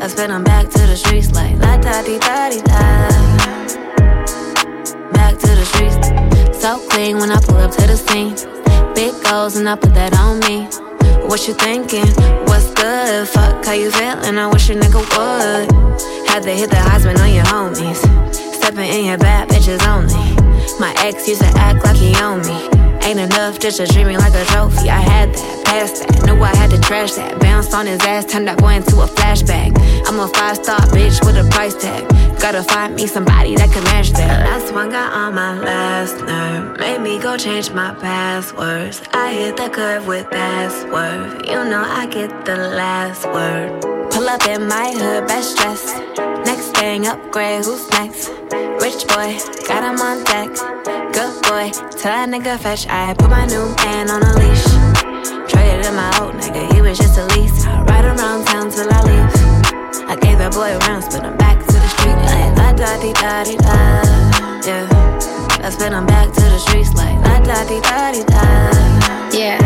I 0.00 0.06
spin 0.06 0.30
him 0.30 0.44
back 0.44 0.68
to 0.68 0.86
the 0.86 0.96
streets 0.96 1.32
like 1.32 1.58
la 1.58 1.76
da 1.78 2.00
di 2.02 2.16
da 2.20 2.48
di 2.48 2.60
da. 2.62 2.78
Back 5.18 5.34
to 5.38 5.50
the 5.50 5.64
streets, 5.64 6.62
so 6.62 6.78
clean 6.90 7.18
when 7.18 7.32
I 7.32 7.40
pull 7.40 7.56
up 7.56 7.72
to 7.72 7.86
the 7.88 7.96
scene. 7.96 8.36
Big 8.94 9.14
goals 9.24 9.56
and 9.56 9.68
I 9.68 9.74
put 9.74 9.94
that 9.94 10.14
on 10.14 10.38
me. 10.46 10.68
What 11.28 11.46
you 11.46 11.54
thinking? 11.54 12.08
What's 12.46 12.72
good? 12.74 13.28
Fuck 13.28 13.64
how 13.64 13.72
you 13.72 13.90
feeling? 13.90 14.38
I 14.38 14.46
wish 14.46 14.70
a 14.70 14.74
nigga 14.74 15.00
would. 15.00 16.28
Had 16.28 16.42
to 16.44 16.50
hit 16.50 16.70
the 16.70 16.76
Heisman 16.76 17.18
on 17.18 17.32
your 17.34 17.44
homies. 17.44 18.00
Stepping 18.54 18.90
in 18.90 19.04
your 19.06 19.18
bad 19.18 19.48
bitches 19.48 19.86
only. 19.86 20.34
My 20.78 20.94
ex 20.98 21.28
used 21.28 21.40
to 21.40 21.48
act 21.56 21.84
like 21.84 21.96
he 21.96 22.14
owned 22.16 22.46
me. 22.46 22.77
Ain't 23.08 23.20
enough 23.20 23.58
just 23.58 23.80
a 23.80 24.04
me 24.04 24.18
like 24.18 24.34
a 24.34 24.44
trophy. 24.52 24.90
I 24.90 25.00
had 25.00 25.32
that, 25.32 25.64
passed 25.64 26.06
that, 26.06 26.26
knew 26.26 26.42
I 26.42 26.54
had 26.54 26.68
to 26.72 26.78
trash 26.78 27.12
that. 27.12 27.40
Bounced 27.40 27.72
on 27.72 27.86
his 27.86 27.98
ass, 28.00 28.26
turned 28.26 28.48
that 28.48 28.58
boy 28.58 28.74
into 28.74 29.00
a 29.00 29.06
flashback. 29.06 29.72
I'm 30.06 30.20
a 30.20 30.28
five 30.28 30.56
star 30.56 30.78
bitch 30.92 31.24
with 31.24 31.38
a 31.38 31.48
price 31.48 31.74
tag. 31.74 32.06
Gotta 32.38 32.62
find 32.62 32.94
me 32.94 33.06
somebody 33.06 33.56
that 33.56 33.72
can 33.72 33.82
match 33.84 34.10
that. 34.10 34.44
Last 34.44 34.74
one 34.74 34.90
got 34.90 35.14
on 35.14 35.34
my 35.34 35.58
last 35.58 36.18
nerve. 36.18 36.78
Made 36.78 37.00
me 37.00 37.18
go 37.18 37.38
change 37.38 37.70
my 37.70 37.94
passwords. 37.94 39.00
I 39.14 39.32
hit 39.32 39.56
the 39.56 39.70
curve 39.70 40.06
with 40.06 40.28
that 40.28 40.70
swerve. 40.70 41.46
You 41.46 41.64
know 41.64 41.82
I 41.82 42.04
get 42.08 42.44
the 42.44 42.56
last 42.58 43.24
word. 43.24 43.80
Pull 44.10 44.28
up 44.28 44.46
in 44.46 44.68
my 44.68 44.92
hood, 44.92 45.26
best 45.26 45.56
dress. 45.56 45.96
Next 46.44 46.76
thing, 46.76 47.06
upgrade, 47.06 47.64
who's 47.64 47.88
next? 47.92 48.28
Rich 48.84 49.08
boy, 49.08 49.38
got 49.66 49.82
him 49.82 49.98
on 49.98 50.24
deck. 50.24 51.07
Good 51.18 51.42
boy, 51.50 51.70
tell 51.98 52.14
that 52.14 52.28
nigga 52.30 52.56
fetch. 52.60 52.86
I 52.86 53.12
put 53.12 53.28
my 53.28 53.44
new 53.44 53.74
man 53.82 54.06
on 54.08 54.22
a 54.22 54.38
leash. 54.38 54.62
Traded 55.50 55.82
in 55.84 55.94
my 55.98 56.06
old 56.22 56.38
nigga, 56.38 56.72
he 56.72 56.80
was 56.80 56.96
just 56.96 57.18
a 57.18 57.26
lease. 57.34 57.66
I 57.66 57.82
ride 57.90 58.04
around 58.04 58.46
town 58.46 58.70
till 58.70 58.86
I 58.86 59.02
leave. 59.02 59.34
I 60.06 60.14
gave 60.14 60.38
that 60.38 60.54
boy 60.54 60.78
rounds, 60.86 61.10
but 61.10 61.26
I'm 61.26 61.36
back 61.36 61.58
to 61.58 61.74
the 61.74 61.90
street 61.98 62.14
like 62.22 62.54
la 62.54 62.70
da 62.70 62.94
di 63.02 63.10
da 63.18 63.42
di 63.42 63.56
da. 63.58 63.82
Yeah, 64.62 64.86
I 65.58 65.70
spin 65.74 65.92
him 65.92 66.06
back 66.06 66.30
to 66.38 66.44
the 66.54 66.58
streets 66.62 66.94
like 66.94 67.18
la 67.26 67.42
da 67.42 67.66
di 67.66 67.82
da 67.82 68.14
di 68.14 68.22
da. 68.22 68.44
Yeah, 69.34 69.58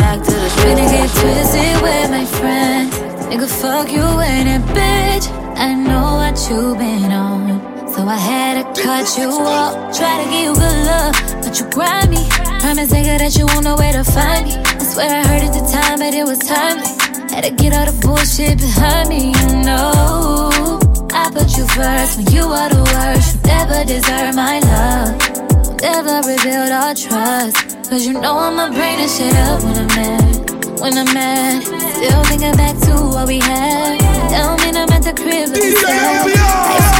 back 0.00 0.24
to 0.24 0.32
the 0.32 0.48
streets. 0.56 0.80
Finna 0.80 0.88
get 0.88 1.08
twisted 1.20 1.76
with 1.84 2.08
my 2.16 2.24
friends. 2.24 2.96
Nigga, 3.28 3.44
fuck 3.44 3.92
you 3.92 4.08
and 4.24 4.48
that 4.48 4.64
bitch. 4.72 5.28
I 5.60 5.74
know 5.74 6.16
what 6.16 6.40
you 6.48 6.74
been 6.80 7.12
on. 7.12 7.79
So 7.94 8.06
I 8.06 8.16
had 8.16 8.54
to 8.54 8.82
cut 8.82 9.18
you 9.18 9.28
off. 9.28 9.74
Try 9.96 10.22
to 10.22 10.30
give 10.30 10.44
you 10.44 10.54
good 10.54 10.78
love, 10.86 11.14
but 11.42 11.58
you 11.58 11.66
grind 11.70 12.10
me. 12.10 12.22
Promise 12.62 12.92
nigga 12.92 13.18
that 13.18 13.36
you 13.36 13.46
won't 13.46 13.64
know 13.64 13.76
where 13.76 13.92
to 13.92 14.04
find 14.04 14.46
me. 14.46 14.54
I 14.56 14.78
swear 14.78 15.10
I 15.10 15.26
heard 15.26 15.42
it 15.42 15.52
the 15.52 15.64
time, 15.68 15.98
but 15.98 16.14
it 16.14 16.24
was 16.24 16.38
timely. 16.38 16.86
Had 17.34 17.44
to 17.44 17.50
get 17.50 17.74
all 17.74 17.84
the 17.90 17.96
bullshit 18.00 18.58
behind 18.58 19.08
me, 19.10 19.34
you 19.34 19.64
know. 19.66 20.78
I 21.12 21.28
put 21.34 21.50
you 21.58 21.66
first 21.74 22.16
when 22.16 22.30
you 22.30 22.46
are 22.46 22.70
the 22.70 22.80
worst. 22.94 23.34
You 23.34 23.40
never 23.50 23.84
deserve 23.84 24.34
my 24.38 24.62
love. 24.70 25.80
Never 25.82 26.22
revealed 26.30 26.70
our 26.70 26.94
trust. 26.94 27.90
Cause 27.90 28.06
you 28.06 28.14
know 28.14 28.38
I'ma 28.38 28.70
bring 28.70 28.96
this 29.02 29.18
shit 29.18 29.34
up 29.50 29.62
when 29.66 29.76
I'm 29.76 29.90
mad. 29.98 30.50
When 30.80 30.96
I'm 30.96 31.10
mad, 31.12 31.62
still 31.66 32.22
thinking 32.30 32.56
back 32.56 32.78
to 32.86 32.92
what 33.12 33.26
we 33.26 33.40
had. 33.40 33.98
Tell 34.30 34.56
me 34.62 34.70
I'm 34.78 34.88
at 34.88 35.02
the 35.02 35.12
crib, 35.12 35.50
but 35.50 35.58
it's 35.58 36.99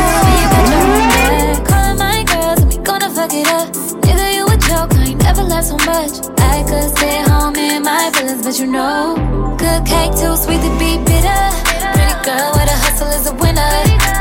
my 1.99 2.25
girls, 2.33 2.65
we 2.67 2.83
gonna 2.83 3.11
fuck 3.11 3.33
it 3.33 3.47
up. 3.49 3.69
You 4.37 4.47
a 4.47 4.57
joke, 4.57 4.93
I 4.95 5.11
ain't 5.11 5.23
never 5.23 5.45
so 5.63 5.77
much. 5.77 6.15
I 6.39 6.65
could 6.69 6.91
stay 6.97 7.23
home 7.29 7.57
in 7.57 7.83
my 7.83 8.11
feelings, 8.15 8.43
but 8.45 8.59
you 8.59 8.67
know, 8.67 9.17
good 9.59 9.85
cake 9.87 10.13
too 10.13 10.37
sweet 10.37 10.61
to 10.61 10.71
be 10.79 10.99
bitter. 11.09 11.43
Pretty 11.95 12.17
girl 12.25 12.51
with 12.57 12.75
a 12.75 12.79
hustle 12.85 13.09
is 13.09 13.27
a 13.27 13.35
winner. 13.35 13.73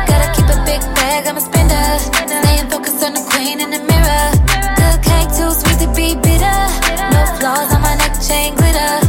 Gotta 0.10 0.28
keep 0.36 0.47
a 0.49 0.57
big 0.66 0.82
bag, 0.95 1.28
I'm 1.28 1.38
a 1.38 1.41
spender. 1.41 1.88
On 3.01 3.14
the 3.14 3.26
queen 3.32 3.62
in 3.62 3.70
the 3.72 3.80
mirror. 3.80 4.26
Good 4.76 5.01
cake 5.01 5.30
too 5.38 5.51
sweet 5.51 5.80
to 5.80 5.88
be 5.95 6.16
bitter. 6.16 6.60
No 7.14 7.26
flaws 7.39 7.74
on 7.74 7.82
my 7.82 7.95
neck 7.95 8.14
chain 8.22 8.53
glitter 8.55 9.09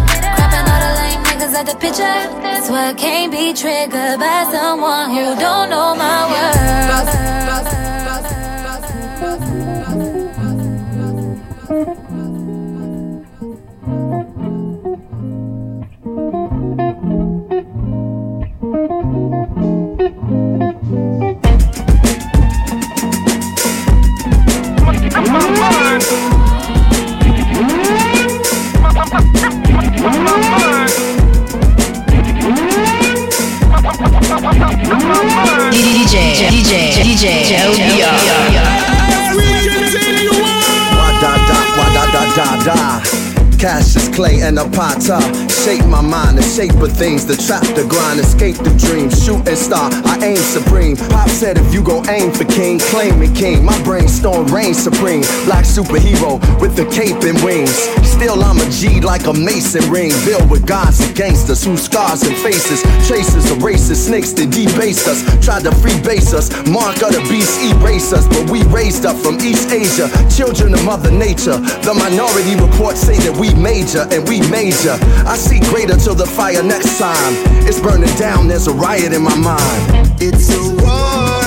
the 1.67 1.75
picture. 1.75 2.03
That's 2.41 2.71
why 2.71 2.89
I 2.89 2.95
can't 2.95 3.31
be 3.31 3.53
triggered 3.53 4.19
by 4.19 4.49
someone 4.51 5.11
who 5.11 5.37
don't 5.39 5.69
know 5.69 5.95
my 5.95 6.31
worth. 6.31 7.21
Come 25.11 25.35
on. 25.37 26.40
DJ. 37.21 37.61
Cassius 43.61 44.09
Clay 44.09 44.41
and 44.41 44.59
a 44.59 44.65
pata. 44.71 45.17
Uh, 45.17 45.49
shape 45.49 45.85
my 45.85 46.01
mind, 46.01 46.39
the 46.39 46.43
shape 46.43 46.73
of 46.81 46.91
things, 46.91 47.27
the 47.27 47.37
trap, 47.37 47.63
the 47.77 47.85
grind, 47.87 48.19
escape 48.19 48.57
the 48.57 48.73
dream. 48.81 49.11
Shooting 49.11 49.55
star, 49.55 49.91
I 49.93 50.19
aim 50.25 50.37
supreme. 50.37 50.97
Pop 50.97 51.29
said 51.29 51.59
if 51.59 51.75
you 51.75 51.83
gon' 51.83 52.09
aim 52.09 52.33
for 52.33 52.45
king, 52.45 52.79
claim 52.79 53.21
it 53.21 53.37
king. 53.37 53.63
My 53.63 53.77
brainstorm 53.85 54.47
reign 54.47 54.73
supreme. 54.73 55.21
Black 55.45 55.67
superhero 55.67 56.41
with 56.59 56.75
the 56.75 56.87
cape 56.89 57.21
and 57.21 57.37
wings. 57.45 58.00
Still 58.21 58.45
I'm 58.45 58.59
a 58.61 58.69
G 58.69 59.01
like 59.01 59.25
a 59.29 59.33
mason 59.33 59.91
ring. 59.91 60.13
Built 60.27 60.51
with 60.51 60.67
gods 60.67 61.01
and 61.01 61.17
gangsters 61.17 61.65
whose 61.65 61.85
scars 61.85 62.21
and 62.21 62.37
faces. 62.37 62.83
Traces 63.09 63.51
of 63.51 63.65
racist 63.65 64.09
snakes 64.09 64.35
that 64.35 64.51
debased 64.51 65.09
us. 65.09 65.25
Tried 65.43 65.65
to 65.65 65.71
freebase 65.71 66.35
us. 66.35 66.53
Mark 66.69 67.01
of 67.01 67.17
the 67.17 67.25
beast 67.31 67.57
erase 67.65 68.13
us. 68.13 68.29
But 68.29 68.51
we 68.51 68.63
raised 68.65 69.07
up 69.07 69.17
from 69.17 69.41
East 69.41 69.73
Asia. 69.73 70.13
Children 70.29 70.75
of 70.75 70.85
Mother 70.85 71.11
Nature. 71.11 71.57
The 71.81 71.97
minority 71.97 72.61
reports 72.61 73.01
say 73.01 73.17
that 73.25 73.35
we 73.41 73.55
major 73.55 74.05
and 74.13 74.29
we 74.29 74.45
major. 74.53 75.01
I 75.25 75.41
see 75.41 75.59
greater 75.73 75.97
till 75.97 76.15
the 76.15 76.27
fire 76.27 76.63
next 76.63 76.99
time. 76.99 77.33
It's 77.65 77.81
burning 77.81 78.15
down, 78.17 78.49
there's 78.49 78.67
a 78.67 78.75
riot 78.75 79.15
in 79.15 79.23
my 79.23 79.35
mind. 79.35 80.21
It's 80.21 80.53
a 80.53 80.61
war 80.85 81.40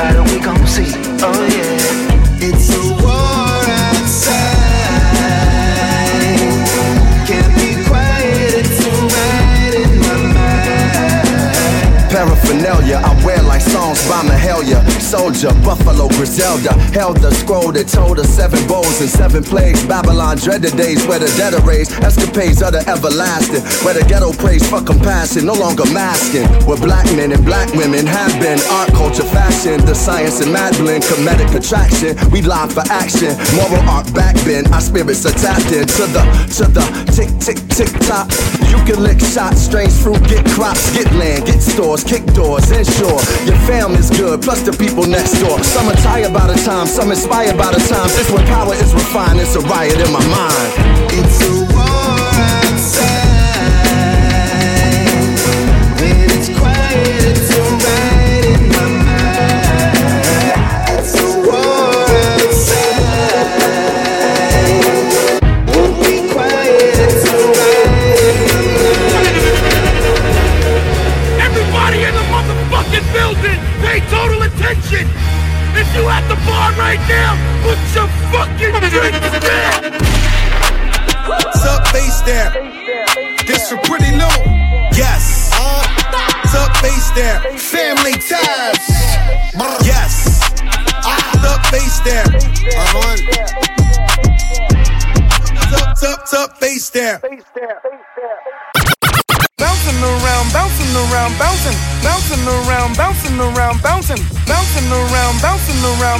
It, 0.00 0.30
we 0.30 0.38
gon' 0.38 0.64
see. 0.68 0.92
Oh 1.22 1.47
like 14.08 14.24
songs 14.24 14.28
by 14.28 14.28
Mahalia. 14.28 15.00
Soldier, 15.00 15.52
Buffalo, 15.64 16.08
Griselda. 16.08 16.72
Held 16.92 17.18
the 17.18 17.30
scroll 17.32 17.72
that 17.72 17.88
told 17.88 18.18
us 18.18 18.28
seven 18.28 18.66
bowls 18.66 19.00
and 19.00 19.10
seven 19.10 19.42
plagues. 19.42 19.84
Babylon 19.86 20.36
dreaded 20.36 20.76
days 20.76 21.06
where 21.06 21.18
the 21.18 21.28
dead 21.36 21.54
are 21.54 21.64
raised. 21.66 21.92
Escapades 22.04 22.62
of 22.62 22.72
the 22.72 22.82
everlasting. 22.88 23.62
Where 23.84 23.94
the 23.94 24.04
ghetto 24.08 24.32
prays 24.32 24.68
for 24.68 24.82
compassion, 24.82 25.46
no 25.46 25.54
longer 25.54 25.84
masking. 25.92 26.46
Where 26.66 26.78
black 26.78 27.06
men 27.16 27.32
and 27.32 27.44
black 27.44 27.72
women 27.74 28.06
have 28.06 28.32
been. 28.40 28.58
Art, 28.70 28.92
culture, 28.92 29.24
fashion. 29.24 29.84
The 29.84 29.94
science 29.94 30.40
and 30.40 30.52
mad. 30.52 30.68
Comedic 30.78 31.54
attraction. 31.54 32.14
We 32.30 32.42
live 32.42 32.72
for 32.72 32.84
action. 32.90 33.34
Moral 33.56 33.82
arc 33.88 34.06
backbend. 34.14 34.70
Our 34.72 34.80
spirits 34.80 35.24
are 35.26 35.32
tapped 35.32 35.72
in 35.72 35.86
to 35.86 36.04
the, 36.06 36.22
to 36.58 36.64
the 36.70 36.84
tick, 37.12 37.30
tick, 37.40 37.58
tick 37.68 37.92
tock. 38.06 38.30
You 38.68 38.78
can 38.84 39.02
lick 39.02 39.20
shots, 39.20 39.60
strange 39.60 39.92
fruit, 39.92 40.22
get 40.28 40.44
crops, 40.46 40.92
get 40.92 41.10
land, 41.14 41.46
get 41.46 41.60
stores, 41.60 42.04
kick 42.04 42.24
doors, 42.34 42.70
ensure 42.70 43.18
your 43.44 43.58
family's 43.98 44.18
good, 44.18 44.42
plus 44.42 44.62
the 44.62 44.72
people 44.72 45.06
next 45.06 45.40
door. 45.40 45.62
Some 45.62 45.88
are 45.88 45.96
tired 45.96 46.32
by 46.32 46.46
the 46.46 46.58
time, 46.62 46.86
some 46.86 47.10
inspired 47.10 47.56
by 47.56 47.72
the 47.72 47.80
times. 47.88 48.16
This 48.16 48.30
when 48.30 48.44
power 48.46 48.74
is 48.74 48.92
refined, 48.94 49.40
it's 49.40 49.54
a 49.56 49.60
riot 49.60 49.98
in 49.98 50.12
my 50.12 50.24
mind. 50.28 50.72
It's 51.12 51.40
a 51.42 51.67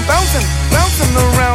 bouncing 0.09 0.49
bouncing, 0.73 1.15
around, 1.17 1.48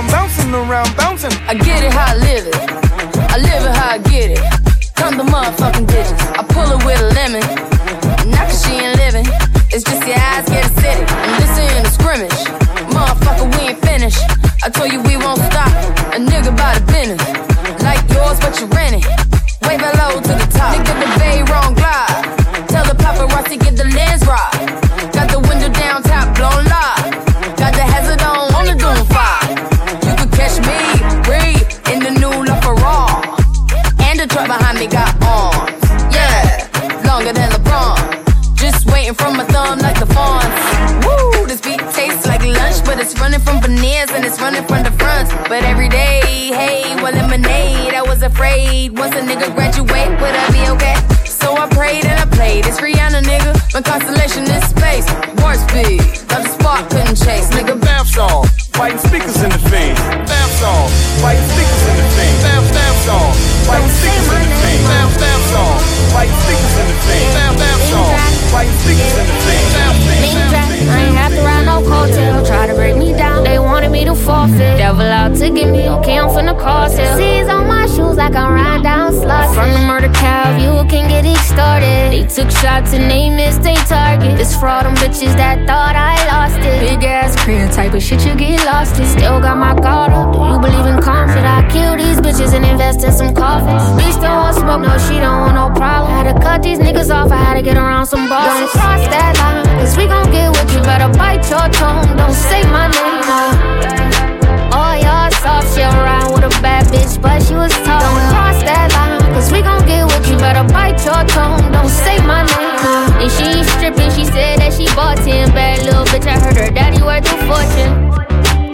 to 97.56 97.62
get 97.62 97.78
around 97.78 98.06
some 98.08 98.28
bosses. 98.30 98.72
Don't 98.72 98.82
cross 98.82 99.06
that 99.14 99.38
line, 99.38 99.66
cause 99.78 99.96
we 99.96 100.08
gon' 100.08 100.26
get 100.32 100.50
with 100.50 100.74
you. 100.74 100.82
Better 100.82 101.12
bite 101.14 101.46
your 101.50 101.68
tongue, 101.70 102.02
don't 102.18 102.34
say 102.34 102.66
my 102.66 102.90
name. 102.90 103.22
No. 103.30 104.74
All 104.74 104.98
y'all 104.98 105.30
soft, 105.38 105.70
she 105.76 105.86
around 105.86 106.34
with 106.34 106.50
a 106.50 106.54
bad 106.66 106.90
bitch, 106.90 107.22
but 107.22 107.44
she 107.46 107.54
was 107.54 107.70
tall. 107.86 108.02
Don't 108.02 108.34
cross 108.34 108.58
that 108.66 108.90
line, 108.98 109.22
cause 109.38 109.52
we 109.52 109.62
gon' 109.62 109.86
get 109.86 110.06
with 110.06 110.26
you. 110.30 110.38
Better 110.42 110.66
bite 110.74 110.98
your 111.06 111.22
tongue, 111.30 111.62
don't 111.70 111.90
say 111.90 112.18
my 112.26 112.42
name. 112.42 112.74
No. 112.82 113.22
And 113.22 113.30
she 113.30 113.46
ain't 113.46 113.70
stripping, 113.78 114.10
she 114.18 114.26
said 114.26 114.58
that 114.58 114.74
she 114.74 114.90
bought 114.98 115.22
10. 115.22 115.54
Bad 115.54 115.86
little 115.86 116.06
bitch, 116.10 116.26
I 116.26 116.42
heard 116.42 116.58
her 116.58 116.72
daddy 116.74 117.06
worth 117.06 117.30
a 117.30 117.38
fortune. 117.46 117.94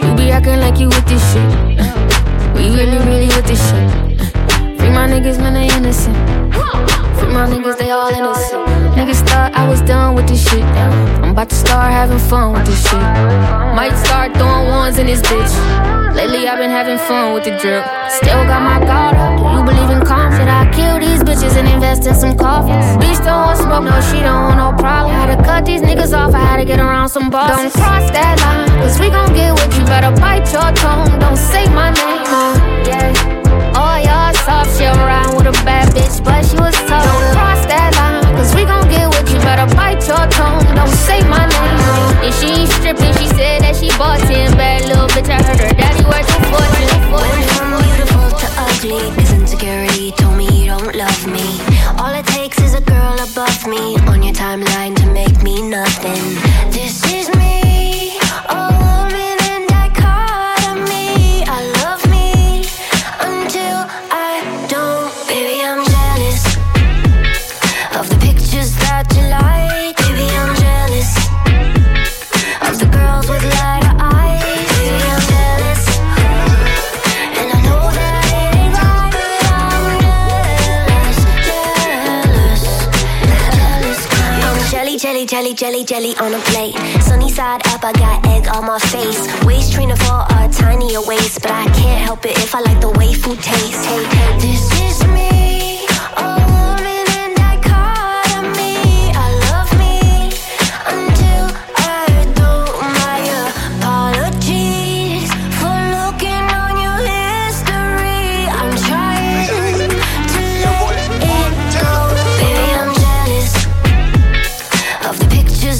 You 0.00 0.16
be 0.16 0.32
acting 0.32 0.60
like 0.60 0.80
you 0.80 0.88
with 0.88 1.04
this 1.04 1.20
shit. 1.32 1.44
We 2.56 2.72
really, 2.72 2.96
really 3.04 3.28
with 3.28 3.44
this 3.44 3.60
shit. 3.60 3.84
Free 4.80 4.88
my 4.88 5.04
niggas, 5.04 5.36
man, 5.36 5.52
they 5.52 5.68
innocent. 5.68 6.16
My 7.28 7.46
niggas, 7.46 7.78
they 7.78 7.90
all 7.90 8.08
innocent. 8.08 8.66
Niggas 8.96 9.22
thought 9.28 9.54
I 9.54 9.68
was 9.68 9.80
done 9.82 10.14
with 10.14 10.28
this 10.28 10.42
shit. 10.48 10.64
I'm 11.22 11.30
about 11.30 11.48
to 11.50 11.54
start 11.54 11.92
having 11.92 12.18
fun 12.18 12.52
with 12.52 12.66
this 12.66 12.82
shit. 12.82 13.00
Might 13.76 13.96
start 13.96 14.34
throwing 14.34 14.68
ones 14.68 14.98
in 14.98 15.06
this 15.06 15.20
bitch. 15.22 15.52
Lately, 16.14 16.48
I've 16.48 16.58
been 16.58 16.70
having 16.70 16.98
fun 16.98 17.34
with 17.34 17.44
the 17.44 17.52
drip. 17.56 17.84
Still 18.10 18.44
got 18.44 18.62
my 18.62 18.84
guard 18.84 19.16
up. 19.16 19.38
Do 19.38 19.44
you 19.56 19.64
believe 19.64 19.90
in 19.90 20.04
calm? 20.04 20.32
Should 20.32 20.48
I 20.48 20.70
kill 20.72 20.98
these 20.98 21.22
bitches 21.22 21.56
and 21.56 21.68
invest 21.68 22.06
in 22.06 22.14
some 22.14 22.36
coffins? 22.36 22.84
Bitch 23.02 23.24
don't 23.24 23.40
want 23.46 23.58
smoke, 23.58 23.84
no, 23.84 24.00
she 24.10 24.20
don't 24.20 24.42
want 24.50 24.58
no 24.58 24.76
problem. 24.76 25.14
Had 25.14 25.36
to 25.36 25.42
cut 25.44 25.64
these 25.64 25.82
niggas 25.82 26.12
off, 26.12 26.34
I 26.34 26.40
had 26.40 26.56
to 26.56 26.64
get 26.64 26.80
around 26.80 27.08
some 27.08 27.30
bosses. 27.30 27.72
Don't 27.72 27.82
cross 27.82 28.10
that 28.10 28.40
line, 28.40 28.68
cause 28.82 28.98
we 28.98 29.08
gon' 29.08 29.32
get 29.32 29.52
what 29.52 29.70
you 29.78 29.84
better 29.84 30.10
bite 30.20 30.50
your 30.52 30.72
tongue. 30.74 31.18
Don't 31.20 31.36
say 31.36 31.64
my 31.72 31.90
name, 31.90 32.24
yeah. 32.86 33.49
Soft, 34.50 34.76
she 34.76 34.84
around 34.84 35.36
with 35.36 35.46
a 35.46 35.54
bad 35.62 35.94
bitch, 35.94 36.18
but 36.24 36.42
she 36.42 36.56
was 36.58 36.74
tough. 36.90 37.06
Don't 37.06 37.30
cross 37.38 37.62
that 37.70 37.94
line, 37.94 38.34
cause 38.34 38.50
we 38.52 38.66
gon' 38.66 38.82
get 38.90 39.06
what 39.06 39.22
you 39.30 39.38
better 39.46 39.70
bite 39.78 40.02
your 40.10 40.26
tongue. 40.26 40.58
Don't 40.74 40.90
say 41.06 41.22
my 41.30 41.46
name. 41.46 42.26
If 42.26 42.34
she 42.34 42.48
ain't 42.58 42.70
stripping, 42.82 43.14
she 43.14 43.30
said 43.38 43.62
that 43.62 43.78
she 43.78 43.94
bought 43.94 44.18
10 44.26 44.58
bad 44.58 44.90
little 44.90 45.06
bitch. 45.14 45.30
I 45.30 45.38
heard 45.38 45.60
her 45.62 45.74
daddy 45.78 46.02
worth 46.02 46.26
a 46.34 46.38
fortune. 46.50 46.98
Went 47.14 47.46
from 47.54 47.78
beautiful 47.78 48.26
to 48.42 48.48
ugly, 48.66 49.06
cause 49.14 49.30
insecurity 49.38 50.10
told 50.18 50.34
me 50.34 50.50
you 50.50 50.66
don't 50.66 50.98
love 50.98 51.22
me. 51.30 51.46
All 52.02 52.10
it 52.10 52.26
takes 52.34 52.58
is 52.58 52.74
a 52.74 52.82
girl 52.82 53.14
above 53.22 53.60
me 53.70 54.02
on 54.10 54.18
your 54.26 54.34
timeline 54.34 54.98
to 54.98 55.06
make 55.14 55.44
me 55.46 55.62
nothing. 55.62 56.49
Jelly, 85.84 86.14
on 86.16 86.34
a 86.34 86.38
plate. 86.50 86.74
Sunny 87.02 87.30
side 87.30 87.66
up, 87.68 87.84
I 87.84 87.92
got 87.92 88.26
egg 88.26 88.48
on 88.48 88.66
my 88.66 88.78
face. 88.78 89.20
Waist 89.44 89.72
trainer 89.72 89.96
for 89.96 90.24
a 90.28 90.48
tinier 90.48 91.00
waist, 91.06 91.42
but 91.42 91.50
I 91.50 91.66
can't 91.72 92.00
help 92.04 92.24
it 92.26 92.36
if 92.38 92.54
I 92.54 92.60
like 92.60 92.80
the 92.80 92.90
way 92.90 93.12
food 93.14 93.40
tastes. 93.40 93.84
Hey, 93.84 94.04
hey, 94.04 94.38
this 94.38 94.64
is 94.80 95.06
me, 95.08 95.39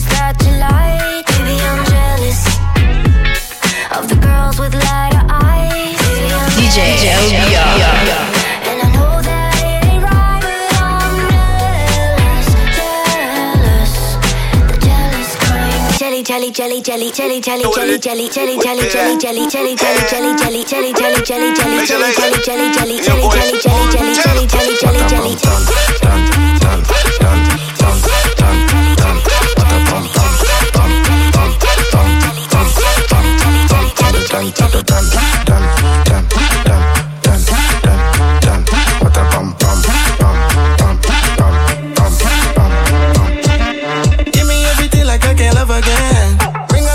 the 0.01 0.09
pictures 0.09 0.09
that 0.13 0.37
you 0.45 0.53
like. 0.59 1.27
Baby, 1.27 1.57
I'm 1.61 1.85
jealous 1.85 2.41
of 3.97 4.09
the 4.09 4.17
girls 4.17 4.59
with 4.59 4.75
lighter 4.75 5.25
eyes. 5.29 5.97
Baby, 5.99 6.33
I'm 6.33 6.51
DJ 6.57 6.97
jealous. 7.03 7.33
And 8.69 8.81
I 8.81 8.89
know 8.95 9.21
that 9.23 9.55
it 9.61 9.85
ain't 9.91 10.03
right, 10.05 10.41
but 10.41 10.73
I'm 10.81 11.17
jealous, 11.31 12.49
jealous. 12.77 13.93
The 14.69 14.77
jealous 14.87 15.31
kind. 15.37 15.99
Jelly, 15.99 16.23
jelly, 16.23 16.51
jelly, 16.51 17.11
jelly, 17.11 17.41
jelly, 17.41 17.41
jelly, 17.41 17.99
jelly, 17.99 18.29
jelly, 18.29 18.57
jelly, 18.59 19.07
jelly, 19.19 19.37
jelly, 19.47 19.77
jelly, 19.77 19.97
jelly, 20.01 21.05
jelly, 21.31 21.53
jelly, 21.53 21.77
jelly, 24.31 24.77
jelly, 24.81 25.37
jelly, 25.37 26.00
Give 34.41 34.49
me 34.49 34.57
everything 44.65 45.05
like 45.05 45.21
I 45.27 45.35
can't 45.37 45.53
love 45.57 45.69
again. 45.69 46.39
Ring 46.73 46.89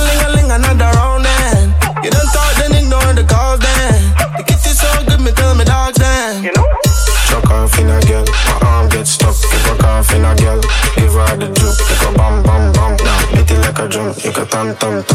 another 0.49 0.89
round 0.97 1.25
then. 1.25 1.69
You 2.03 2.09
done 2.09 2.25
thought 2.33 2.55
then 2.57 2.73
ignore 2.81 3.13
the 3.13 3.23
calls 3.29 3.59
then. 3.59 4.15
The 4.37 4.43
kitchen's 4.43 4.79
so 4.79 4.87
good, 5.05 5.21
me 5.21 5.31
tell 5.31 5.53
me 5.53 5.65
dogs 5.65 5.99
then. 5.99 6.45
You 6.45 6.51
know. 6.51 6.65
Chuck 7.29 7.47
off 7.51 7.77
in 7.77 7.91
a 7.91 8.01
girl, 8.07 8.25
my 8.25 8.57
arm 8.65 8.89
gets 8.89 9.11
stuck. 9.11 9.35
Give 9.39 9.67
a 9.69 9.75
cough 9.77 10.11
in 10.15 10.25
a 10.25 10.33
girl, 10.33 10.59
give 10.97 11.13
her 11.13 11.37
the 11.37 11.53
juke. 11.53 11.77
Like 11.77 12.01
a 12.09 12.11
bam, 12.17 12.41
bam, 12.41 12.71
bam, 12.73 12.97
now. 13.05 13.37
It 13.37 13.51
like 13.59 13.77
a 13.77 13.87
drum, 13.87 14.15
you 14.17 14.31
can 14.31 14.47
tan, 14.47 14.75
tan, 14.77 15.03
tan. 15.03 15.14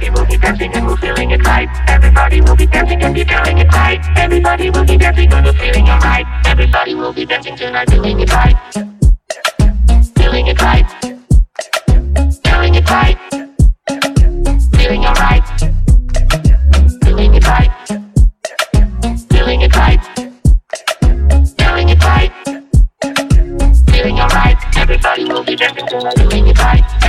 Everybody 0.00 0.18
will 0.18 0.30
be 0.30 0.38
dancing 0.38 0.72
and 0.72 0.86
we're 0.86 0.96
feeling 0.96 1.30
it 1.30 1.46
right. 1.46 1.68
Everybody 1.86 2.40
will 2.40 2.56
be 2.56 2.66
dancing 2.66 3.02
and 3.02 3.14
be 3.14 3.22
feeling 3.22 3.58
it 3.58 3.68
right. 3.68 4.00
Everybody 4.16 4.70
will 4.70 4.84
be 4.86 4.96
dancing 4.96 5.30
and 5.30 5.44
we're 5.44 5.52
feeling 5.52 5.88
alright. 5.90 6.26
Everybody 6.46 6.94
will 6.94 7.12
be 7.12 7.26
dancing 7.26 7.60
and 7.60 7.76
we're 7.86 8.20
it 8.20 8.32
right. 8.32 8.56
Feeling 10.16 10.46
it 10.46 10.62
right. 10.62 10.90
Feeling 12.42 12.74
it 12.76 12.88
right. 12.88 13.18
Feeling 14.72 15.04
alright. 15.04 15.44
Feeling 17.04 17.34
it 17.34 17.46
right. 17.46 17.70
Feeling 19.28 19.60
it 19.60 19.76
right. 19.76 20.00
Feeling 21.58 21.88
it 21.90 22.04
right. 22.04 22.32
Feeling 23.90 24.18
alright. 24.18 24.78
Everybody 24.78 25.24
will 25.24 25.44
be 25.44 25.56
dancing 25.56 25.86
and 25.92 26.02
we're 26.02 26.46
it 26.46 26.58
right. 26.58 26.99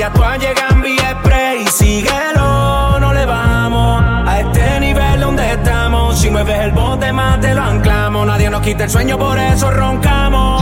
ya 0.00 0.10
tú 0.14 0.22
llegas 0.40 0.72
en 0.72 0.86
Express 0.86 1.60
y 1.60 1.66
síguelo, 1.66 2.98
no 3.00 3.12
le 3.12 3.26
vamos 3.26 4.02
a 4.02 4.40
este 4.40 4.80
nivel 4.80 5.20
donde 5.20 5.52
estamos. 5.52 6.18
Si 6.18 6.30
mueves 6.30 6.58
el 6.58 6.72
bote 6.72 7.12
más 7.12 7.38
te 7.42 7.54
lo 7.54 7.62
anclamos, 7.62 8.26
nadie 8.26 8.48
nos 8.48 8.62
quita 8.62 8.84
el 8.84 8.90
sueño, 8.90 9.18
por 9.18 9.38
eso 9.38 9.70
roncamos. 9.70 10.59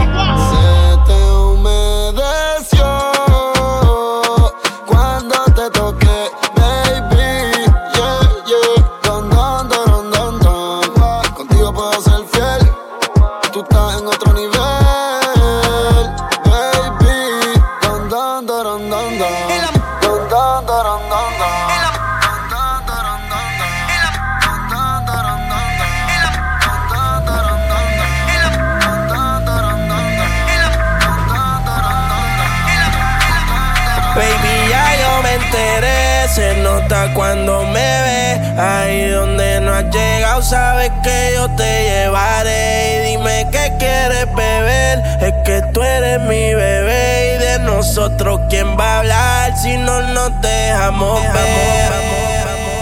sabes 40.49 40.91
que 41.03 41.33
yo 41.35 41.47
te 41.55 41.83
llevaré. 41.83 42.95
Y 42.95 43.11
dime 43.11 43.47
qué 43.51 43.73
quieres 43.77 44.25
beber. 44.33 45.03
Es 45.21 45.33
que 45.45 45.61
tú 45.73 45.83
eres 45.83 46.19
mi 46.21 46.53
bebé. 46.53 47.35
Y 47.35 47.43
de 47.43 47.59
nosotros, 47.59 48.41
¿quién 48.49 48.77
va 48.77 48.95
a 48.95 48.99
hablar 48.99 49.57
si 49.57 49.77
no 49.77 50.01
nos 50.01 50.41
dejamos, 50.41 51.21
dejamos 51.21 51.33
ver? 51.33 51.93
Amor, 51.93 51.99
amor, 51.99 52.47
amor. 52.47 52.78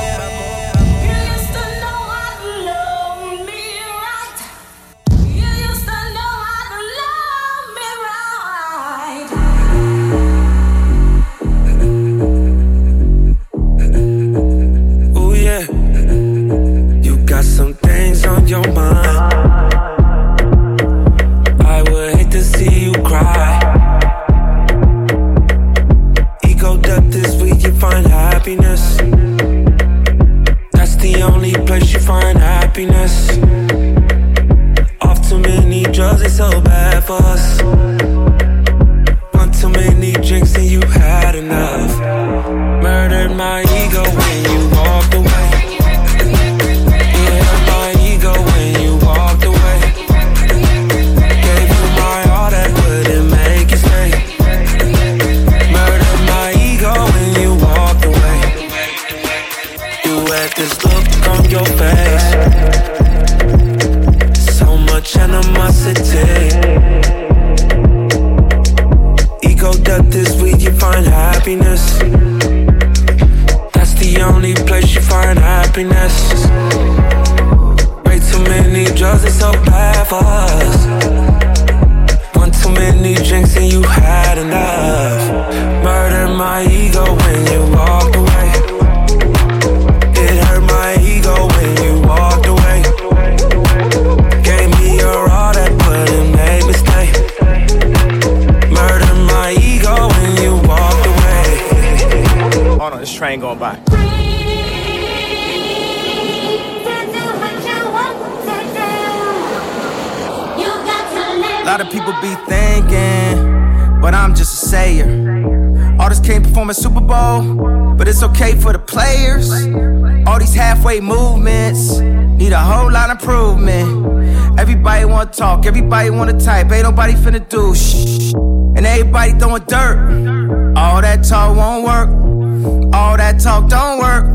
want 126.17 126.41
type, 126.41 126.71
ain't 126.71 126.83
nobody 126.83 127.13
finna 127.13 127.47
do 127.47 127.75
shh. 127.75 128.33
And 128.75 128.85
everybody 128.85 129.33
throwing 129.33 129.63
dirt. 129.63 130.73
All 130.75 131.01
that 131.01 131.23
talk 131.23 131.55
won't 131.55 131.85
work. 131.85 132.93
All 132.93 133.17
that 133.17 133.39
talk 133.39 133.69
don't 133.69 133.99
work. 133.99 134.25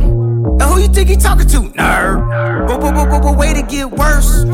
And 0.60 0.62
who 0.62 0.80
you 0.80 0.88
think 0.88 1.08
he 1.08 1.16
talking 1.16 1.46
to? 1.48 1.58
Nerd. 1.60 2.68
But, 2.68 2.80
but, 2.80 2.94
but, 2.94 3.08
but, 3.10 3.22
but 3.22 3.36
way 3.36 3.52
to 3.54 3.62
get 3.62 3.90
worse. 3.90 4.44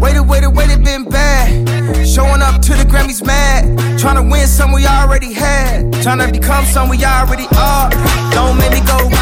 Way 0.00 0.14
to, 0.14 0.22
way 0.22 0.40
to, 0.40 0.50
way 0.50 0.66
to 0.68 0.78
been 0.78 1.04
bad. 1.04 2.06
Showing 2.06 2.42
up 2.42 2.62
to 2.62 2.72
the 2.72 2.84
Grammys 2.84 3.24
mad. 3.24 3.98
Trying 3.98 4.16
to 4.16 4.30
win 4.30 4.46
some 4.46 4.72
we 4.72 4.86
already 4.86 5.32
had. 5.32 5.92
Trying 6.02 6.18
to 6.18 6.32
become 6.32 6.64
some 6.64 6.88
we 6.88 7.04
already 7.04 7.46
are. 7.56 7.90
Don't 8.32 8.56
make 8.58 8.72
me 8.72 8.80
go 8.86 9.19